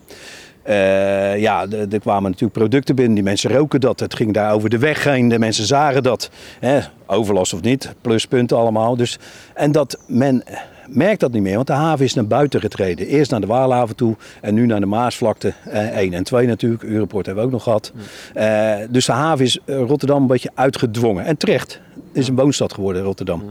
Eh, 0.68 1.40
ja, 1.40 1.68
er 1.70 2.00
kwamen 2.00 2.24
natuurlijk 2.24 2.60
producten 2.60 2.96
binnen. 2.96 3.14
Die 3.14 3.24
mensen 3.24 3.52
roken 3.52 3.82
dat. 3.82 4.00
Het 4.00 4.16
ging 4.16 4.34
daar 4.34 4.54
over 4.54 4.70
de 4.70 4.78
weg 4.78 5.04
heen. 5.04 5.30
De 5.30 5.40
mensen 5.40 5.66
zagen 5.66 6.04
dat. 6.04 6.30
Hè, 6.60 6.80
overlast 7.06 7.54
of 7.54 7.62
niet. 7.62 7.94
Pluspunten 8.02 8.58
allemaal. 8.58 8.96
Dus, 8.96 9.20
en 9.54 9.72
dat 9.72 10.00
men 10.08 10.44
merkt 10.88 11.20
dat 11.20 11.32
niet 11.32 11.42
meer. 11.42 11.56
Want 11.56 11.68
de 11.68 11.74
haven 11.74 12.06
is 12.06 12.14
naar 12.14 12.28
buiten 12.28 12.60
getreden. 12.60 13.08
Eerst 13.08 13.32
naar 13.32 13.42
de 13.42 13.48
Waalhaven 13.48 13.96
toe. 13.96 14.16
En 14.42 14.54
nu 14.54 14.66
naar 14.66 14.80
de 14.80 14.86
Maasvlakte. 14.86 15.54
1 15.72 16.14
en 16.14 16.24
2 16.24 16.48
natuurlijk. 16.48 16.84
Europort 16.84 17.26
hebben 17.26 17.44
we 17.44 17.50
ook 17.50 17.56
nog 17.56 17.64
gehad. 17.64 17.92
Eh, 18.34 18.76
dus 18.90 19.06
de 19.06 19.12
haven 19.12 19.46
is 19.46 19.60
eh, 19.66 19.80
Rotterdam 19.80 20.22
een 20.22 20.28
beetje 20.28 20.52
uitgedwongen. 20.54 21.26
En 21.26 21.38
terecht. 21.38 21.80
Is 22.12 22.28
een 22.28 22.36
woonstad 22.36 22.74
geworden 22.74 23.04
Rotterdam. 23.04 23.44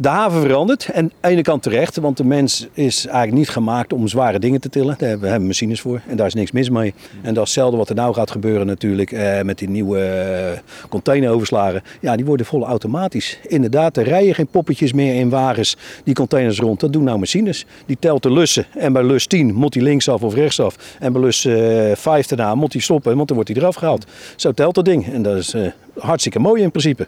De 0.00 0.08
haven 0.08 0.40
verandert. 0.40 0.88
En 0.92 1.04
aan 1.04 1.10
de 1.20 1.28
ene 1.28 1.42
kant 1.42 1.62
terecht, 1.62 1.96
want 1.96 2.16
de 2.16 2.24
mens 2.24 2.68
is 2.72 3.06
eigenlijk 3.06 3.36
niet 3.36 3.48
gemaakt 3.48 3.92
om 3.92 4.08
zware 4.08 4.38
dingen 4.38 4.60
te 4.60 4.68
tillen. 4.68 4.94
Daar 4.98 5.08
hebben 5.08 5.32
we 5.32 5.44
machines 5.46 5.80
voor 5.80 6.00
en 6.08 6.16
daar 6.16 6.26
is 6.26 6.34
niks 6.34 6.52
mis 6.52 6.70
mee. 6.70 6.94
En 7.22 7.34
dat 7.34 7.42
is 7.42 7.50
hetzelfde 7.50 7.76
wat 7.76 7.88
er 7.88 7.94
nou 7.94 8.14
gaat 8.14 8.30
gebeuren 8.30 8.66
natuurlijk 8.66 9.12
eh, 9.12 9.42
met 9.42 9.58
die 9.58 9.68
nieuwe 9.68 10.00
eh, 10.00 10.58
containeroverslagen. 10.88 11.82
Ja, 12.00 12.16
die 12.16 12.24
worden 12.24 12.46
vol 12.46 12.66
automatisch. 12.66 13.38
Inderdaad, 13.48 13.96
er 13.96 14.04
rijden 14.04 14.34
geen 14.34 14.46
poppetjes 14.46 14.92
meer 14.92 15.14
in 15.14 15.30
wagens 15.30 15.76
die 16.04 16.14
containers 16.14 16.58
rond. 16.58 16.80
Dat 16.80 16.92
doen 16.92 17.04
nou 17.04 17.18
machines. 17.18 17.66
Die 17.86 17.96
telt 18.00 18.22
de 18.22 18.32
lussen 18.32 18.66
en 18.78 18.92
bij 18.92 19.04
lus 19.04 19.26
10 19.26 19.54
moet 19.54 19.74
hij 19.74 19.82
linksaf 19.82 20.22
of 20.22 20.34
rechtsaf. 20.34 20.76
En 20.98 21.12
bij 21.12 21.22
lus 21.22 21.44
uh, 21.44 21.94
5 21.94 22.26
daarna 22.26 22.54
moet 22.54 22.72
hij 22.72 22.82
stoppen, 22.82 23.16
want 23.16 23.28
dan 23.28 23.36
wordt 23.36 23.52
hij 23.52 23.62
eraf 23.62 23.74
gehaald. 23.74 24.06
Zo 24.36 24.52
telt 24.52 24.74
dat 24.74 24.84
ding. 24.84 25.12
En 25.12 25.22
dat 25.22 25.36
is 25.36 25.54
uh, 25.54 25.66
hartstikke 25.98 26.38
mooi 26.38 26.62
in 26.62 26.70
principe. 26.70 27.06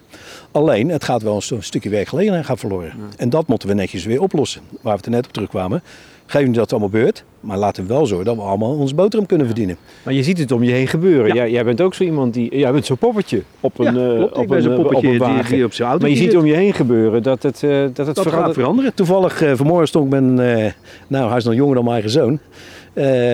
Alleen, 0.51 0.89
het 0.89 1.03
gaat 1.03 1.21
wel 1.21 1.41
een 1.49 1.63
stukje 1.63 1.89
werkgelegenheid 1.89 2.45
gaan 2.45 2.57
verloren. 2.57 2.93
En 3.17 3.29
dat 3.29 3.47
moeten 3.47 3.67
we 3.67 3.73
netjes 3.73 4.05
weer 4.05 4.21
oplossen. 4.21 4.61
Waar 4.69 4.91
we 4.91 4.97
het 4.97 5.05
er 5.05 5.11
net 5.11 5.25
op 5.25 5.33
terugkwamen. 5.33 5.83
Geef 6.25 6.45
niet 6.45 6.53
dat 6.53 6.63
het 6.63 6.71
allemaal 6.71 6.89
beurt, 6.89 7.23
maar 7.39 7.57
laten 7.57 7.83
we 7.83 7.93
wel 7.93 8.05
zorgen 8.05 8.25
dat 8.25 8.35
we 8.35 8.41
allemaal 8.41 8.75
ons 8.75 8.95
boterham 8.95 9.27
kunnen 9.27 9.47
verdienen. 9.47 9.77
Maar 10.03 10.13
je 10.13 10.23
ziet 10.23 10.37
het 10.37 10.51
om 10.51 10.63
je 10.63 10.71
heen 10.71 10.87
gebeuren. 10.87 11.27
Ja. 11.27 11.33
Jij, 11.33 11.51
jij, 11.51 11.63
bent 11.63 11.81
ook 11.81 11.93
zo 11.93 12.03
iemand 12.03 12.33
die. 12.33 12.57
Jij 12.57 12.71
bent 12.71 12.85
zo'n 12.85 12.97
poppetje 12.97 13.41
op 13.59 13.79
een, 13.79 13.85
ja, 13.85 13.91
klopt, 13.91 14.35
uh, 14.35 14.41
op 14.41 14.49
een, 14.49 14.65
een, 14.65 14.75
poppetje 14.75 15.07
op 15.07 15.13
een 15.13 15.19
wagen. 15.19 15.45
Die, 15.45 15.55
die 15.55 15.65
op 15.65 15.73
zijn 15.73 15.89
auto 15.89 16.03
maar 16.03 16.15
je 16.15 16.21
ziet 16.21 16.37
om 16.37 16.45
je 16.45 16.53
heen 16.53 16.73
gebeuren 16.73 17.23
dat 17.23 17.43
het, 17.43 17.61
uh, 17.61 17.71
dat 17.71 17.79
het 17.81 17.95
dat 17.95 18.05
verandert. 18.05 18.45
gaat 18.45 18.53
veranderen. 18.53 18.93
Toevallig 18.93 19.43
uh, 19.43 19.51
vanmorgen 19.55 19.87
stond 19.87 20.05
ik 20.05 20.21
met 20.21 20.23
een, 20.23 20.73
nou 21.07 21.27
hij 21.27 21.37
is 21.37 21.43
nog 21.43 21.53
jonger 21.53 21.75
dan 21.75 21.83
mijn 21.83 21.95
eigen 21.95 22.11
zoon. 22.11 22.39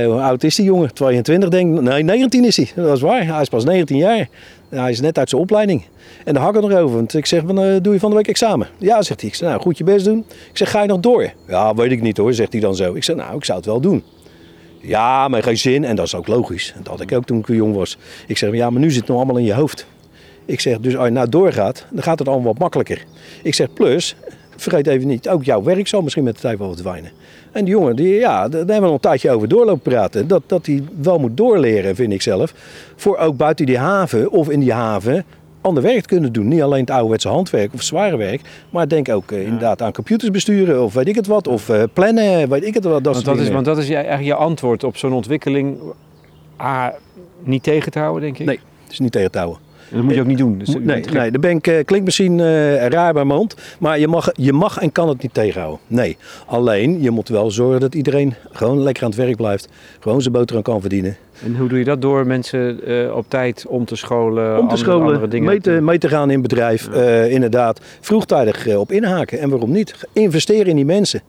Hoe 0.05 0.19
oud 0.21 0.43
is 0.43 0.55
die 0.55 0.65
jongen? 0.65 0.93
22 0.93 1.49
denk 1.49 1.75
ik. 1.75 1.81
Nee, 1.81 2.03
19 2.03 2.45
is 2.45 2.57
hij. 2.57 2.69
Dat 2.75 2.95
is 2.95 3.01
waar. 3.01 3.27
Hij 3.27 3.41
is 3.41 3.49
pas 3.49 3.63
19 3.63 3.97
jaar. 3.97 4.29
Hij 4.69 4.91
is 4.91 4.99
net 4.99 5.17
uit 5.17 5.29
zijn 5.29 5.41
opleiding. 5.41 5.85
En 6.25 6.33
daar 6.33 6.43
hak 6.43 6.55
ik 6.55 6.61
nog 6.61 6.73
over. 6.73 6.95
Want 6.95 7.13
ik 7.13 7.25
zeg, 7.25 7.41
van, 7.45 7.63
uh, 7.63 7.75
doe 7.81 7.93
je 7.93 7.99
van 7.99 8.09
de 8.09 8.15
week 8.15 8.27
examen? 8.27 8.67
Ja, 8.77 9.01
zegt 9.01 9.21
hij. 9.21 9.29
Ik 9.29 9.35
zeg, 9.35 9.49
nou, 9.49 9.61
goed 9.61 9.77
je 9.77 9.83
best 9.83 10.05
doen. 10.05 10.25
Ik 10.49 10.57
zeg, 10.57 10.71
ga 10.71 10.81
je 10.81 10.87
nog 10.87 10.99
door? 10.99 11.31
Ja, 11.47 11.75
weet 11.75 11.91
ik 11.91 12.01
niet 12.01 12.17
hoor, 12.17 12.33
zegt 12.33 12.51
hij 12.51 12.61
dan 12.61 12.75
zo. 12.75 12.93
Ik 12.93 13.03
zeg, 13.03 13.15
nou, 13.15 13.35
ik 13.35 13.45
zou 13.45 13.57
het 13.57 13.67
wel 13.67 13.79
doen. 13.79 14.03
Ja, 14.81 15.27
maar 15.27 15.43
geen 15.43 15.57
zin. 15.57 15.83
En 15.83 15.95
dat 15.95 16.05
is 16.05 16.15
ook 16.15 16.27
logisch. 16.27 16.73
Dat 16.77 16.87
had 16.87 17.01
ik 17.01 17.11
ook 17.11 17.25
toen 17.25 17.39
ik 17.39 17.47
jong 17.47 17.75
was. 17.75 17.97
Ik 18.27 18.37
zeg, 18.37 18.53
ja, 18.53 18.69
maar 18.69 18.81
nu 18.81 18.91
zit 18.91 18.99
het 18.99 19.07
nog 19.07 19.17
allemaal 19.17 19.37
in 19.37 19.43
je 19.43 19.53
hoofd. 19.53 19.85
Ik 20.45 20.59
zeg, 20.59 20.79
dus 20.79 20.95
als 20.97 21.05
je 21.05 21.13
nou 21.13 21.29
doorgaat, 21.29 21.85
dan 21.91 22.03
gaat 22.03 22.19
het 22.19 22.27
allemaal 22.27 22.47
wat 22.47 22.59
makkelijker. 22.59 23.03
Ik 23.43 23.53
zeg, 23.53 23.73
plus, 23.73 24.15
vergeet 24.55 24.87
even 24.87 25.07
niet, 25.07 25.29
ook 25.29 25.43
jouw 25.43 25.63
werk 25.63 25.87
zal 25.87 26.01
misschien 26.01 26.23
met 26.23 26.35
de 26.35 26.41
tijd 26.41 26.57
wel 26.57 26.73
verdwijnen. 26.73 27.11
En 27.51 27.65
die 27.65 27.73
jongen, 27.73 27.95
die, 27.95 28.13
ja, 28.13 28.47
daar 28.47 28.57
hebben 28.57 28.75
we 28.75 28.81
nog 28.81 28.93
een 28.93 28.99
tijdje 28.99 29.31
over 29.31 29.47
doorlopen 29.47 29.91
praten. 29.91 30.27
Dat, 30.27 30.41
dat 30.45 30.65
hij 30.65 30.83
wel 31.01 31.19
moet 31.19 31.37
doorleren, 31.37 31.95
vind 31.95 32.13
ik 32.13 32.21
zelf. 32.21 32.53
Voor 32.95 33.17
ook 33.17 33.37
buiten 33.37 33.65
die 33.65 33.77
haven 33.77 34.31
of 34.31 34.49
in 34.49 34.59
die 34.59 34.73
haven 34.73 35.25
ander 35.61 35.83
werk 35.83 36.01
te 36.01 36.07
kunnen 36.07 36.33
doen. 36.33 36.47
Niet 36.47 36.61
alleen 36.61 36.79
het 36.79 36.89
ouderwetse 36.89 37.27
handwerk 37.27 37.73
of 37.73 37.81
zware 37.81 38.17
werk. 38.17 38.41
Maar 38.69 38.87
denk 38.87 39.09
ook 39.09 39.31
uh, 39.31 39.43
inderdaad 39.43 39.81
aan 39.81 39.91
computers 39.91 40.31
besturen 40.31 40.83
of 40.83 40.93
weet 40.93 41.07
ik 41.07 41.15
het 41.15 41.27
wat. 41.27 41.47
Of 41.47 41.69
uh, 41.69 41.83
plannen, 41.93 42.49
weet 42.49 42.65
ik 42.65 42.73
het 42.73 42.83
wat. 42.83 43.03
Dat 43.03 43.13
want, 43.13 43.25
dat 43.25 43.39
is, 43.39 43.49
want 43.49 43.65
dat 43.65 43.77
is 43.77 43.89
eigenlijk 43.89 44.25
je 44.25 44.33
antwoord 44.33 44.83
op 44.83 44.97
zo'n 44.97 45.13
ontwikkeling. 45.13 45.77
A, 46.61 46.95
niet 47.43 47.63
tegen 47.63 47.91
te 47.91 47.99
houden, 47.99 48.21
denk 48.21 48.37
ik? 48.37 48.45
Nee, 48.45 48.59
het 48.83 48.91
is 48.91 48.99
niet 48.99 49.11
tegen 49.11 49.31
te 49.31 49.37
houden. 49.37 49.68
En 49.91 49.95
dat 49.95 50.03
moet 50.03 50.13
je 50.13 50.21
ook 50.21 50.27
niet 50.27 50.37
doen. 50.37 50.57
Dus 50.57 50.75
nee, 50.79 51.03
nee, 51.13 51.31
de 51.31 51.39
bank 51.39 51.67
uh, 51.67 51.75
klinkt 51.85 52.05
misschien 52.05 52.39
uh, 52.39 52.87
raar 52.87 53.13
bij 53.13 53.25
mijn 53.25 53.37
mond, 53.37 53.55
maar 53.79 53.99
je 53.99 54.07
mag, 54.07 54.29
je 54.33 54.53
mag 54.53 54.77
en 54.77 54.91
kan 54.91 55.09
het 55.09 55.21
niet 55.21 55.33
tegenhouden. 55.33 55.79
Nee, 55.87 56.17
alleen 56.45 57.01
je 57.01 57.11
moet 57.11 57.29
wel 57.29 57.51
zorgen 57.51 57.79
dat 57.79 57.95
iedereen 57.95 58.33
gewoon 58.51 58.83
lekker 58.83 59.03
aan 59.03 59.09
het 59.09 59.19
werk 59.19 59.35
blijft, 59.35 59.69
gewoon 59.99 60.21
zijn 60.21 60.33
boterham 60.33 60.63
kan 60.63 60.81
verdienen. 60.81 61.17
En 61.43 61.55
hoe 61.55 61.67
doe 61.67 61.77
je 61.77 61.85
dat 61.85 62.01
door 62.01 62.27
mensen 62.27 62.91
uh, 62.91 63.15
op 63.15 63.25
tijd 63.27 63.65
om 63.67 63.85
te 63.85 63.95
scholen? 63.95 64.59
Om 64.59 64.67
te 64.67 64.77
scholen, 64.77 65.05
andere 65.05 65.27
dingen 65.27 65.47
mee, 65.47 65.61
te, 65.61 65.71
mee 65.71 65.97
te 65.97 66.09
gaan 66.09 66.31
in 66.31 66.41
bedrijf, 66.41 66.89
ja. 66.93 67.21
inderdaad. 67.23 67.79
Vroegtijdig 67.99 68.75
op 68.75 68.91
inhaken. 68.91 69.39
En 69.39 69.49
waarom 69.49 69.71
niet? 69.71 69.95
Investeren 70.13 70.65
in 70.65 70.75
die 70.75 70.85
mensen. 70.85 71.21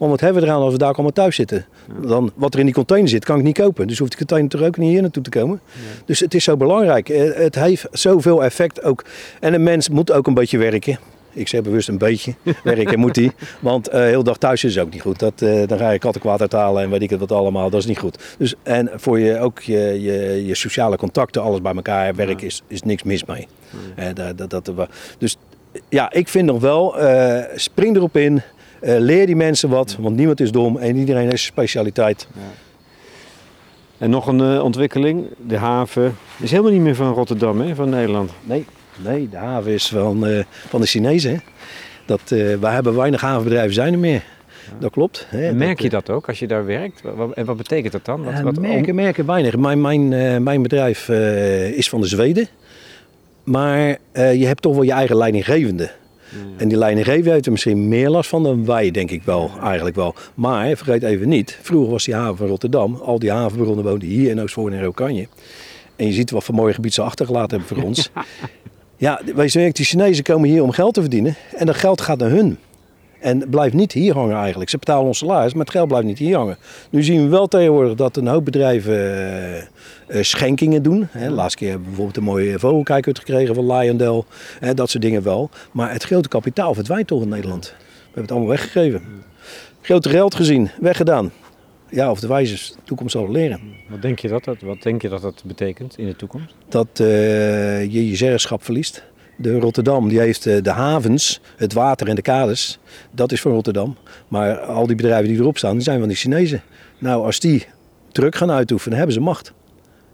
Want 0.00 0.12
wat 0.12 0.20
hebben 0.20 0.42
we 0.42 0.48
eraan 0.48 0.62
als 0.62 0.72
we 0.72 0.78
daar 0.78 0.92
allemaal 0.92 1.12
thuis 1.12 1.36
zitten? 1.36 1.66
Dan, 2.06 2.32
wat 2.34 2.52
er 2.54 2.58
in 2.60 2.64
die 2.64 2.74
container 2.74 3.08
zit, 3.08 3.24
kan 3.24 3.38
ik 3.38 3.44
niet 3.44 3.58
kopen. 3.58 3.86
Dus 3.86 3.98
hoeft 3.98 4.10
die 4.10 4.18
container 4.18 4.50
toch 4.50 4.62
ook 4.62 4.76
niet 4.76 4.90
hier 4.90 5.00
naartoe 5.00 5.22
te 5.22 5.30
komen. 5.30 5.60
Ja. 5.64 6.02
Dus 6.04 6.20
het 6.20 6.34
is 6.34 6.44
zo 6.44 6.56
belangrijk. 6.56 7.08
Het 7.34 7.54
heeft 7.54 7.86
zoveel 7.92 8.44
effect 8.44 8.82
ook. 8.82 9.04
En 9.40 9.54
een 9.54 9.62
mens 9.62 9.88
moet 9.88 10.12
ook 10.12 10.26
een 10.26 10.34
beetje 10.34 10.58
werken. 10.58 10.98
Ik 11.32 11.48
zeg 11.48 11.62
bewust 11.62 11.88
een 11.88 11.98
beetje. 11.98 12.34
Werken 12.64 12.98
moet 12.98 13.16
hij. 13.16 13.32
Want 13.60 13.88
uh, 13.88 13.94
heel 13.94 14.22
dag 14.22 14.38
thuis 14.38 14.64
is 14.64 14.78
ook 14.78 14.92
niet 14.92 15.00
goed. 15.00 15.18
Dat, 15.18 15.42
uh, 15.42 15.66
dan 15.66 15.78
ga 15.78 15.90
je 15.90 15.98
kattenkwaad 15.98 16.40
uithalen 16.40 16.82
en 16.82 16.90
weet 16.90 17.02
ik 17.02 17.10
het 17.10 17.20
wat 17.20 17.32
allemaal. 17.32 17.70
Dat 17.70 17.80
is 17.80 17.86
niet 17.86 17.98
goed. 17.98 18.34
Dus, 18.38 18.54
en 18.62 18.90
voor 18.94 19.18
je, 19.18 19.38
ook 19.38 19.60
je, 19.60 20.02
je, 20.02 20.46
je 20.46 20.54
sociale 20.54 20.96
contacten, 20.96 21.42
alles 21.42 21.60
bij 21.60 21.74
elkaar, 21.74 22.14
werk 22.14 22.42
is, 22.42 22.62
is 22.66 22.82
niks 22.82 23.02
mis 23.02 23.24
mee. 23.24 23.46
Uh, 23.98 24.04
dat, 24.14 24.50
dat, 24.50 24.64
dat, 24.64 24.88
dus 25.18 25.36
ja, 25.88 26.12
ik 26.12 26.28
vind 26.28 26.46
nog 26.46 26.60
wel, 26.60 26.94
spring 27.54 27.96
erop 27.96 28.16
in. 28.16 28.42
Uh, 28.82 28.98
leer 28.98 29.26
die 29.26 29.36
mensen 29.36 29.68
wat, 29.68 29.96
want 30.00 30.16
niemand 30.16 30.40
is 30.40 30.52
dom 30.52 30.76
en 30.76 30.96
iedereen 30.96 31.28
heeft 31.28 31.40
zijn 31.40 31.52
specialiteit. 31.52 32.28
Ja. 32.34 32.40
En 33.98 34.10
nog 34.10 34.26
een 34.26 34.40
uh, 34.40 34.64
ontwikkeling, 34.64 35.26
de 35.46 35.56
haven 35.56 36.16
is 36.38 36.50
helemaal 36.50 36.72
niet 36.72 36.80
meer 36.80 36.94
van 36.94 37.12
Rotterdam, 37.12 37.60
hè, 37.60 37.74
van 37.74 37.88
Nederland. 37.88 38.30
Nee, 38.42 38.64
nee 39.04 39.28
de 39.28 39.36
haven 39.36 39.72
is 39.72 39.88
van, 39.88 40.28
uh, 40.28 40.42
van 40.68 40.80
de 40.80 40.86
Chinezen. 40.86 41.30
Hè. 41.30 41.36
Dat, 42.06 42.20
wij 42.60 42.72
hebben 42.72 42.96
weinig 42.96 43.20
havenbedrijven 43.20 43.74
zijn 43.74 43.92
er 43.92 43.98
meer. 43.98 44.12
Ja. 44.12 44.72
Dat 44.78 44.90
klopt. 44.90 45.26
Hè. 45.28 45.48
En 45.48 45.56
merk 45.56 45.80
je 45.80 45.88
dat 45.88 46.10
ook 46.10 46.28
als 46.28 46.38
je 46.38 46.46
daar 46.46 46.66
werkt? 46.66 47.02
En 47.34 47.44
wat 47.44 47.56
betekent 47.56 47.92
dat 47.92 48.04
dan? 48.04 48.24
Wat, 48.24 48.40
wat 48.40 48.58
merken, 48.58 48.94
merken 48.94 49.26
weinig. 49.26 49.56
Mijn, 49.56 49.80
mijn, 49.80 50.08
mijn 50.42 50.62
bedrijf 50.62 51.08
is 51.74 51.88
van 51.88 52.00
de 52.00 52.06
Zweden. 52.06 52.48
Maar 53.44 53.98
je 54.12 54.46
hebt 54.46 54.62
toch 54.62 54.74
wel 54.74 54.82
je 54.82 54.92
eigen 54.92 55.16
leidinggevende. 55.16 55.90
En 56.56 56.68
die 56.68 56.78
leidinggever 56.78 57.32
heeft 57.32 57.46
er 57.46 57.52
misschien 57.52 57.88
meer 57.88 58.10
last 58.10 58.28
van 58.28 58.42
dan 58.42 58.64
wij, 58.64 58.90
denk 58.90 59.10
ik 59.10 59.22
wel, 59.22 59.50
eigenlijk 59.62 59.96
wel. 59.96 60.14
Maar 60.34 60.76
vergeet 60.76 61.02
even 61.02 61.28
niet, 61.28 61.58
vroeger 61.62 61.90
was 61.90 62.04
die 62.04 62.14
haven 62.14 62.36
van 62.36 62.46
Rotterdam, 62.46 62.94
al 62.94 63.18
die 63.18 63.30
havenbronnen 63.30 63.84
woonden 63.84 64.08
hier 64.08 64.30
in 64.30 64.40
Oostvoorn 64.40 64.72
en 64.72 64.82
Rokanje. 64.82 65.28
En 65.96 66.06
je 66.06 66.12
ziet 66.12 66.30
wat 66.30 66.44
voor 66.44 66.54
mooie 66.54 66.74
gebied 66.74 66.94
ze 66.94 67.02
achtergelaten 67.02 67.58
hebben 67.58 67.76
voor 67.76 67.86
ons. 67.86 68.10
Ja, 68.96 69.20
wij 69.34 69.48
zeggen, 69.48 69.72
die 69.72 69.84
Chinezen 69.84 70.24
komen 70.24 70.48
hier 70.48 70.62
om 70.62 70.70
geld 70.70 70.94
te 70.94 71.00
verdienen 71.00 71.36
en 71.56 71.66
dat 71.66 71.76
geld 71.76 72.00
gaat 72.00 72.18
naar 72.18 72.30
hun. 72.30 72.58
En 73.20 73.48
blijft 73.50 73.74
niet 73.74 73.92
hier 73.92 74.14
hangen 74.14 74.36
eigenlijk. 74.36 74.70
Ze 74.70 74.78
betalen 74.78 75.06
ons 75.06 75.18
salaris, 75.18 75.52
maar 75.52 75.64
het 75.64 75.74
geld 75.74 75.88
blijft 75.88 76.06
niet 76.06 76.18
hier 76.18 76.36
hangen. 76.36 76.56
Nu 76.90 77.02
zien 77.02 77.22
we 77.22 77.28
wel 77.28 77.46
tegenwoordig 77.46 77.94
dat 77.94 78.16
een 78.16 78.26
hoop 78.26 78.44
bedrijven 78.44 78.94
uh, 78.94 79.56
uh, 79.56 79.62
schenkingen 80.22 80.82
doen. 80.82 81.08
Hè, 81.10 81.28
de 81.28 81.34
laatste 81.34 81.58
keer 81.58 81.68
hebben 81.68 81.86
we 81.86 81.94
bijvoorbeeld 81.94 82.26
een 82.26 82.32
mooie 82.32 82.58
vogelkijkhut 82.58 83.18
gekregen 83.18 83.54
van 83.54 83.72
Liondel. 83.72 84.24
Hè, 84.60 84.74
dat 84.74 84.90
soort 84.90 85.02
dingen 85.02 85.22
wel. 85.22 85.50
Maar 85.72 85.92
het 85.92 86.02
grote 86.02 86.28
kapitaal 86.28 86.74
verdwijnt 86.74 87.06
toch 87.06 87.22
in 87.22 87.28
Nederland. 87.28 87.74
We 87.78 88.04
hebben 88.04 88.22
het 88.22 88.30
allemaal 88.30 88.48
weggegeven. 88.48 89.02
Grote 89.80 90.08
geld 90.08 90.34
gezien, 90.34 90.70
weggedaan. 90.80 91.32
Ja, 91.90 92.10
of 92.10 92.20
de 92.20 92.26
wijzers, 92.26 92.68
de 92.68 92.82
toekomst 92.84 93.12
zal 93.12 93.30
leren. 93.30 93.60
Wat 93.88 94.02
denk 94.02 94.18
je 94.18 94.28
dat 94.28 94.44
dat, 94.44 94.60
wat 94.60 94.82
denk 94.82 95.02
je 95.02 95.08
dat, 95.08 95.22
dat 95.22 95.42
betekent 95.46 95.98
in 95.98 96.06
de 96.06 96.16
toekomst? 96.16 96.54
Dat 96.68 96.88
uh, 97.00 97.06
je 97.82 98.08
je 98.08 98.16
zeggenschap 98.16 98.64
verliest. 98.64 99.04
De 99.40 99.58
Rotterdam 99.58 100.08
die 100.08 100.18
heeft 100.18 100.42
de 100.42 100.70
havens, 100.70 101.40
het 101.56 101.72
water 101.72 102.08
en 102.08 102.14
de 102.14 102.22
kades. 102.22 102.78
Dat 103.10 103.32
is 103.32 103.40
van 103.40 103.52
Rotterdam. 103.52 103.96
Maar 104.28 104.58
al 104.58 104.86
die 104.86 104.96
bedrijven 104.96 105.28
die 105.28 105.38
erop 105.38 105.58
staan, 105.58 105.72
die 105.72 105.82
zijn 105.82 105.98
van 105.98 106.08
die 106.08 106.16
Chinezen. 106.16 106.62
Nou, 106.98 107.24
als 107.24 107.40
die 107.40 107.66
druk 108.12 108.34
gaan 108.34 108.50
uitoefenen, 108.50 108.96
hebben 108.96 109.14
ze 109.14 109.20
macht. 109.20 109.52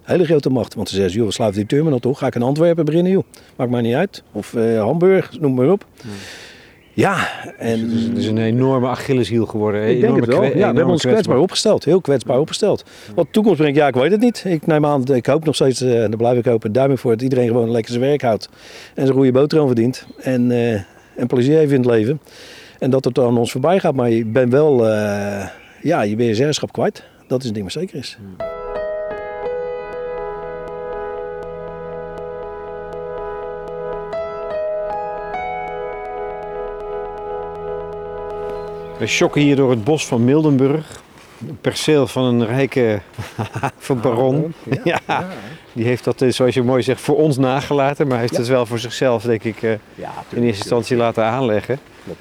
Hele 0.02 0.24
grote 0.24 0.50
macht. 0.50 0.74
Want 0.74 0.88
ze 0.88 0.94
zeggen, 0.94 1.16
joh, 1.16 1.26
we 1.26 1.32
sluiten 1.32 1.60
die 1.60 1.68
terminal 1.68 1.98
toch? 1.98 2.18
Ga 2.18 2.26
ik 2.26 2.34
in 2.34 2.42
Antwerpen 2.42 2.84
beginnen, 2.84 3.12
joh. 3.12 3.24
Maakt 3.56 3.70
mij 3.70 3.80
niet 3.80 3.94
uit. 3.94 4.22
Of 4.32 4.52
uh, 4.52 4.80
Hamburg, 4.80 5.40
noem 5.40 5.54
maar 5.54 5.70
op. 5.70 5.86
Ja, 6.96 7.28
en... 7.58 7.88
Dus 7.88 8.02
het 8.02 8.16
is 8.16 8.26
een 8.26 8.38
enorme 8.38 8.86
Achilleshiel 8.86 9.46
geworden. 9.46 9.88
Ik 9.88 10.00
denk 10.00 10.16
het 10.16 10.26
wel. 10.26 10.44
Ja, 10.44 10.50
we 10.52 10.60
hebben 10.60 10.86
ons 10.86 11.02
kwetsbaar 11.02 11.38
opgesteld. 11.38 11.84
Heel 11.84 12.00
kwetsbaar 12.00 12.38
opgesteld. 12.38 12.84
Wat 13.14 13.24
de 13.24 13.30
toekomst 13.30 13.58
brengt, 13.58 13.76
ja, 13.76 13.86
ik 13.86 13.94
weet 13.94 14.10
het 14.10 14.20
niet. 14.20 14.44
Ik 14.46 14.66
neem 14.66 14.86
aan, 14.86 15.14
ik 15.14 15.26
hoop 15.26 15.44
nog 15.44 15.54
steeds, 15.54 15.80
en 15.80 15.88
uh, 15.88 15.94
daar 15.94 16.16
blijf 16.16 16.38
ik 16.38 16.44
hopen, 16.44 16.72
duim 16.72 16.98
voor 16.98 17.10
dat 17.10 17.22
iedereen 17.22 17.46
gewoon 17.46 17.70
lekker 17.70 17.92
zijn 17.92 18.04
werk 18.04 18.22
houdt. 18.22 18.48
En 18.94 19.04
zijn 19.04 19.16
goede 19.16 19.32
boterham 19.32 19.66
verdient. 19.66 20.06
En, 20.16 20.50
uh, 20.50 20.72
en 21.16 21.26
plezier 21.26 21.56
heeft 21.56 21.72
in 21.72 21.80
het 21.80 21.90
leven. 21.90 22.20
En 22.78 22.90
dat 22.90 23.04
het 23.04 23.18
aan 23.18 23.38
ons 23.38 23.52
voorbij 23.52 23.78
gaat. 23.78 23.94
Maar 23.94 24.10
je 24.10 24.24
bent 24.24 24.52
wel, 24.52 24.86
uh, 24.86 25.46
ja, 25.82 26.02
je 26.02 26.16
bent 26.16 26.28
je 26.28 26.34
zeggenschap 26.34 26.72
kwijt. 26.72 27.04
Dat 27.26 27.42
is 27.42 27.48
een 27.48 27.54
ding 27.54 27.64
wat 27.64 27.74
zeker 27.74 27.98
is. 27.98 28.18
Hmm. 28.18 28.55
We 38.98 39.06
schokken 39.06 39.40
hier 39.40 39.56
door 39.56 39.70
het 39.70 39.84
bos 39.84 40.06
van 40.06 40.24
Mildenburg. 40.24 41.02
Een 41.48 41.58
perceel 41.60 42.06
van 42.06 42.24
een 42.24 42.46
rijke 42.46 43.00
baron. 44.02 44.54
Ja, 44.62 44.80
ja. 44.84 45.00
ja, 45.06 45.26
Die 45.72 45.84
heeft 45.84 46.04
dat, 46.04 46.24
zoals 46.28 46.54
je 46.54 46.62
mooi 46.62 46.82
zegt, 46.82 47.00
voor 47.00 47.16
ons 47.16 47.36
nagelaten. 47.36 48.06
Maar 48.06 48.18
heeft 48.18 48.32
ja. 48.32 48.38
het 48.38 48.48
wel 48.48 48.66
voor 48.66 48.78
zichzelf, 48.78 49.22
denk 49.22 49.44
ik, 49.44 49.62
in 49.62 49.78
eerste 50.30 50.42
instantie 50.42 50.96
laten 50.96 51.24
aanleggen. 51.24 51.78
Klopt. 52.04 52.20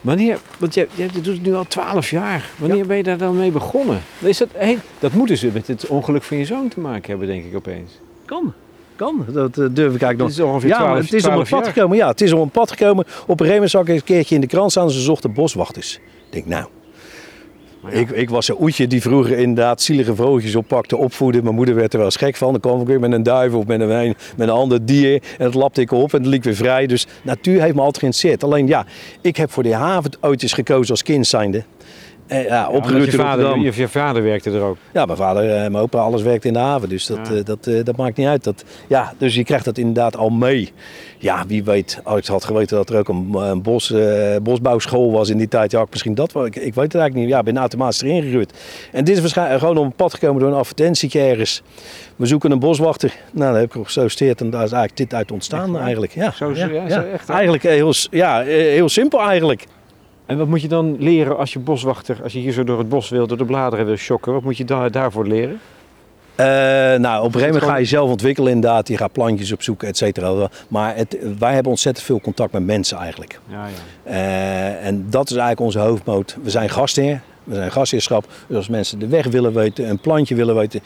Wanneer, 0.00 0.38
want 0.58 0.74
jij, 0.74 0.86
jij 0.94 1.08
doet 1.12 1.26
het 1.26 1.42
nu 1.42 1.54
al 1.54 1.66
twaalf 1.66 2.10
jaar. 2.10 2.50
Wanneer 2.56 2.86
ben 2.86 2.96
je 2.96 3.02
daar 3.02 3.18
dan 3.18 3.36
mee 3.36 3.50
begonnen? 3.50 4.02
Is 4.18 4.38
dat, 4.38 4.48
hey, 4.52 4.78
dat 4.98 5.12
moet 5.12 5.28
dus 5.28 5.42
met 5.42 5.66
het 5.66 5.86
ongeluk 5.86 6.22
van 6.22 6.36
je 6.36 6.44
zoon 6.44 6.68
te 6.68 6.80
maken 6.80 7.10
hebben, 7.10 7.26
denk 7.26 7.44
ik 7.44 7.56
opeens. 7.56 7.92
Kan. 8.24 8.52
Kan. 8.96 9.26
Dat 9.32 9.58
eh, 9.58 9.66
durf 9.70 9.94
ik 9.94 10.02
eigenlijk 10.02 10.18
nog. 10.18 10.28
Het 10.28 10.38
is 10.38 10.44
ongeveer 10.44 10.68
ja, 10.68 10.76
12, 10.76 10.92
maar 10.92 11.02
het 11.02 11.12
is 11.12 11.24
op 11.24 11.30
een 11.30 11.44
12 11.44 11.48
pad 11.48 11.64
jaar. 11.64 11.72
gekomen. 11.72 11.96
Ja, 11.96 12.08
het 12.08 12.20
is 12.20 12.32
op 12.32 12.40
een 12.40 12.50
pad 12.50 12.70
gekomen. 12.70 13.04
Op 13.04 13.28
een 13.28 13.46
gegeven 13.46 13.52
moment 13.52 13.70
zag 13.70 13.82
ik 13.82 13.88
een 13.88 14.04
keertje 14.04 14.34
in 14.34 14.40
de 14.40 14.46
krant 14.46 14.70
staan. 14.70 14.90
Ze 14.90 15.00
zochten 15.00 15.32
boswachters. 15.32 15.94
Ik 15.94 16.32
denk, 16.32 16.46
nou. 16.46 16.66
Ja. 17.82 17.90
Ik, 17.90 18.10
ik 18.10 18.30
was 18.30 18.48
een 18.48 18.56
oetje 18.60 18.86
die 18.86 19.00
vroeger 19.00 19.38
inderdaad 19.38 19.82
zielige 19.82 20.14
vogeltjes 20.14 20.54
oppakte, 20.56 20.96
opvoedde. 20.96 21.42
Mijn 21.42 21.54
moeder 21.54 21.74
werd 21.74 21.92
er 21.92 21.98
wel 21.98 22.06
eens 22.06 22.16
gek 22.16 22.36
van. 22.36 22.50
Dan 22.52 22.60
kwam 22.60 22.80
ik 22.80 22.86
weer 22.86 23.00
met 23.00 23.12
een 23.12 23.22
duif 23.22 23.54
of 23.54 23.66
met 23.66 23.80
een, 23.80 23.88
met 24.36 24.48
een 24.48 24.54
ander 24.54 24.84
dier. 24.86 25.22
En 25.38 25.44
dat 25.44 25.54
lapte 25.54 25.80
ik 25.80 25.90
op 25.90 26.14
en 26.14 26.22
dat 26.22 26.32
liep 26.32 26.44
weer 26.44 26.54
vrij. 26.54 26.86
Dus 26.86 27.06
natuur 27.22 27.60
heeft 27.60 27.74
me 27.74 27.80
altijd 27.80 27.98
geïnteresseerd. 27.98 28.44
Alleen 28.44 28.66
ja, 28.66 28.86
ik 29.20 29.36
heb 29.36 29.50
voor 29.50 29.62
de 29.62 29.74
haven 29.74 30.10
ooit 30.20 30.42
eens 30.42 30.52
gekozen 30.52 30.90
als 30.90 31.02
kind 31.02 31.26
zijnde. 31.26 31.64
Eh, 32.32 32.46
ja, 32.46 32.68
opgegroeid 32.68 33.10
je 33.10 33.16
vader, 33.16 33.58
je, 33.58 33.72
je 33.74 33.88
vader 33.88 34.22
werkte 34.22 34.50
er 34.50 34.60
ook. 34.62 34.76
Ja, 34.92 35.04
mijn 35.04 35.18
vader 35.18 35.50
en 35.50 35.72
mijn 35.72 35.84
opa, 35.84 35.98
alles 35.98 36.22
werkt 36.22 36.44
in 36.44 36.52
de 36.52 36.58
haven. 36.58 36.88
Dus 36.88 37.06
dat, 37.06 37.18
Ja. 37.28 37.34
eh, 37.34 37.44
dat, 37.44 37.66
eh, 37.66 37.84
dat 37.84 37.96
maakt 37.96 38.16
niet 38.16 38.26
uit. 38.26 38.44
Dat, 38.44 38.64
ja, 38.88 39.12
dus 39.18 39.34
je 39.34 39.44
krijgt 39.44 39.64
dat 39.64 39.78
inderdaad 39.78 40.16
al 40.16 40.28
mee. 40.30 40.72
Ja, 41.18 41.44
wie 41.46 41.64
weet, 41.64 42.00
als 42.04 42.18
ik 42.18 42.26
had 42.26 42.44
geweten 42.44 42.76
dat 42.76 42.90
er 42.90 42.98
ook 42.98 43.08
een, 43.08 43.34
een 43.34 43.62
bos, 43.62 43.92
eh, 43.92 44.36
bosbouwschool 44.42 45.12
was 45.12 45.28
in 45.28 45.38
die 45.38 45.48
tijd. 45.48 45.70
Ja, 45.70 45.80
ik 45.80 45.86
misschien 45.90 46.14
dat 46.14 46.32
wel. 46.32 46.46
Ik, 46.46 46.56
ik 46.56 46.74
weet 46.74 46.92
het 46.92 46.94
eigenlijk 46.94 47.14
niet. 47.14 47.28
Ja, 47.28 47.38
ik 47.38 47.44
ben 47.44 47.56
automatisch 47.56 48.02
erin 48.02 48.22
gegroeid. 48.22 48.52
En 48.92 49.04
dit 49.04 49.14
is 49.14 49.20
waarschijnlijk 49.20 49.60
gewoon 49.60 49.76
op 49.76 49.84
een 49.84 49.92
pad 49.92 50.14
gekomen 50.14 50.40
door 50.40 50.50
een 50.50 50.56
advertentietje 50.56 51.20
ergens. 51.20 51.62
We 52.16 52.26
zoeken 52.26 52.50
een 52.50 52.58
boswachter. 52.58 53.14
Nou, 53.32 53.52
daar 53.52 53.60
heb 53.60 53.74
ik 53.74 53.84
gesolliciteerd 53.84 54.40
en 54.40 54.50
daar 54.50 54.64
is 54.64 54.72
eigenlijk 54.72 54.96
dit 55.10 55.14
uit 55.18 55.32
ontstaan 55.32 55.74
Echt 55.74 55.82
eigenlijk. 55.84 56.12
Ja, 56.14 56.30
Zo- 56.30 56.52
ja, 56.54 56.66
ja, 56.66 56.82
ja. 56.82 56.88
zo 56.88 57.00
echt? 57.12 57.28
Eigenlijk 57.28 57.64
eh, 57.64 57.72
heel, 57.72 57.92
ja, 58.10 58.40
eh, 58.42 58.46
heel 58.56 58.88
simpel 58.88 59.20
eigenlijk. 59.20 59.64
En 60.26 60.38
wat 60.38 60.48
moet 60.48 60.62
je 60.62 60.68
dan 60.68 60.96
leren 60.98 61.38
als 61.38 61.52
je 61.52 61.58
boswachter, 61.58 62.20
als 62.22 62.32
je 62.32 62.38
hier 62.38 62.52
zo 62.52 62.64
door 62.64 62.78
het 62.78 62.88
bos 62.88 63.08
wil, 63.08 63.26
door 63.26 63.38
de 63.38 63.44
bladeren 63.44 63.86
wil 63.86 63.96
shocken? 63.96 64.32
Wat 64.32 64.42
moet 64.42 64.56
je 64.56 64.64
da 64.64 64.88
daarvoor 64.88 65.26
leren? 65.26 65.60
Eh, 66.34 66.46
nou, 66.46 66.94
op 66.96 67.00
een 67.00 67.00
gegeven 67.00 67.40
moment 67.40 67.56
gewoon- 67.58 67.70
ga 67.70 67.76
je 67.76 67.84
zelf 67.84 68.10
ontwikkelen 68.10 68.52
inderdaad. 68.52 68.88
Je 68.88 68.96
gaat 68.96 69.12
plantjes 69.12 69.52
opzoeken, 69.52 69.88
et 69.88 69.96
cetera. 69.96 70.48
Maar 70.68 70.96
het, 70.96 71.16
wij 71.38 71.52
hebben 71.54 71.70
ontzettend 71.70 72.06
veel 72.06 72.20
contact 72.20 72.52
met 72.52 72.64
mensen 72.64 72.98
eigenlijk. 72.98 73.40
Ja, 73.48 73.66
ja. 73.66 74.10
Eh, 74.10 74.86
en 74.86 75.06
dat 75.10 75.24
is 75.24 75.36
eigenlijk 75.36 75.60
onze 75.60 75.78
hoofdmoot. 75.78 76.36
We 76.42 76.50
zijn 76.50 76.68
gastheer. 76.68 77.20
We 77.44 77.54
zijn 77.54 77.72
gastheerschap. 77.72 78.26
Dus 78.46 78.56
als 78.56 78.68
mensen 78.68 78.98
de 78.98 79.06
weg 79.06 79.26
willen 79.26 79.54
weten, 79.54 79.88
een 79.88 79.98
plantje 79.98 80.34
willen 80.34 80.54
weten. 80.54 80.80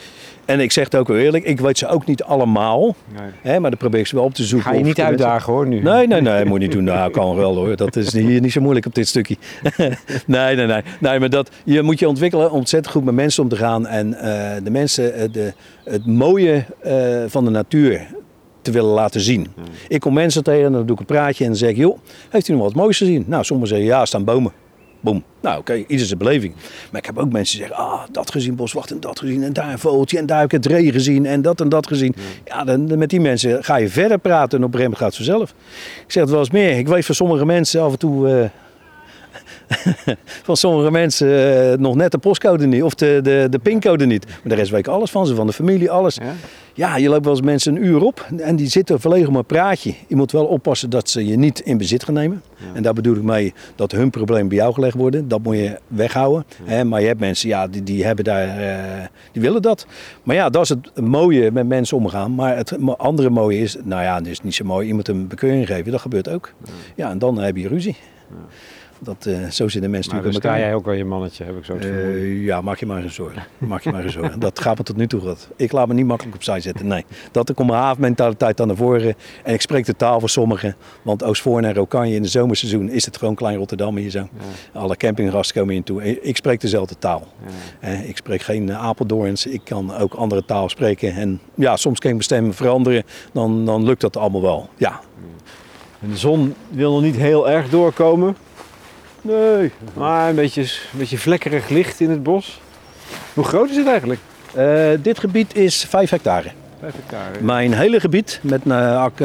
En 0.45 0.61
ik 0.61 0.73
zeg 0.73 0.85
het 0.85 0.97
ook 0.97 1.09
wel 1.09 1.17
eerlijk, 1.17 1.45
ik 1.45 1.61
weet 1.61 1.79
ze 1.79 1.89
ook 1.89 2.07
niet 2.07 2.23
allemaal. 2.23 2.95
Nee. 3.17 3.31
Hè, 3.43 3.61
maar 3.61 3.71
dan 3.71 3.79
probeer 3.79 4.01
ik 4.01 4.07
ze 4.07 4.15
wel 4.15 4.25
op 4.25 4.35
te 4.35 4.45
zoeken. 4.45 4.71
Ga 4.71 4.77
je 4.77 4.85
niet 4.85 5.01
uitdagen 5.01 5.53
hoor 5.53 5.67
nu. 5.67 5.83
Nee, 5.83 6.07
nee, 6.07 6.21
nee, 6.21 6.45
moet 6.45 6.59
niet 6.59 6.73
doen. 6.73 6.85
Nou, 6.85 7.11
kan 7.11 7.37
wel 7.37 7.57
hoor. 7.57 7.77
Dat 7.77 7.97
is 7.97 8.13
hier 8.13 8.41
niet 8.41 8.53
zo 8.53 8.61
moeilijk 8.61 8.87
op 8.87 8.95
dit 8.95 9.09
stukje. 9.09 9.37
nee, 10.27 10.57
nee, 10.57 10.67
nee. 10.67 10.83
Nee, 11.01 11.19
maar 11.19 11.31
dat, 11.31 11.51
je 11.65 11.83
moet 11.83 11.99
je 11.99 12.09
ontwikkelen 12.09 12.51
om 12.51 12.65
ontzettend 12.67 12.95
goed 12.95 13.05
met 13.05 13.15
mensen 13.15 13.43
om 13.43 13.49
te 13.49 13.57
gaan. 13.57 13.87
En 13.87 14.15
eh, 14.15 14.65
de 14.65 14.71
mensen 14.71 15.15
eh, 15.15 15.29
de, 15.33 15.53
het 15.85 16.07
mooie 16.07 16.65
eh, 16.81 17.25
van 17.27 17.45
de 17.45 17.51
natuur 17.51 18.07
te 18.63 18.71
willen 18.71 18.91
laten 18.91 19.21
zien. 19.21 19.47
Ik 19.89 20.01
kom 20.01 20.15
mensen 20.15 20.45
tegen 20.45 20.65
en 20.65 20.73
dan 20.73 20.87
doe 20.87 20.95
ik 20.95 21.01
een 21.01 21.07
praatje 21.07 21.45
en 21.45 21.51
dan 21.51 21.59
zeg 21.59 21.71
ik, 21.71 21.77
joh, 21.77 21.99
heeft 22.29 22.49
u 22.49 22.53
nog 22.53 22.63
wat 22.63 22.75
moois 22.75 22.99
gezien? 22.99 23.25
Nou, 23.27 23.45
sommigen 23.45 23.75
zeggen, 23.75 23.95
ja, 23.95 24.01
er 24.01 24.07
staan 24.07 24.25
bomen. 24.25 24.53
Boom. 25.07 25.25
Nou, 25.41 25.59
oké, 25.59 25.85
ieder 25.87 26.07
zijn 26.07 26.19
beleving. 26.19 26.55
Maar 26.91 27.01
ik 27.01 27.07
heb 27.07 27.19
ook 27.19 27.33
mensen 27.33 27.59
die 27.59 27.67
zeggen, 27.67 27.85
ah, 27.87 28.03
dat 28.11 28.31
gezien, 28.31 28.55
boswacht 28.55 28.91
en 28.91 29.01
dat 29.01 29.19
gezien. 29.19 29.43
En 29.43 29.53
daar 29.53 29.73
een 29.73 29.79
vogeltje 29.79 30.19
en 30.19 30.27
daar 30.27 30.41
heb 30.41 30.53
ik 30.53 30.63
het 30.65 30.67
ree 30.67 30.93
gezien 30.93 31.27
en 31.27 31.43
dat 31.43 31.61
en 31.61 31.69
dat 31.69 31.87
gezien. 31.87 32.15
Ja, 32.45 32.65
dan, 32.65 32.99
met 32.99 33.11
die 33.11 33.21
mensen 33.21 33.65
ga 33.65 33.77
je 33.77 33.89
verder 33.89 34.19
praten 34.19 34.59
en 34.59 34.65
op 34.65 34.75
een 34.75 34.79
gegeven 34.79 34.99
moment 34.99 34.99
gaat 34.99 35.07
het 35.07 35.17
vanzelf. 35.17 35.51
Ik 36.07 36.13
zeg 36.13 36.23
het 36.23 36.31
wel 36.31 36.41
eens 36.41 36.51
meer. 36.51 36.79
Ik 36.79 36.89
weet 36.89 37.07
van 37.07 37.15
sommige 37.15 37.47
mensen 37.47 37.83
af 37.83 37.93
en 37.93 37.99
toe... 37.99 38.29
eh, 38.29 38.49
van 40.47 40.57
sommige 40.57 40.91
mensen 40.91 41.71
eh, 41.73 41.79
nog 41.79 41.95
net 41.95 42.11
de 42.11 42.19
postcode 42.19 42.67
niet 42.67 42.83
of 42.83 42.95
de, 42.95 43.21
de, 43.23 43.47
de 43.51 43.59
pincode 43.59 44.07
niet. 44.07 44.27
Maar 44.27 44.37
de 44.43 44.55
rest 44.55 44.71
weet 44.71 44.81
ik 44.81 44.87
alles 44.87 45.11
van 45.11 45.27
ze, 45.27 45.35
van 45.35 45.47
de 45.47 45.53
familie, 45.53 45.91
alles. 45.91 46.15
Ja? 46.15 46.35
Ja, 46.77 46.97
je 46.97 47.09
loopt 47.09 47.25
wel 47.25 47.35
eens 47.35 47.43
mensen 47.43 47.77
een 47.77 47.85
uur 47.85 48.03
op 48.03 48.27
en 48.37 48.57
die 48.57 48.69
zitten 48.69 49.01
verlegen 49.01 49.29
om 49.29 49.37
een 49.37 49.45
praatje. 49.45 49.95
Je 50.07 50.17
moet 50.17 50.33
wel 50.33 50.45
oppassen 50.45 50.91
dat 50.91 51.11
ze 51.11 51.27
je 51.27 51.37
niet 51.37 51.61
in 51.61 51.79
bezit 51.79 52.05
gaan 52.05 52.15
nemen. 52.15 52.43
En 52.75 52.83
daar 52.83 52.93
bedoel 52.93 53.17
ik 53.17 53.23
mee 53.23 53.55
dat 53.75 53.93
hun 53.93 54.11
problemen 54.11 54.49
bij 54.49 54.57
jou 54.57 54.75
gelegd 54.75 54.97
worden. 54.97 55.29
Dat 55.29 55.43
moet 55.43 55.57
je 55.57 55.79
weghouden. 55.87 56.45
Hè, 56.65 56.85
maar 56.85 57.01
je 57.01 57.07
hebt 57.07 57.21
mensen, 57.21 57.49
ja, 57.49 57.69
die, 57.69 57.83
die 57.83 58.05
hebben 58.05 58.25
daar, 58.25 58.59
eh, 58.59 59.07
die 59.33 59.43
willen 59.43 59.63
dat. 59.63 59.87
Maar 60.23 60.37
ja, 60.37 60.51
dat 60.51 60.63
is 60.63 60.69
het 60.69 61.01
mooie 61.01 61.51
met 61.51 61.67
mensen 61.67 61.97
omgaan. 61.97 62.35
Maar 62.35 62.57
het 62.57 62.77
andere 62.97 63.31
mooie 63.31 63.59
is, 63.59 63.77
nou 63.85 64.03
ja, 64.03 64.17
het 64.17 64.27
is 64.27 64.43
niet 64.43 64.55
zo 64.55 64.65
mooi. 64.65 64.87
Je 64.87 64.95
moet 64.95 65.09
een 65.09 65.29
bekeuring 65.29 65.67
geven, 65.67 65.93
dat 65.93 66.01
gebeurt 66.01 66.29
ook. 66.29 66.53
Ja, 66.95 67.11
en 67.11 67.19
dan 67.19 67.39
heb 67.39 67.57
je 67.57 67.69
ruzie. 67.69 67.97
Dat, 69.01 69.27
eh, 69.27 69.45
zo 69.51 69.69
zitten 69.69 69.91
mensen 69.91 70.13
Maar 70.15 70.23
natuurlijk 70.25 70.45
sta 70.45 70.49
elkaar. 70.49 70.59
jij 70.67 70.75
ook 70.75 70.85
wel 70.85 70.95
je 70.95 71.05
mannetje, 71.05 71.45
heb 71.45 71.57
ik 71.57 71.65
zo. 71.65 71.77
Eh, 71.77 72.45
ja, 72.45 72.61
maak 72.61 72.79
je 72.79 72.87
maar 72.87 73.01
geen 73.01 73.11
zorgen. 73.11 73.43
Maak 73.59 73.83
je 73.83 73.91
maar 73.93 74.03
geen 74.03 74.11
zorgen. 74.11 74.41
Dat 74.41 74.61
gaat 74.61 74.79
me 74.79 74.85
tot 74.85 74.97
nu 74.97 75.07
toe 75.07 75.21
goed. 75.21 75.49
Ik 75.57 75.73
laat 75.73 75.89
me 75.89 75.95
niet 75.95 76.07
makkelijk 76.07 76.37
opzij 76.37 76.61
zetten. 76.61 76.87
Nee. 76.87 77.05
Dat 77.31 77.55
komt 77.55 77.69
mijn 77.71 77.81
havenmentaliteit 77.83 78.61
aan 78.61 78.67
naar 78.67 78.77
voren. 78.77 79.15
En 79.45 79.55
ik 79.55 79.61
spreek 79.61 79.87
de 79.87 79.97
taal 79.97 80.21
van 80.21 80.29
sommigen. 80.29 80.77
Want 81.03 81.23
Oostvoorn 81.25 81.65
en 81.65 81.75
Rokanje 81.75 82.15
in 82.15 82.23
het 82.23 82.31
zomerseizoen 82.31 82.89
is 82.89 83.05
het 83.07 83.17
gewoon 83.17 83.35
klein 83.35 83.57
Rotterdam 83.57 83.97
hier 83.97 84.11
zo. 84.11 84.29
Alle 84.73 84.97
campinggasten 84.97 85.55
komen 85.57 85.75
hier 85.75 85.83
naartoe. 85.87 86.21
Ik 86.23 86.37
spreek 86.37 86.61
dezelfde 86.61 86.99
taal. 86.99 87.27
Ja. 87.81 87.89
Eh, 87.89 88.09
Ik 88.09 88.17
spreek 88.17 88.43
geen 88.43 88.73
Apeldoorns. 88.73 89.47
Ik 89.47 89.61
kan 89.65 89.95
ook 89.97 90.15
andere 90.15 90.45
taal 90.45 90.69
spreken. 90.69 91.15
En 91.15 91.41
ja, 91.55 91.77
soms 91.77 91.99
kan 91.99 92.11
ik 92.11 92.17
mijn 92.17 92.25
stem 92.29 92.53
veranderen. 92.55 93.03
Dan, 93.33 93.65
dan 93.65 93.85
lukt 93.85 94.01
dat 94.01 94.17
allemaal 94.17 94.43
wel. 94.43 94.69
Ja. 94.77 95.01
En 96.01 96.09
de 96.11 96.17
zon 96.17 96.55
wil 96.71 96.93
nog 96.93 97.03
niet 97.03 97.17
heel 97.17 97.51
erg 97.51 97.69
doorkomen, 97.69 98.37
Nee. 99.27 99.73
maar 99.95 100.29
een 100.29 100.35
beetje, 100.35 100.63
een 100.63 100.99
beetje 100.99 101.19
vlekkerig 101.19 101.69
licht 101.69 102.01
in 102.01 102.11
het 102.11 102.23
bos. 102.23 102.61
Hoe 103.35 103.45
groot 103.45 103.71
is 103.71 103.77
het 103.77 103.87
eigenlijk? 103.87 104.21
Eh, 104.55 104.91
dit 105.03 105.19
gebied 105.19 105.57
is 105.57 105.85
5 105.85 106.11
hectare. 106.11 106.51
Vijf 106.81 106.95
hectare. 106.95 107.41
Mijn 107.41 107.73
hele 107.73 108.01
gebied 108.01 108.41
met 108.43 108.65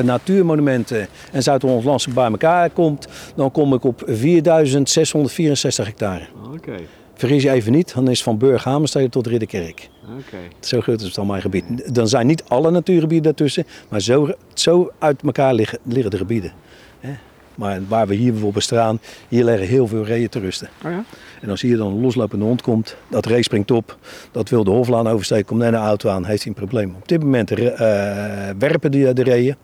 natuurmonumenten 0.03 1.07
en 1.31 1.43
Zuid-Hollands 1.43 1.85
landschap 1.85 2.13
bij 2.13 2.25
elkaar 2.25 2.69
komt, 2.69 3.07
dan 3.35 3.51
kom 3.51 3.73
ik 3.73 3.83
op 3.83 4.03
4664 4.05 5.85
hectare. 5.85 6.25
Oké, 6.53 6.75
Vergis 7.13 7.43
je 7.43 7.51
even 7.51 7.71
niet, 7.71 7.93
dan 7.93 8.09
is 8.09 8.23
van 8.23 8.37
Burg 8.37 8.63
Hamerstede 8.63 9.09
tot 9.09 9.27
Ridderkerk. 9.27 9.89
oké. 10.17 10.37
Zo 10.59 10.81
groot 10.81 11.01
is 11.01 11.07
het 11.07 11.17
al 11.17 11.25
mijn 11.25 11.41
gebied. 11.41 11.95
Dan 11.95 12.07
zijn 12.07 12.27
niet 12.27 12.43
alle 12.47 12.71
natuurgebieden 12.71 13.23
daartussen, 13.23 13.65
maar 13.89 14.01
zo, 14.01 14.29
zo 14.53 14.91
uit 14.99 15.21
elkaar 15.23 15.53
liggen, 15.53 15.79
liggen 15.83 16.11
de 16.11 16.17
gebieden. 16.17 16.51
Maar 17.61 17.79
waar 17.87 18.07
we 18.07 18.15
hier 18.15 18.31
bijvoorbeeld 18.31 18.63
staan, 18.63 18.99
hier 19.27 19.43
leggen 19.43 19.67
heel 19.67 19.87
veel 19.87 20.03
reeën 20.03 20.29
te 20.29 20.39
rusten. 20.39 20.69
Oh 20.85 20.91
ja? 20.91 21.03
En 21.41 21.49
als 21.49 21.61
hier 21.61 21.77
dan 21.77 21.87
een 21.87 22.01
loslopende 22.01 22.45
hond 22.45 22.61
komt, 22.61 22.95
dat 23.09 23.25
ree 23.25 23.43
springt 23.43 23.71
op, 23.71 23.97
dat 24.31 24.49
wil 24.49 24.63
de 24.63 24.71
hoflaan 24.71 25.07
oversteken, 25.07 25.45
komt 25.45 25.59
net 25.59 25.73
een 25.73 25.79
auto 25.79 26.09
aan, 26.09 26.25
heeft 26.25 26.43
hij 26.43 26.51
een 26.51 26.57
probleem. 26.57 26.95
Op 26.95 27.07
dit 27.07 27.23
moment 27.23 27.51
eh, 27.51 27.57
werpen 28.57 28.91
die 28.91 29.13
de 29.13 29.23
reeën. 29.23 29.55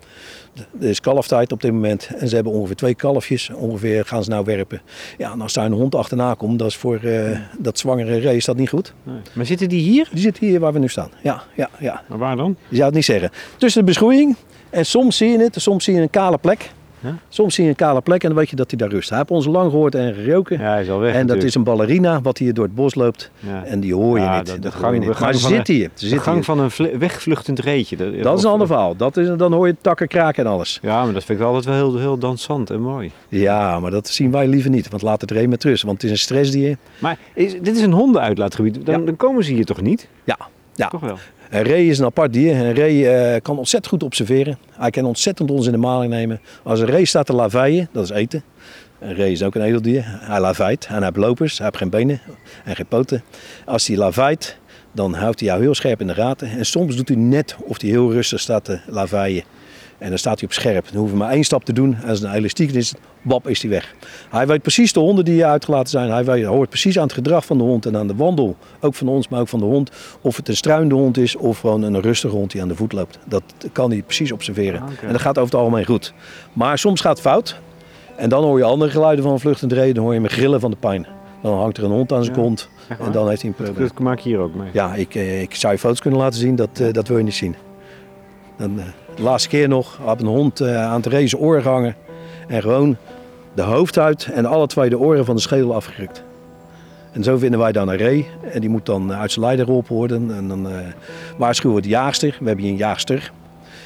Er 0.79 0.87
is 0.87 0.99
kalftijd 0.99 1.51
op 1.51 1.61
dit 1.61 1.71
moment 1.71 2.09
en 2.17 2.27
ze 2.27 2.35
hebben 2.35 2.53
ongeveer 2.53 2.75
twee 2.75 2.95
kalfjes. 2.95 3.49
Ongeveer 3.53 4.05
gaan 4.05 4.23
ze 4.23 4.29
nou 4.29 4.45
werpen. 4.45 4.81
Ja, 5.17 5.31
en 5.31 5.41
als 5.41 5.53
daar 5.53 5.65
een 5.65 5.71
hond 5.71 5.95
achterna 5.95 6.33
komt, 6.33 6.59
dat 6.59 6.67
is 6.67 6.75
voor 6.75 6.99
eh, 7.03 7.39
dat 7.59 7.79
zwangere 7.79 8.17
ree 8.17 8.35
is 8.35 8.45
dat 8.45 8.57
niet 8.57 8.69
goed. 8.69 8.93
Nee. 9.03 9.17
Maar 9.33 9.45
zitten 9.45 9.69
die 9.69 9.81
hier? 9.81 10.09
Die 10.11 10.21
zit 10.21 10.37
hier 10.37 10.59
waar 10.59 10.73
we 10.73 10.79
nu 10.79 10.87
staan. 10.87 11.09
Ja, 11.23 11.43
ja, 11.55 11.69
ja. 11.79 12.03
Maar 12.07 12.17
waar 12.17 12.35
dan? 12.35 12.57
Je 12.67 12.75
zou 12.75 12.85
het 12.85 12.95
niet 12.95 13.05
zeggen. 13.05 13.29
Tussen 13.57 13.81
de 13.81 13.87
beschroeiing 13.87 14.35
en 14.69 14.85
soms 14.85 15.17
zie 15.17 15.29
je 15.29 15.39
het, 15.39 15.55
soms 15.61 15.83
zie 15.83 15.95
je 15.95 16.01
een 16.01 16.09
kale 16.09 16.37
plek. 16.37 16.71
Ja? 16.99 17.15
Soms 17.29 17.55
zie 17.55 17.63
je 17.63 17.69
een 17.69 17.75
kale 17.75 18.01
plek 18.01 18.21
en 18.23 18.27
dan 18.29 18.37
weet 18.37 18.49
je 18.49 18.55
dat 18.55 18.69
hij 18.69 18.79
daar 18.79 18.89
rust. 18.89 19.09
Hij 19.09 19.17
heeft 19.17 19.31
ons 19.31 19.45
lang 19.45 19.69
gehoord 19.71 19.95
en 19.95 20.13
geroken. 20.13 20.59
Ja, 20.59 20.71
hij 20.71 20.81
is 20.81 20.89
al 20.89 20.99
weg 20.99 21.13
en 21.13 21.27
dat 21.27 21.43
is 21.43 21.55
een 21.55 21.63
ballerina 21.63 22.21
wat 22.21 22.37
hier 22.37 22.53
door 22.53 22.63
het 22.65 22.75
bos 22.75 22.95
loopt. 22.95 23.31
Ja. 23.39 23.63
En 23.65 23.79
die 23.79 23.93
hoor 23.95 24.17
je 24.17 24.23
Ja, 24.23 24.37
niet. 24.37 24.61
dat 24.63 24.73
gang- 24.73 24.93
je 24.93 24.99
niet. 25.07 25.19
Maar 25.19 25.33
zit 25.35 25.67
hier. 25.67 25.89
De 25.99 26.07
zit 26.07 26.19
gang 26.19 26.45
van 26.45 26.59
een 26.59 26.99
wegvluchtend 26.99 27.59
reetje. 27.59 27.95
Dat, 27.97 28.21
Dat 28.23 28.37
is 28.37 28.43
een 28.43 28.49
ander 28.49 28.67
verhaal. 28.67 28.95
Dat 28.95 29.17
is, 29.17 29.29
dan 29.37 29.53
hoor 29.53 29.67
je 29.67 29.75
takken 29.81 30.07
kraken 30.07 30.45
en 30.45 30.51
alles. 30.51 30.79
Ja, 30.81 31.03
maar 31.03 31.13
dat 31.13 31.23
vind 31.23 31.39
ik 31.39 31.45
altijd 31.45 31.65
wel 31.65 31.75
heel, 31.75 31.97
heel 31.97 32.17
dansant 32.17 32.69
en 32.69 32.81
mooi. 32.81 33.11
Ja, 33.29 33.79
maar 33.79 33.91
dat 33.91 34.07
zien 34.07 34.31
wij 34.31 34.47
liever 34.47 34.69
niet. 34.69 34.89
Want 34.89 35.01
laat 35.01 35.21
het 35.21 35.31
reen 35.31 35.49
met 35.49 35.63
rust. 35.63 35.83
Want 35.83 35.95
het 35.95 36.03
is 36.03 36.11
een 36.11 36.17
stressdier. 36.17 36.77
Maar 36.99 37.17
is, 37.33 37.51
dit 37.61 37.75
is 37.75 37.81
een 37.81 37.91
hondenuitlaatgebied. 37.91 38.85
Dan, 38.85 39.05
dan 39.05 39.15
komen 39.15 39.43
ze 39.43 39.53
hier 39.53 39.65
toch 39.65 39.81
niet? 39.81 40.07
Ja, 40.23 40.37
ja. 40.75 40.87
Toch 40.87 41.01
wel? 41.01 41.17
Een 41.49 41.63
ree 41.63 41.87
is 41.87 41.99
een 41.99 42.05
apart 42.05 42.33
dier. 42.33 42.55
Een 42.55 42.73
ree 42.73 43.09
eh, 43.09 43.41
kan 43.41 43.57
ontzettend 43.57 43.93
goed 43.93 44.03
observeren. 44.03 44.57
Hij 44.71 44.89
kan 44.89 45.05
ontzettend 45.05 45.51
ons 45.51 45.65
in 45.65 45.71
de 45.71 45.77
maling 45.77 46.11
nemen. 46.11 46.39
Als 46.63 46.79
een 46.79 46.85
ree 46.85 47.05
staat 47.05 47.25
te 47.25 47.33
laveien, 47.33 47.89
dat 47.91 48.03
is 48.03 48.09
eten. 48.09 48.43
Een 48.99 49.13
ree 49.13 49.31
is 49.31 49.43
ook 49.43 49.55
een 49.55 49.61
edeldier. 49.61 50.03
Hij 50.05 50.39
laveit 50.39 50.85
en 50.85 50.93
hij 50.93 51.03
heeft 51.03 51.17
lopers. 51.17 51.57
Hij 51.57 51.65
heeft 51.65 51.77
geen 51.77 51.89
benen 51.89 52.21
en 52.63 52.75
geen 52.75 52.87
poten. 52.87 53.23
Als 53.65 53.87
hij 53.87 53.97
laveit, 53.97 54.57
dan 54.91 55.13
houdt 55.13 55.39
hij 55.39 55.49
jou 55.49 55.61
heel 55.61 55.75
scherp 55.75 56.01
in 56.01 56.07
de 56.07 56.13
gaten. 56.13 56.49
En 56.49 56.65
soms 56.65 56.95
doet 56.95 57.07
hij 57.07 57.17
net 57.17 57.55
of 57.63 57.81
hij 57.81 57.89
heel 57.89 58.11
rustig 58.11 58.39
staat 58.39 58.63
te 58.63 58.79
laveien. 58.87 59.43
En 59.97 60.09
dan 60.09 60.17
staat 60.17 60.39
hij 60.39 60.47
op 60.47 60.53
scherp. 60.53 60.85
Dan 60.87 60.95
hoeven 60.97 61.17
we 61.17 61.23
maar 61.23 61.33
één 61.33 61.43
stap 61.43 61.65
te 61.65 61.73
doen. 61.73 61.97
Als 62.07 62.19
het 62.19 62.27
een 62.29 62.35
elastiek 62.35 62.71
is, 62.71 62.93
bap 63.21 63.47
is 63.47 63.61
hij 63.61 63.71
weg. 63.71 63.95
Hij 64.29 64.47
weet 64.47 64.61
precies 64.61 64.93
de 64.93 64.99
honden 64.99 65.25
die 65.25 65.45
uitgelaten 65.45 65.89
zijn. 65.89 66.09
Hij 66.11 66.25
weet, 66.25 66.45
hoort 66.45 66.69
precies 66.69 66.97
aan 66.97 67.03
het 67.03 67.13
gedrag 67.13 67.45
van 67.45 67.57
de 67.57 67.63
hond 67.63 67.85
en 67.85 67.97
aan 67.97 68.07
de 68.07 68.15
wandel. 68.15 68.55
Ook 68.79 68.95
van 68.95 69.07
ons, 69.07 69.27
maar 69.27 69.39
ook 69.39 69.47
van 69.47 69.59
de 69.59 69.65
hond. 69.65 69.91
Of 70.21 70.35
het 70.35 70.47
een 70.47 70.55
struinde 70.55 70.95
hond 70.95 71.17
is 71.17 71.35
of 71.35 71.59
gewoon 71.59 71.81
een 71.81 72.01
rustige 72.01 72.35
hond 72.35 72.51
die 72.51 72.61
aan 72.61 72.67
de 72.67 72.75
voet 72.75 72.93
loopt. 72.93 73.19
Dat 73.25 73.43
kan 73.71 73.91
hij 73.91 74.01
precies 74.01 74.31
observeren. 74.31 74.81
Ah. 74.81 74.87
En 75.01 75.11
dat 75.11 75.21
gaat 75.21 75.37
over 75.37 75.51
het 75.51 75.59
algemeen 75.61 75.85
goed. 75.85 76.13
Maar 76.53 76.77
soms 76.77 77.01
gaat 77.01 77.11
het 77.17 77.21
fout. 77.27 77.59
En 78.15 78.29
dan 78.29 78.43
hoor 78.43 78.57
je 78.57 78.63
andere 78.63 78.91
geluiden 78.91 79.23
van 79.23 79.33
een 79.33 79.39
vluchtend 79.39 79.71
reden. 79.71 79.93
Dan 79.95 80.03
hoor 80.03 80.13
je 80.13 80.19
hem 80.19 80.29
grillen 80.29 80.59
van 80.59 80.71
de 80.71 80.77
pijn. 80.77 81.07
Dan 81.41 81.57
hangt 81.57 81.77
er 81.77 81.83
een 81.83 81.91
hond 81.91 82.11
aan 82.13 82.23
zijn 82.23 82.35
Ja. 82.35 82.41
kont. 82.43 82.69
En 82.99 83.11
dan 83.11 83.29
heeft 83.29 83.41
hij 83.41 83.49
een 83.49 83.55
probleem. 83.63 83.87
Dat 83.87 83.99
maak 83.99 84.17
ik 84.17 84.23
hier 84.23 84.39
ook 84.39 84.55
mee. 84.55 84.69
Ja, 84.73 84.93
ik, 84.95 85.15
eh, 85.15 85.41
ik 85.41 85.55
zou 85.55 85.73
je 85.73 85.79
foto's 85.79 85.99
kunnen 86.01 86.19
laten 86.19 86.39
zien. 86.39 86.55
Dat, 86.55 86.79
eh, 86.79 86.93
dat 86.93 87.07
wil 87.07 87.17
je 87.17 87.23
niet 87.23 87.33
zien. 87.33 87.55
Dan, 88.57 88.79
eh, 88.79 88.85
de 89.17 89.23
laatste 89.23 89.49
keer 89.49 89.67
nog 89.67 89.97
had 90.03 90.21
een 90.21 90.27
hond 90.27 90.59
eh, 90.59 90.85
aan 90.85 91.01
het 91.01 91.05
race 91.05 91.37
oor 91.37 91.61
gehangen. 91.61 91.95
En 92.47 92.61
gewoon 92.61 92.97
de 93.53 93.61
hoofdhuid 93.61 94.27
en 94.33 94.45
alle 94.45 94.67
twee 94.67 94.89
de 94.89 94.99
oren 94.99 95.25
van 95.25 95.35
de 95.35 95.41
schedel 95.41 95.75
afgerukt. 95.75 96.23
En 97.11 97.23
zo 97.23 97.37
vinden 97.37 97.59
wij 97.59 97.71
dan 97.71 97.89
een 97.89 97.97
ree. 97.97 98.27
En 98.51 98.61
die 98.61 98.69
moet 98.69 98.85
dan 98.85 99.13
uit 99.13 99.31
zijn 99.31 99.45
leider 99.45 99.65
geholpen 99.65 99.95
worden. 99.95 100.35
En 100.35 100.47
dan 100.47 100.69
eh, 100.69 100.77
waarschuwen 101.37 101.75
we 101.75 101.81
de 101.81 101.89
jaagster. 101.89 102.37
We 102.39 102.45
hebben 102.45 102.63
hier 102.63 102.73
een 102.73 102.79
jaagster, 102.79 103.31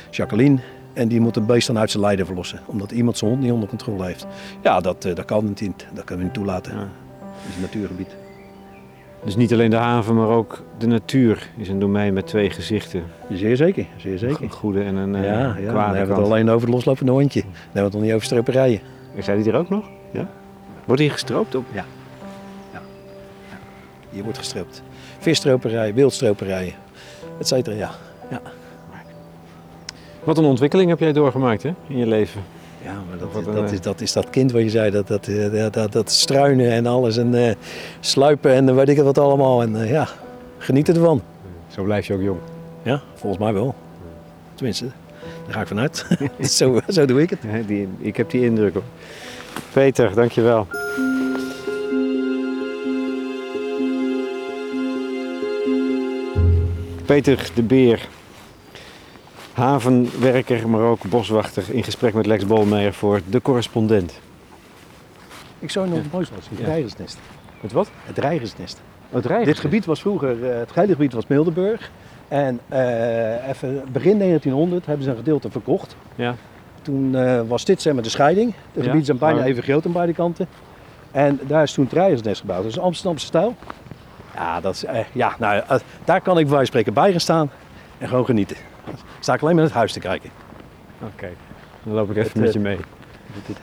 Jacqueline. 0.10 0.60
En 0.94 1.08
die 1.08 1.20
moet 1.20 1.36
een 1.36 1.46
beest 1.46 1.68
dan 1.68 1.78
uit 1.78 1.92
zijn 1.92 2.04
leider 2.04 2.26
verlossen. 2.26 2.60
Omdat 2.66 2.92
iemand 2.92 3.18
zijn 3.18 3.32
hond 3.32 3.44
niet 3.44 3.52
onder 3.52 3.70
controle 3.70 4.06
heeft. 4.06 4.28
Ja, 4.64 4.80
dat, 4.80 5.06
eh, 5.06 5.16
dat 5.16 5.26
kan 5.26 5.56
niet. 5.60 5.88
Dat 5.94 6.04
kunnen 6.04 6.18
we 6.18 6.24
niet 6.24 6.34
toelaten. 6.34 6.74
Ja. 6.74 6.80
Het 6.80 7.50
is 7.50 7.56
een 7.56 7.62
natuurgebied. 7.62 8.21
Dus 9.24 9.36
niet 9.36 9.54
alleen 9.54 9.70
de 9.70 9.76
haven, 9.76 10.16
maar 10.16 10.28
ook 10.28 10.64
de 10.78 10.88
natuur 10.88 11.50
is 11.58 11.70
een 11.70 11.80
domein 11.80 12.14
met 12.14 12.28
twee 12.28 12.50
gezichten. 12.50 13.04
Zeer 13.32 13.56
zeker, 13.56 13.86
zeer 13.98 14.18
zeker. 14.18 14.44
Een 14.44 14.52
goede 14.52 14.84
en 14.84 14.96
een 14.96 15.16
eh, 15.16 15.24
Ja, 15.24 15.32
ja 15.32 15.54
dan 15.54 15.54
kwade 15.54 15.98
hebben 15.98 16.02
we 16.02 16.08
kant. 16.08 16.18
het 16.18 16.26
alleen 16.26 16.50
over 16.50 16.68
het 16.68 16.76
loslopende 16.76 17.12
hondje. 17.12 17.42
Dan 17.42 17.52
hebben 17.54 17.74
we 17.74 17.82
het 17.82 17.94
nog 17.94 18.02
niet 18.02 18.14
over 18.14 18.26
stroperijen. 18.26 18.80
Zijn 19.20 19.42
die 19.42 19.52
er 19.52 19.58
ook 19.58 19.70
nog? 19.70 19.86
Ja. 20.12 20.30
Wordt 20.86 21.02
hier 21.02 21.12
gestroopt 21.12 21.56
op? 21.56 21.66
Hier 24.10 24.24
wordt 24.24 24.38
gestroopt. 24.38 24.82
Visstroperijen, 25.20 25.96
wildstroperijen, 25.96 26.74
et 27.40 27.48
cetera, 27.48 27.76
ja. 27.76 27.92
Wat 30.24 30.38
een 30.38 30.44
ontwikkeling 30.44 30.90
heb 30.90 31.00
jij 31.00 31.14
doorgemaakt 31.14 31.64
hè, 31.64 31.74
in 31.88 31.98
je 31.98 32.08
leven. 32.08 32.42
Ja, 32.84 32.94
maar 33.10 33.18
dat, 33.18 33.46
dat, 33.46 33.66
eh, 33.66 33.72
is, 33.72 33.82
dat 33.82 34.02
is 34.02 34.14
dat 34.14 34.30
kind 34.30 34.52
wat 34.52 34.62
je 34.62 34.70
zei, 34.70 34.92
dat, 34.92 35.08
dat, 35.08 35.28
eh, 35.28 35.66
dat, 35.72 35.92
dat, 35.92 36.12
struinen 36.12 36.72
en 36.72 36.86
alles 36.86 37.18
en 37.18 37.36
eh, 37.36 37.56
sluipen 38.00 38.52
en 38.52 38.76
weet 38.76 38.90
ik 38.90 38.96
het 38.96 39.06
wat 39.06 39.18
allemaal. 39.18 39.62
En 39.62 39.88
ja, 39.88 40.08
genieten 40.58 40.96
ervan. 40.96 41.22
Zo 41.68 41.84
blijf 41.84 42.08
je 42.08 42.14
ook 42.14 42.22
jong. 42.22 42.40
Ja, 42.84 43.02
volgens 43.16 43.42
mij 43.42 43.54
wel. 43.54 43.76
Tenminste, 44.56 44.86
daar 45.46 45.54
ga 45.54 45.62
ik 45.62 45.68
vanuit. 45.68 46.06
zo, 46.58 46.80
zo 46.88 47.06
doe 47.06 47.22
ik 47.22 47.30
het. 47.30 47.40
Ja, 47.52 47.62
die, 47.68 47.88
ik 47.98 48.18
heb 48.18 48.30
die 48.30 48.44
indruk 48.44 48.76
op. 48.76 48.84
Peter, 49.74 50.14
dankjewel. 50.16 50.68
Peter 57.06 57.50
de 57.54 57.64
Beer, 57.64 58.08
havenwerker, 59.54 60.70
maar 60.70 60.82
ook 60.82 61.10
boswachter, 61.10 61.64
in 61.72 61.84
gesprek 61.84 62.14
met 62.14 62.26
Lex 62.26 62.46
Bolmeijer 62.46 62.94
voor 62.94 63.22
De 63.30 63.42
Correspondent. 63.42 64.20
Ik 65.60 65.72
zou 65.72 65.90
nog 65.90 65.98
het 65.98 66.12
mooiste 66.12 66.36
was, 66.36 66.50
het 66.50 66.60
Ja. 66.60 66.66
reigersnest. 66.66 67.18
Met 67.62 67.72
wat? 67.72 67.90
Het 68.06 68.18
reigersnest. 68.18 68.82
Het 69.10 69.26
rijden. 69.26 69.46
Dit 69.46 69.60
gebied 69.60 69.86
was 69.86 70.02
vroeger, 70.02 70.50
eh, 70.52 70.60
het 70.60 70.72
gebied 70.72 71.14
was 71.14 71.28
Mildenburg. 71.28 71.92
En 72.28 72.60
eh, 72.68 73.48
even 73.50 73.84
begin 73.92 74.18
1900 74.18 74.86
hebben 74.86 75.04
ze 75.04 75.12
een 75.12 75.18
gedeelte 75.18 75.52
verkocht. 75.52 75.96
Ja. 76.16 76.36
Toen 76.82 77.16
eh, 77.16 77.42
was 77.48 77.66
dit 77.66 77.82
zeg 77.82 77.94
maar 77.94 78.04
de 78.04 78.10
scheiding. 78.10 78.50
De 78.52 78.58
Ja, 78.72 78.82
gebieden 78.82 79.06
zijn 79.06 79.18
bijna 79.18 79.44
even 79.44 79.64
groot 79.64 79.86
aan 79.86 79.92
beide 79.92 80.14
kanten. 80.14 80.48
En 81.12 81.40
daar 81.48 81.64
is 81.64 81.74
toen 81.74 81.84
het 81.84 81.94
reigersnest 81.94 82.42
gebouwd. 82.42 82.64
Dat 82.64 82.72
is 82.72 82.80
Amsterdamse 82.80 83.26
stijl. 83.26 83.56
Ja, 84.36 84.62
dat 84.62 84.74
is, 84.74 84.84
ja 85.12 85.36
nou, 85.40 85.64
daar 86.06 86.22
kan 86.22 86.38
ik 86.38 86.48
bij 86.48 86.66
spreken 86.66 86.94
bij 86.94 87.12
gaan 87.12 87.20
staan 87.20 87.52
en 87.98 88.08
gewoon 88.08 88.26
genieten. 88.26 88.58
Sta 89.22 89.34
ik 89.34 89.42
alleen 89.42 89.56
maar 89.56 89.64
naar 89.64 89.72
het 89.72 89.74
huis 89.74 89.94
te 89.94 90.00
kijken. 90.00 90.30
Oké, 91.02 91.30
dan 91.84 91.94
loop 91.94 92.10
ik 92.10 92.16
even 92.18 92.30
Het, 92.32 92.36
met 92.40 92.48
eh, 92.48 92.54
je 92.54 92.60
mee. 92.60 92.78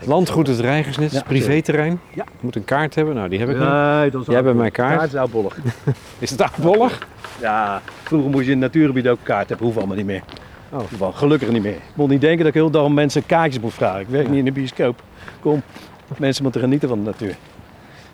Landgoed 0.05 0.47
het 0.47 0.59
Rijgersnet, 0.61 1.13
Ja, 1.13 1.23
privéterrein. 1.23 2.01
Ja. 2.15 2.23
Ik 2.23 2.43
moet 2.43 2.57
een 2.57 2.65
kaart 2.65 2.95
hebben, 2.95 3.15
nou 3.15 3.29
die 3.29 3.39
heb 3.39 3.49
ik 3.49 3.57
nog. 3.57 3.69
Nee, 3.69 4.11
dat 4.11 4.21
is 4.21 4.27
Jij 4.27 4.35
hebt 4.35 4.47
bij 4.47 4.57
mij 4.57 4.71
kaart. 4.71 4.97
Kaart 4.99 5.13
is 5.13 5.19
oudbollig. 5.19 5.59
Is 6.19 6.31
het 6.31 6.41
afbollig? 6.43 7.07
Ja, 7.41 7.81
vroeger 8.03 8.31
moest 8.31 8.45
je 8.45 8.53
in 8.53 8.63
het 8.63 8.73
natuurgebied 8.73 9.09
ook 9.09 9.19
kaart 9.23 9.49
hebben. 9.49 9.67
Hoeft 9.67 9.79
allemaal 9.79 9.97
niet 9.97 10.07
meer. 10.07 10.23
Oh. 10.71 11.17
Gelukkig 11.17 11.51
niet 11.51 11.63
meer. 11.63 11.73
Ik 11.75 11.81
moet 11.95 12.09
niet 12.09 12.21
denken 12.21 12.39
dat 12.39 12.47
ik 12.47 12.55
heel 12.55 12.71
dag 12.71 12.89
mensen 12.89 13.27
kaartjes 13.27 13.63
moet 13.63 13.75
vragen. 13.75 14.01
Ik 14.01 14.09
werk 14.09 14.25
Ja. 14.25 14.31
niet 14.31 14.39
in 14.39 14.45
de 14.45 14.53
bioscoop. 14.53 15.03
Kom, 15.41 15.63
mensen 16.17 16.43
moeten 16.43 16.61
genieten 16.61 16.89
van 16.89 16.99
de 16.99 17.05
natuur. 17.05 17.37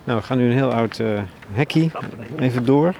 Nou, 0.04 0.18
we 0.18 0.24
gaan 0.24 0.38
nu 0.38 0.46
een 0.46 0.56
heel 0.56 0.72
oud 0.72 0.98
eh 0.98 1.06
hekkie 1.52 1.90
even 2.38 2.64
door. 2.64 2.94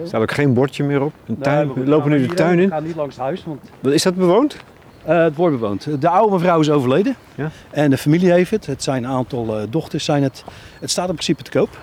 Er 0.00 0.06
staat 0.06 0.20
ook 0.20 0.32
geen 0.32 0.54
bordje 0.54 0.84
meer 0.84 1.02
op. 1.02 1.12
Een 1.26 1.38
tuin. 1.38 1.72
we 1.72 1.86
lopen 1.86 2.10
nu 2.10 2.26
de 2.26 2.34
tuin 2.34 2.56
We 2.56 2.62
in. 2.62 2.68
gaan 2.68 2.84
niet 2.84 2.96
langs 2.96 3.14
het 3.14 3.24
huis, 3.24 3.44
want 3.44 3.94
Is 3.94 4.02
dat 4.02 4.14
bewoond? 4.14 4.56
eh, 5.04 5.22
het 5.22 5.34
wordt 5.36 5.58
bewoond. 5.60 6.00
De 6.00 6.08
oude 6.08 6.32
mevrouw 6.32 6.60
is 6.60 6.70
overleden. 6.70 7.16
Ja. 7.34 7.50
En 7.70 7.90
de 7.90 7.96
familie 7.98 8.30
heeft 8.32 8.50
het. 8.50 8.66
Het 8.66 8.82
zijn 8.82 9.04
een 9.04 9.10
aantal 9.10 9.58
eh, 9.58 9.66
dochters. 9.70 10.04
Zijn 10.04 10.22
het. 10.22 10.44
het 10.80 10.90
staat 10.90 11.08
in 11.08 11.14
principe 11.14 11.42
te 11.42 11.50
koop. 11.50 11.78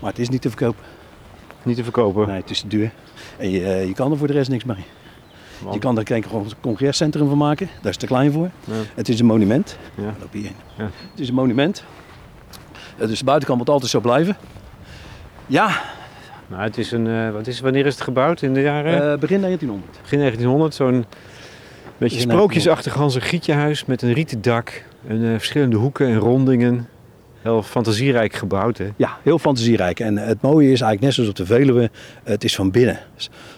Maar 0.00 0.10
het 0.10 0.18
is 0.18 0.28
niet 0.28 0.42
te 0.42 0.48
verkopen. 0.48 0.84
Niet 1.62 1.76
te 1.76 1.82
verkopen. 1.82 2.26
Nee, 2.26 2.40
het 2.40 2.50
is 2.50 2.60
te 2.60 2.66
duur. 2.68 2.90
En 3.36 3.50
je, 3.50 3.64
eh, 3.64 3.86
je 3.86 3.94
kan 3.94 4.10
er 4.10 4.16
voor 4.18 4.26
de 4.26 4.32
rest 4.32 4.50
niks 4.50 4.64
mee. 4.64 4.84
Je 5.72 5.78
kan 5.78 5.98
er 5.98 6.06
geen 6.06 6.24
con- 6.28 6.46
congrescentrum 6.60 7.28
van 7.28 7.38
maken. 7.38 7.68
Daar 7.82 7.90
is 7.90 7.96
te 7.96 8.06
klein 8.06 8.32
voor. 8.32 8.50
Ja. 8.64 8.72
Het 8.94 9.08
is 9.08 9.20
een 9.20 9.26
monument. 9.26 9.76
Ja. 9.94 10.02
Loop 10.20 10.32
hierheen. 10.32 10.56
Ja. 10.78 10.84
Het 11.10 11.20
is 11.20 11.28
een 11.28 11.34
monument. 11.34 11.84
Dus 12.96 13.18
de 13.18 13.24
buitenkant 13.24 13.58
moet 13.58 13.68
altijd 13.68 13.90
zo 13.90 14.00
blijven. 14.00 14.36
Ja, 15.46 15.80
Nou, 16.52 16.64
het 16.64 16.78
is 16.78 16.92
een, 16.92 17.06
eh, 17.06 17.30
wat 17.30 17.46
is, 17.46 17.60
wanneer 17.60 17.86
is 17.86 17.94
het 17.94 18.02
gebouwd? 18.02 18.42
In 18.42 18.54
de 18.54 18.60
jaren? 18.60 19.12
eh, 19.12 19.18
begin 19.18 19.40
1900. 19.40 19.98
Begin 20.02 20.18
1900. 20.18 20.74
Zo'n 20.74 21.04
beetje 21.98 22.20
sprookjesachtig 22.20 22.94
Hans 22.94 23.14
en 23.14 23.22
Gietjehuis 23.22 23.84
met 23.84 24.02
een 24.02 24.12
rieten 24.12 24.42
dak. 24.42 24.84
En 25.06 25.24
eh, 25.24 25.30
verschillende 25.30 25.76
hoeken 25.76 26.06
en 26.06 26.16
rondingen. 26.16 26.88
Heel 27.42 27.62
fantasierijk 27.62 28.34
gebouwd, 28.34 28.78
hè? 28.78 28.88
Ja, 28.96 29.18
heel 29.22 29.38
fantasierijk. 29.38 30.00
En 30.00 30.18
het 30.18 30.40
mooie 30.40 30.72
is 30.72 30.80
eigenlijk 30.80 31.00
net 31.00 31.14
zoals 31.14 31.28
op 31.28 31.36
de 31.36 31.46
Veluwe, 31.46 31.90
het 32.24 32.44
is 32.44 32.54
van 32.54 32.70
binnen. 32.70 32.98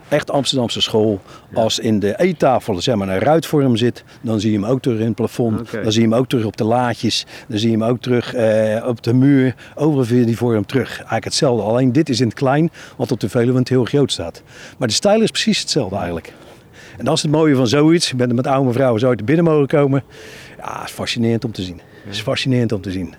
Echt 0.08 0.30
Amsterdamse 0.30 0.80
school. 0.80 1.20
Als 1.54 1.78
in 1.78 1.98
de 1.98 2.20
eettafel 2.20 2.80
zeg 2.80 2.94
maar, 2.94 3.08
een 3.08 3.18
ruitvorm 3.18 3.76
zit, 3.76 4.04
dan 4.20 4.40
zie 4.40 4.52
je 4.52 4.58
hem 4.58 4.66
ook 4.66 4.82
terug 4.82 4.98
in 4.98 5.06
het 5.06 5.14
plafond. 5.14 5.70
Dan 5.72 5.92
zie 5.92 6.02
je 6.02 6.08
hem 6.08 6.18
ook 6.18 6.28
terug 6.28 6.44
op 6.44 6.56
de 6.56 6.64
laadjes. 6.64 7.26
Dan 7.48 7.58
zie 7.58 7.70
je 7.70 7.76
hem 7.76 7.86
ook 7.88 8.00
terug 8.00 8.34
eh, 8.34 8.86
op 8.86 9.02
de 9.02 9.14
muur. 9.14 9.54
Overal 9.74 10.04
vind 10.04 10.20
je 10.20 10.26
die 10.26 10.36
vorm 10.36 10.66
terug. 10.66 10.96
Eigenlijk 10.96 11.24
hetzelfde. 11.24 11.62
Alleen 11.62 11.92
dit 11.92 12.08
is 12.08 12.20
in 12.20 12.26
het 12.26 12.36
klein, 12.36 12.70
wat 12.96 13.12
op 13.12 13.20
de 13.20 13.28
Veluwe 13.28 13.58
het 13.58 13.68
heel 13.68 13.84
groot 13.84 14.12
staat. 14.12 14.42
Maar 14.78 14.88
de 14.88 14.94
stijl 14.94 15.22
is 15.22 15.30
precies 15.30 15.60
hetzelfde 15.60 15.96
eigenlijk. 15.96 16.32
En 16.98 17.04
dat 17.04 17.16
is 17.16 17.22
het 17.22 17.30
mooie 17.30 17.54
van 17.54 17.66
zoiets. 17.66 18.10
Ik 18.10 18.16
ben 18.16 18.28
er 18.28 18.34
met 18.34 18.46
oude 18.46 18.66
mevrouwen 18.66 19.00
zo 19.00 19.08
uit 19.08 19.18
de 19.18 19.24
binnen 19.24 19.44
mogen 19.44 19.66
komen. 19.66 20.02
Ja, 20.58 20.78
het 20.78 20.88
is 20.88 20.94
fascinerend 20.94 21.44
om 21.44 21.52
te 21.52 21.62
zien. 21.62 21.80
Het 22.04 22.14
is 22.14 22.20
fascinerend 22.20 22.72
om 22.72 22.80
te 22.80 22.90
zien. 22.90 23.14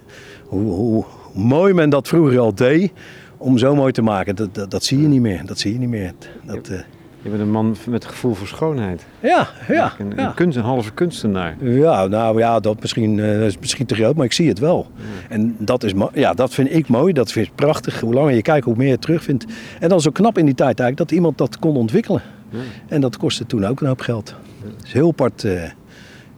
Hoe, 0.47 1.03
mooi 1.33 1.73
men 1.73 1.89
dat 1.89 2.07
vroeger 2.07 2.39
al 2.39 2.55
deed 2.55 2.91
om 3.37 3.57
zo 3.57 3.75
mooi 3.75 3.91
te 3.91 4.01
maken. 4.01 4.35
Dat, 4.35 4.55
dat, 4.55 4.71
dat 4.71 4.83
zie 4.83 5.01
je 5.01 5.07
niet 5.07 5.21
meer. 5.21 5.45
Dat 5.45 5.59
zie 5.59 5.73
je 5.73 5.79
niet 5.79 5.89
meer. 5.89 6.13
Dat, 6.43 6.67
eh, 6.67 6.79
Je 7.21 7.29
bent 7.29 7.41
een 7.41 7.51
man 7.51 7.75
met 7.87 8.05
gevoel 8.05 8.33
voor 8.33 8.47
schoonheid. 8.47 9.05
ja, 9.19 9.47
ja, 9.67 9.93
Een, 9.99 10.13
ja. 10.15 10.27
een, 10.27 10.33
kunst, 10.33 10.57
een 10.57 10.63
halve 10.63 10.91
kunstenaar. 10.91 11.55
Ja, 11.59 12.05
nou 12.07 12.39
ja, 12.39 12.59
dat 12.59 12.81
misschien, 12.81 13.19
eh, 13.19 13.31
dat 13.39 13.47
is 13.47 13.57
misschien 13.59 13.85
te 13.85 13.95
groot, 13.95 14.15
maar 14.15 14.25
ik 14.25 14.33
zie 14.33 14.47
het 14.49 14.59
wel. 14.59 14.87
En 15.29 15.55
dat, 15.59 15.83
is, 15.83 15.93
ja, 16.13 16.33
dat 16.33 16.53
vind 16.53 16.73
ik 16.73 16.87
mooi, 16.87 17.13
dat 17.13 17.31
vind 17.31 17.47
ik 17.47 17.55
prachtig. 17.55 17.99
Hoe 17.99 18.13
langer 18.13 18.33
je 18.33 18.41
kijkt, 18.41 18.65
hoe 18.65 18.75
meer 18.75 18.87
je 18.89 18.99
terugvindt. 18.99 19.45
En 19.79 19.89
dan 19.89 20.01
zo 20.01 20.11
knap 20.11 20.37
in 20.37 20.45
die 20.45 20.55
tijd 20.55 20.79
eigenlijk 20.79 21.09
dat 21.09 21.17
iemand 21.17 21.37
dat 21.37 21.59
kon 21.59 21.75
ontwikkelen. 21.75 22.21
Ja. 22.49 22.59
En 22.87 23.01
dat 23.01 23.17
kostte 23.17 23.45
toen 23.45 23.65
ook 23.65 23.81
een 23.81 23.87
hoop 23.87 24.01
geld. 24.01 24.35
Het 24.63 24.73
is 24.83 24.93
een 24.93 24.99
heel 24.99 25.09
apart, 25.09 25.43
eh, 25.43 25.63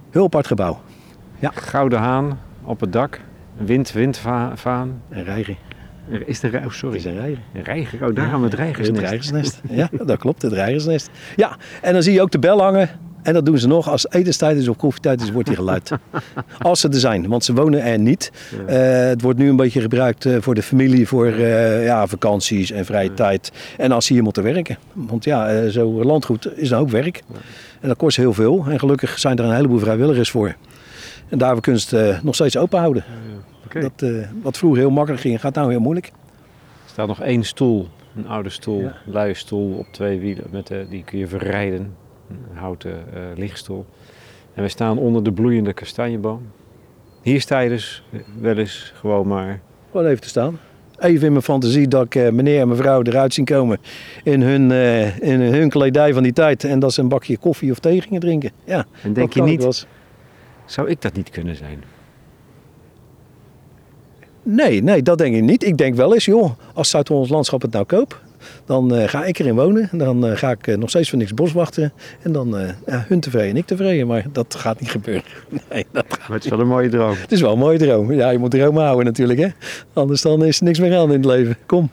heel 0.10 0.24
apart 0.24 0.47
gebouw. 0.47 0.80
Gouden 1.41 1.99
haan 1.99 2.39
op 2.64 2.80
het 2.80 2.93
dak. 2.93 3.20
Wind, 3.66 3.91
windvaan. 3.91 5.01
Een 5.10 5.24
reiger. 5.24 5.58
Er 6.12 6.28
Is 6.28 6.43
oh, 6.43 6.51
Het 6.51 6.74
sorry. 6.74 6.95
is 6.95 7.05
een 7.05 7.16
reiger. 7.16 7.43
Een 7.53 7.64
reiger. 7.64 8.05
Oh, 8.08 8.16
daar 8.16 8.28
gaan 8.28 8.38
we 8.41 8.43
het 8.43 8.51
Het 8.51 8.62
reigersnest. 8.62 9.01
reigersnest. 9.01 9.62
Ja, 9.70 9.89
dat 10.05 10.18
klopt, 10.18 10.41
het 10.41 10.53
reigersnest. 10.53 11.10
Ja, 11.36 11.58
en 11.82 11.93
dan 11.93 12.03
zie 12.03 12.14
je 12.14 12.22
ook 12.22 12.32
de 12.32 12.39
bel 12.39 12.62
hangen. 12.62 12.89
En 13.22 13.34
dat 13.34 13.45
doen 13.45 13.58
ze 13.58 13.68
nog 13.68 13.89
als 13.89 14.10
etenstijd 14.10 14.58
is 14.58 14.68
of 14.68 14.78
koffietijd 14.78 15.22
is, 15.22 15.32
wordt 15.32 15.47
die 15.47 15.55
geluid. 15.58 15.91
Als 16.60 16.80
ze 16.80 16.88
er 16.89 16.99
zijn, 16.99 17.28
want 17.28 17.43
ze 17.43 17.53
wonen 17.53 17.84
er 17.84 17.99
niet. 17.99 18.32
Ja. 18.68 18.74
Eh, 18.74 19.08
het 19.08 19.22
wordt 19.22 19.39
nu 19.39 19.49
een 19.49 19.55
beetje 19.55 19.82
gebruikt 19.82 20.26
eh, 20.26 20.36
voor 20.39 20.55
de 20.55 20.62
familie, 20.62 21.08
voor 21.08 21.26
eh, 21.28 21.86
ja, 21.86 22.08
vakanties 22.08 22.72
en 22.72 22.86
vrije 22.86 23.14
tijd. 23.14 23.51
En 23.78 23.91
als 23.91 24.05
ze 24.05 24.14
hier 24.14 24.24
moeten 24.24 24.43
werken. 24.43 24.78
Want 24.93 25.24
ja, 25.24 25.47
eh, 25.49 25.70
zo 25.70 26.03
landgoed 26.03 26.49
is 26.58 26.70
dan 26.70 26.80
ook 26.80 26.89
werk. 26.89 27.24
En 27.82 27.88
dat 27.88 27.97
kost 27.97 28.18
heel 28.18 28.34
veel. 28.34 28.66
En 28.70 28.80
gelukkig 28.80 29.20
zijn 29.20 29.38
er 29.38 29.45
een 29.45 29.55
heleboel 29.55 29.80
vrijwilligers 29.80 30.30
voor. 30.32 30.55
En 31.30 31.38
daarvoor 31.38 31.61
kunnen 31.61 31.82
ze 31.82 31.95
het 31.95 32.15
eh, 32.15 32.23
nog 32.23 32.36
steeds 32.36 32.57
open 32.57 32.80
houden. 32.80 33.03
Oké. 33.65 33.80
Dat, 33.80 34.01
eh, 34.01 34.28
wat 34.41 34.57
vroeger 34.57 34.80
heel 34.80 34.89
makkelijk 34.89 35.21
ging, 35.21 35.39
gaat 35.39 35.55
nou 35.55 35.69
heel 35.69 35.80
moeilijk. 35.80 36.05
Er 36.05 36.13
staat 36.91 37.07
nog 37.07 37.21
één 37.21 37.43
stoel. 37.43 37.88
Een 38.15 38.28
oude 38.28 38.49
stoel. 38.49 38.82
Ja. 38.82 38.95
Een 39.05 39.13
luie 39.13 39.34
stoel 39.34 39.78
op 39.78 39.86
twee 39.91 40.19
wielen. 40.19 40.45
Met, 40.51 40.71
eh, 40.71 40.78
die 40.89 41.03
kun 41.03 41.17
je 41.19 41.28
verrijden. 41.28 41.95
Een 42.30 42.57
houten 42.57 42.93
lichtstoel. 43.36 43.86
En 44.53 44.63
we 44.63 44.69
staan 44.69 44.97
onder 44.97 45.23
de 45.23 45.32
bloeiende 45.32 45.73
kastanjeboom. 45.73 46.41
Hier 47.21 47.41
sta 47.41 47.59
je 47.59 47.69
dus 47.69 48.03
wel 48.39 48.57
eens 48.57 48.93
gewoon 48.95 49.28
maar. 49.28 49.61
Gewoon 49.91 50.05
even 50.07 50.21
te 50.21 50.28
staan. 50.28 50.59
Even 50.99 51.25
in 51.25 51.32
mijn 51.32 51.43
fantasie 51.43 51.88
dat 51.88 52.03
ik 52.03 52.32
meneer 52.32 52.61
en 52.61 52.67
mevrouw 52.67 53.01
eruit 53.01 53.34
zien 53.34 53.45
komen 53.45 53.78
in 54.23 54.41
hun, 54.41 54.71
in 55.21 55.41
hun 55.41 55.69
kledij 55.69 56.13
van 56.13 56.23
die 56.23 56.34
tijd. 56.34 56.63
En 56.63 56.80
dat 56.80 56.93
ze 56.93 57.01
een 57.01 57.07
bakje 57.07 57.38
koffie 57.38 57.71
of 57.71 57.80
thee 57.80 58.01
gingen 58.01 58.19
drinken. 58.19 58.51
Ja, 58.65 58.86
En 59.03 59.13
denk 59.13 59.15
dat 59.15 59.34
je 59.34 59.41
niet, 59.41 59.63
eens. 59.63 59.88
Zou 60.68 60.89
ik 60.89 61.01
dat 61.01 61.13
niet 61.13 61.30
kunnen 61.30 61.55
zijn? 61.55 61.84
Nee, 64.43 64.84
nee, 64.84 65.01
dat 65.01 65.18
denk 65.18 65.36
ik 65.36 65.41
niet. 65.41 65.63
Ik 65.63 65.78
denk 65.78 65.95
wel 65.95 66.13
eens, 66.13 66.26
joh, 66.26 66.51
als 66.74 66.89
Zuid-Hollands 66.89 67.30
Landschap 67.32 67.61
het 67.61 67.72
nou 67.72 67.86
koopt, 67.86 68.15
dan 68.65 68.95
eh, 68.95 69.07
ga 69.07 69.26
ik 69.26 69.39
erin 69.39 69.55
wonen. 69.55 69.89
Dan 69.91 70.26
eh, 70.28 70.38
ga 70.38 70.51
ik 70.51 70.68
eh, 70.68 70.78
nog 70.78 70.89
steeds 70.89 71.09
voor 71.09 71.18
niks 71.18 71.34
boswachten. 71.34 71.93
En 72.22 72.32
dan 72.32 72.55
ja, 72.86 73.05
hun 73.07 73.20
tevreden 73.20 73.49
en 73.49 73.57
ik 73.57 73.65
tevreden. 73.65 74.07
Maar 74.07 74.26
dat 74.32 74.55
gaat 74.55 74.80
niet 74.80 74.89
gebeuren. 74.91 75.24
Nee, 75.72 75.86
dat 75.91 76.05
gaat- 76.09 76.20
Maar 76.28 76.38
het 76.38 76.43
is 76.45 76.49
wel 76.49 76.59
een 76.59 76.68
mooie 76.68 76.89
droom. 76.89 77.15
Het 77.18 77.32
is 77.32 77.41
wel 77.41 77.51
een 77.51 77.59
mooie 77.59 77.78
droom. 77.78 78.11
Ja, 78.13 78.30
je 78.30 78.38
moet 78.38 78.51
dromen 78.51 78.84
houden 78.84 79.05
natuurlijk. 79.05 79.39
Hè? 79.39 79.47
Anders 79.93 80.22
dan 80.22 80.45
is 80.45 80.57
er 80.59 80.63
niks 80.65 80.80
meer 80.80 80.97
aan 80.97 81.07
in 81.07 81.15
het 81.18 81.26
leven. 81.26 81.57
Kom. 81.65 81.89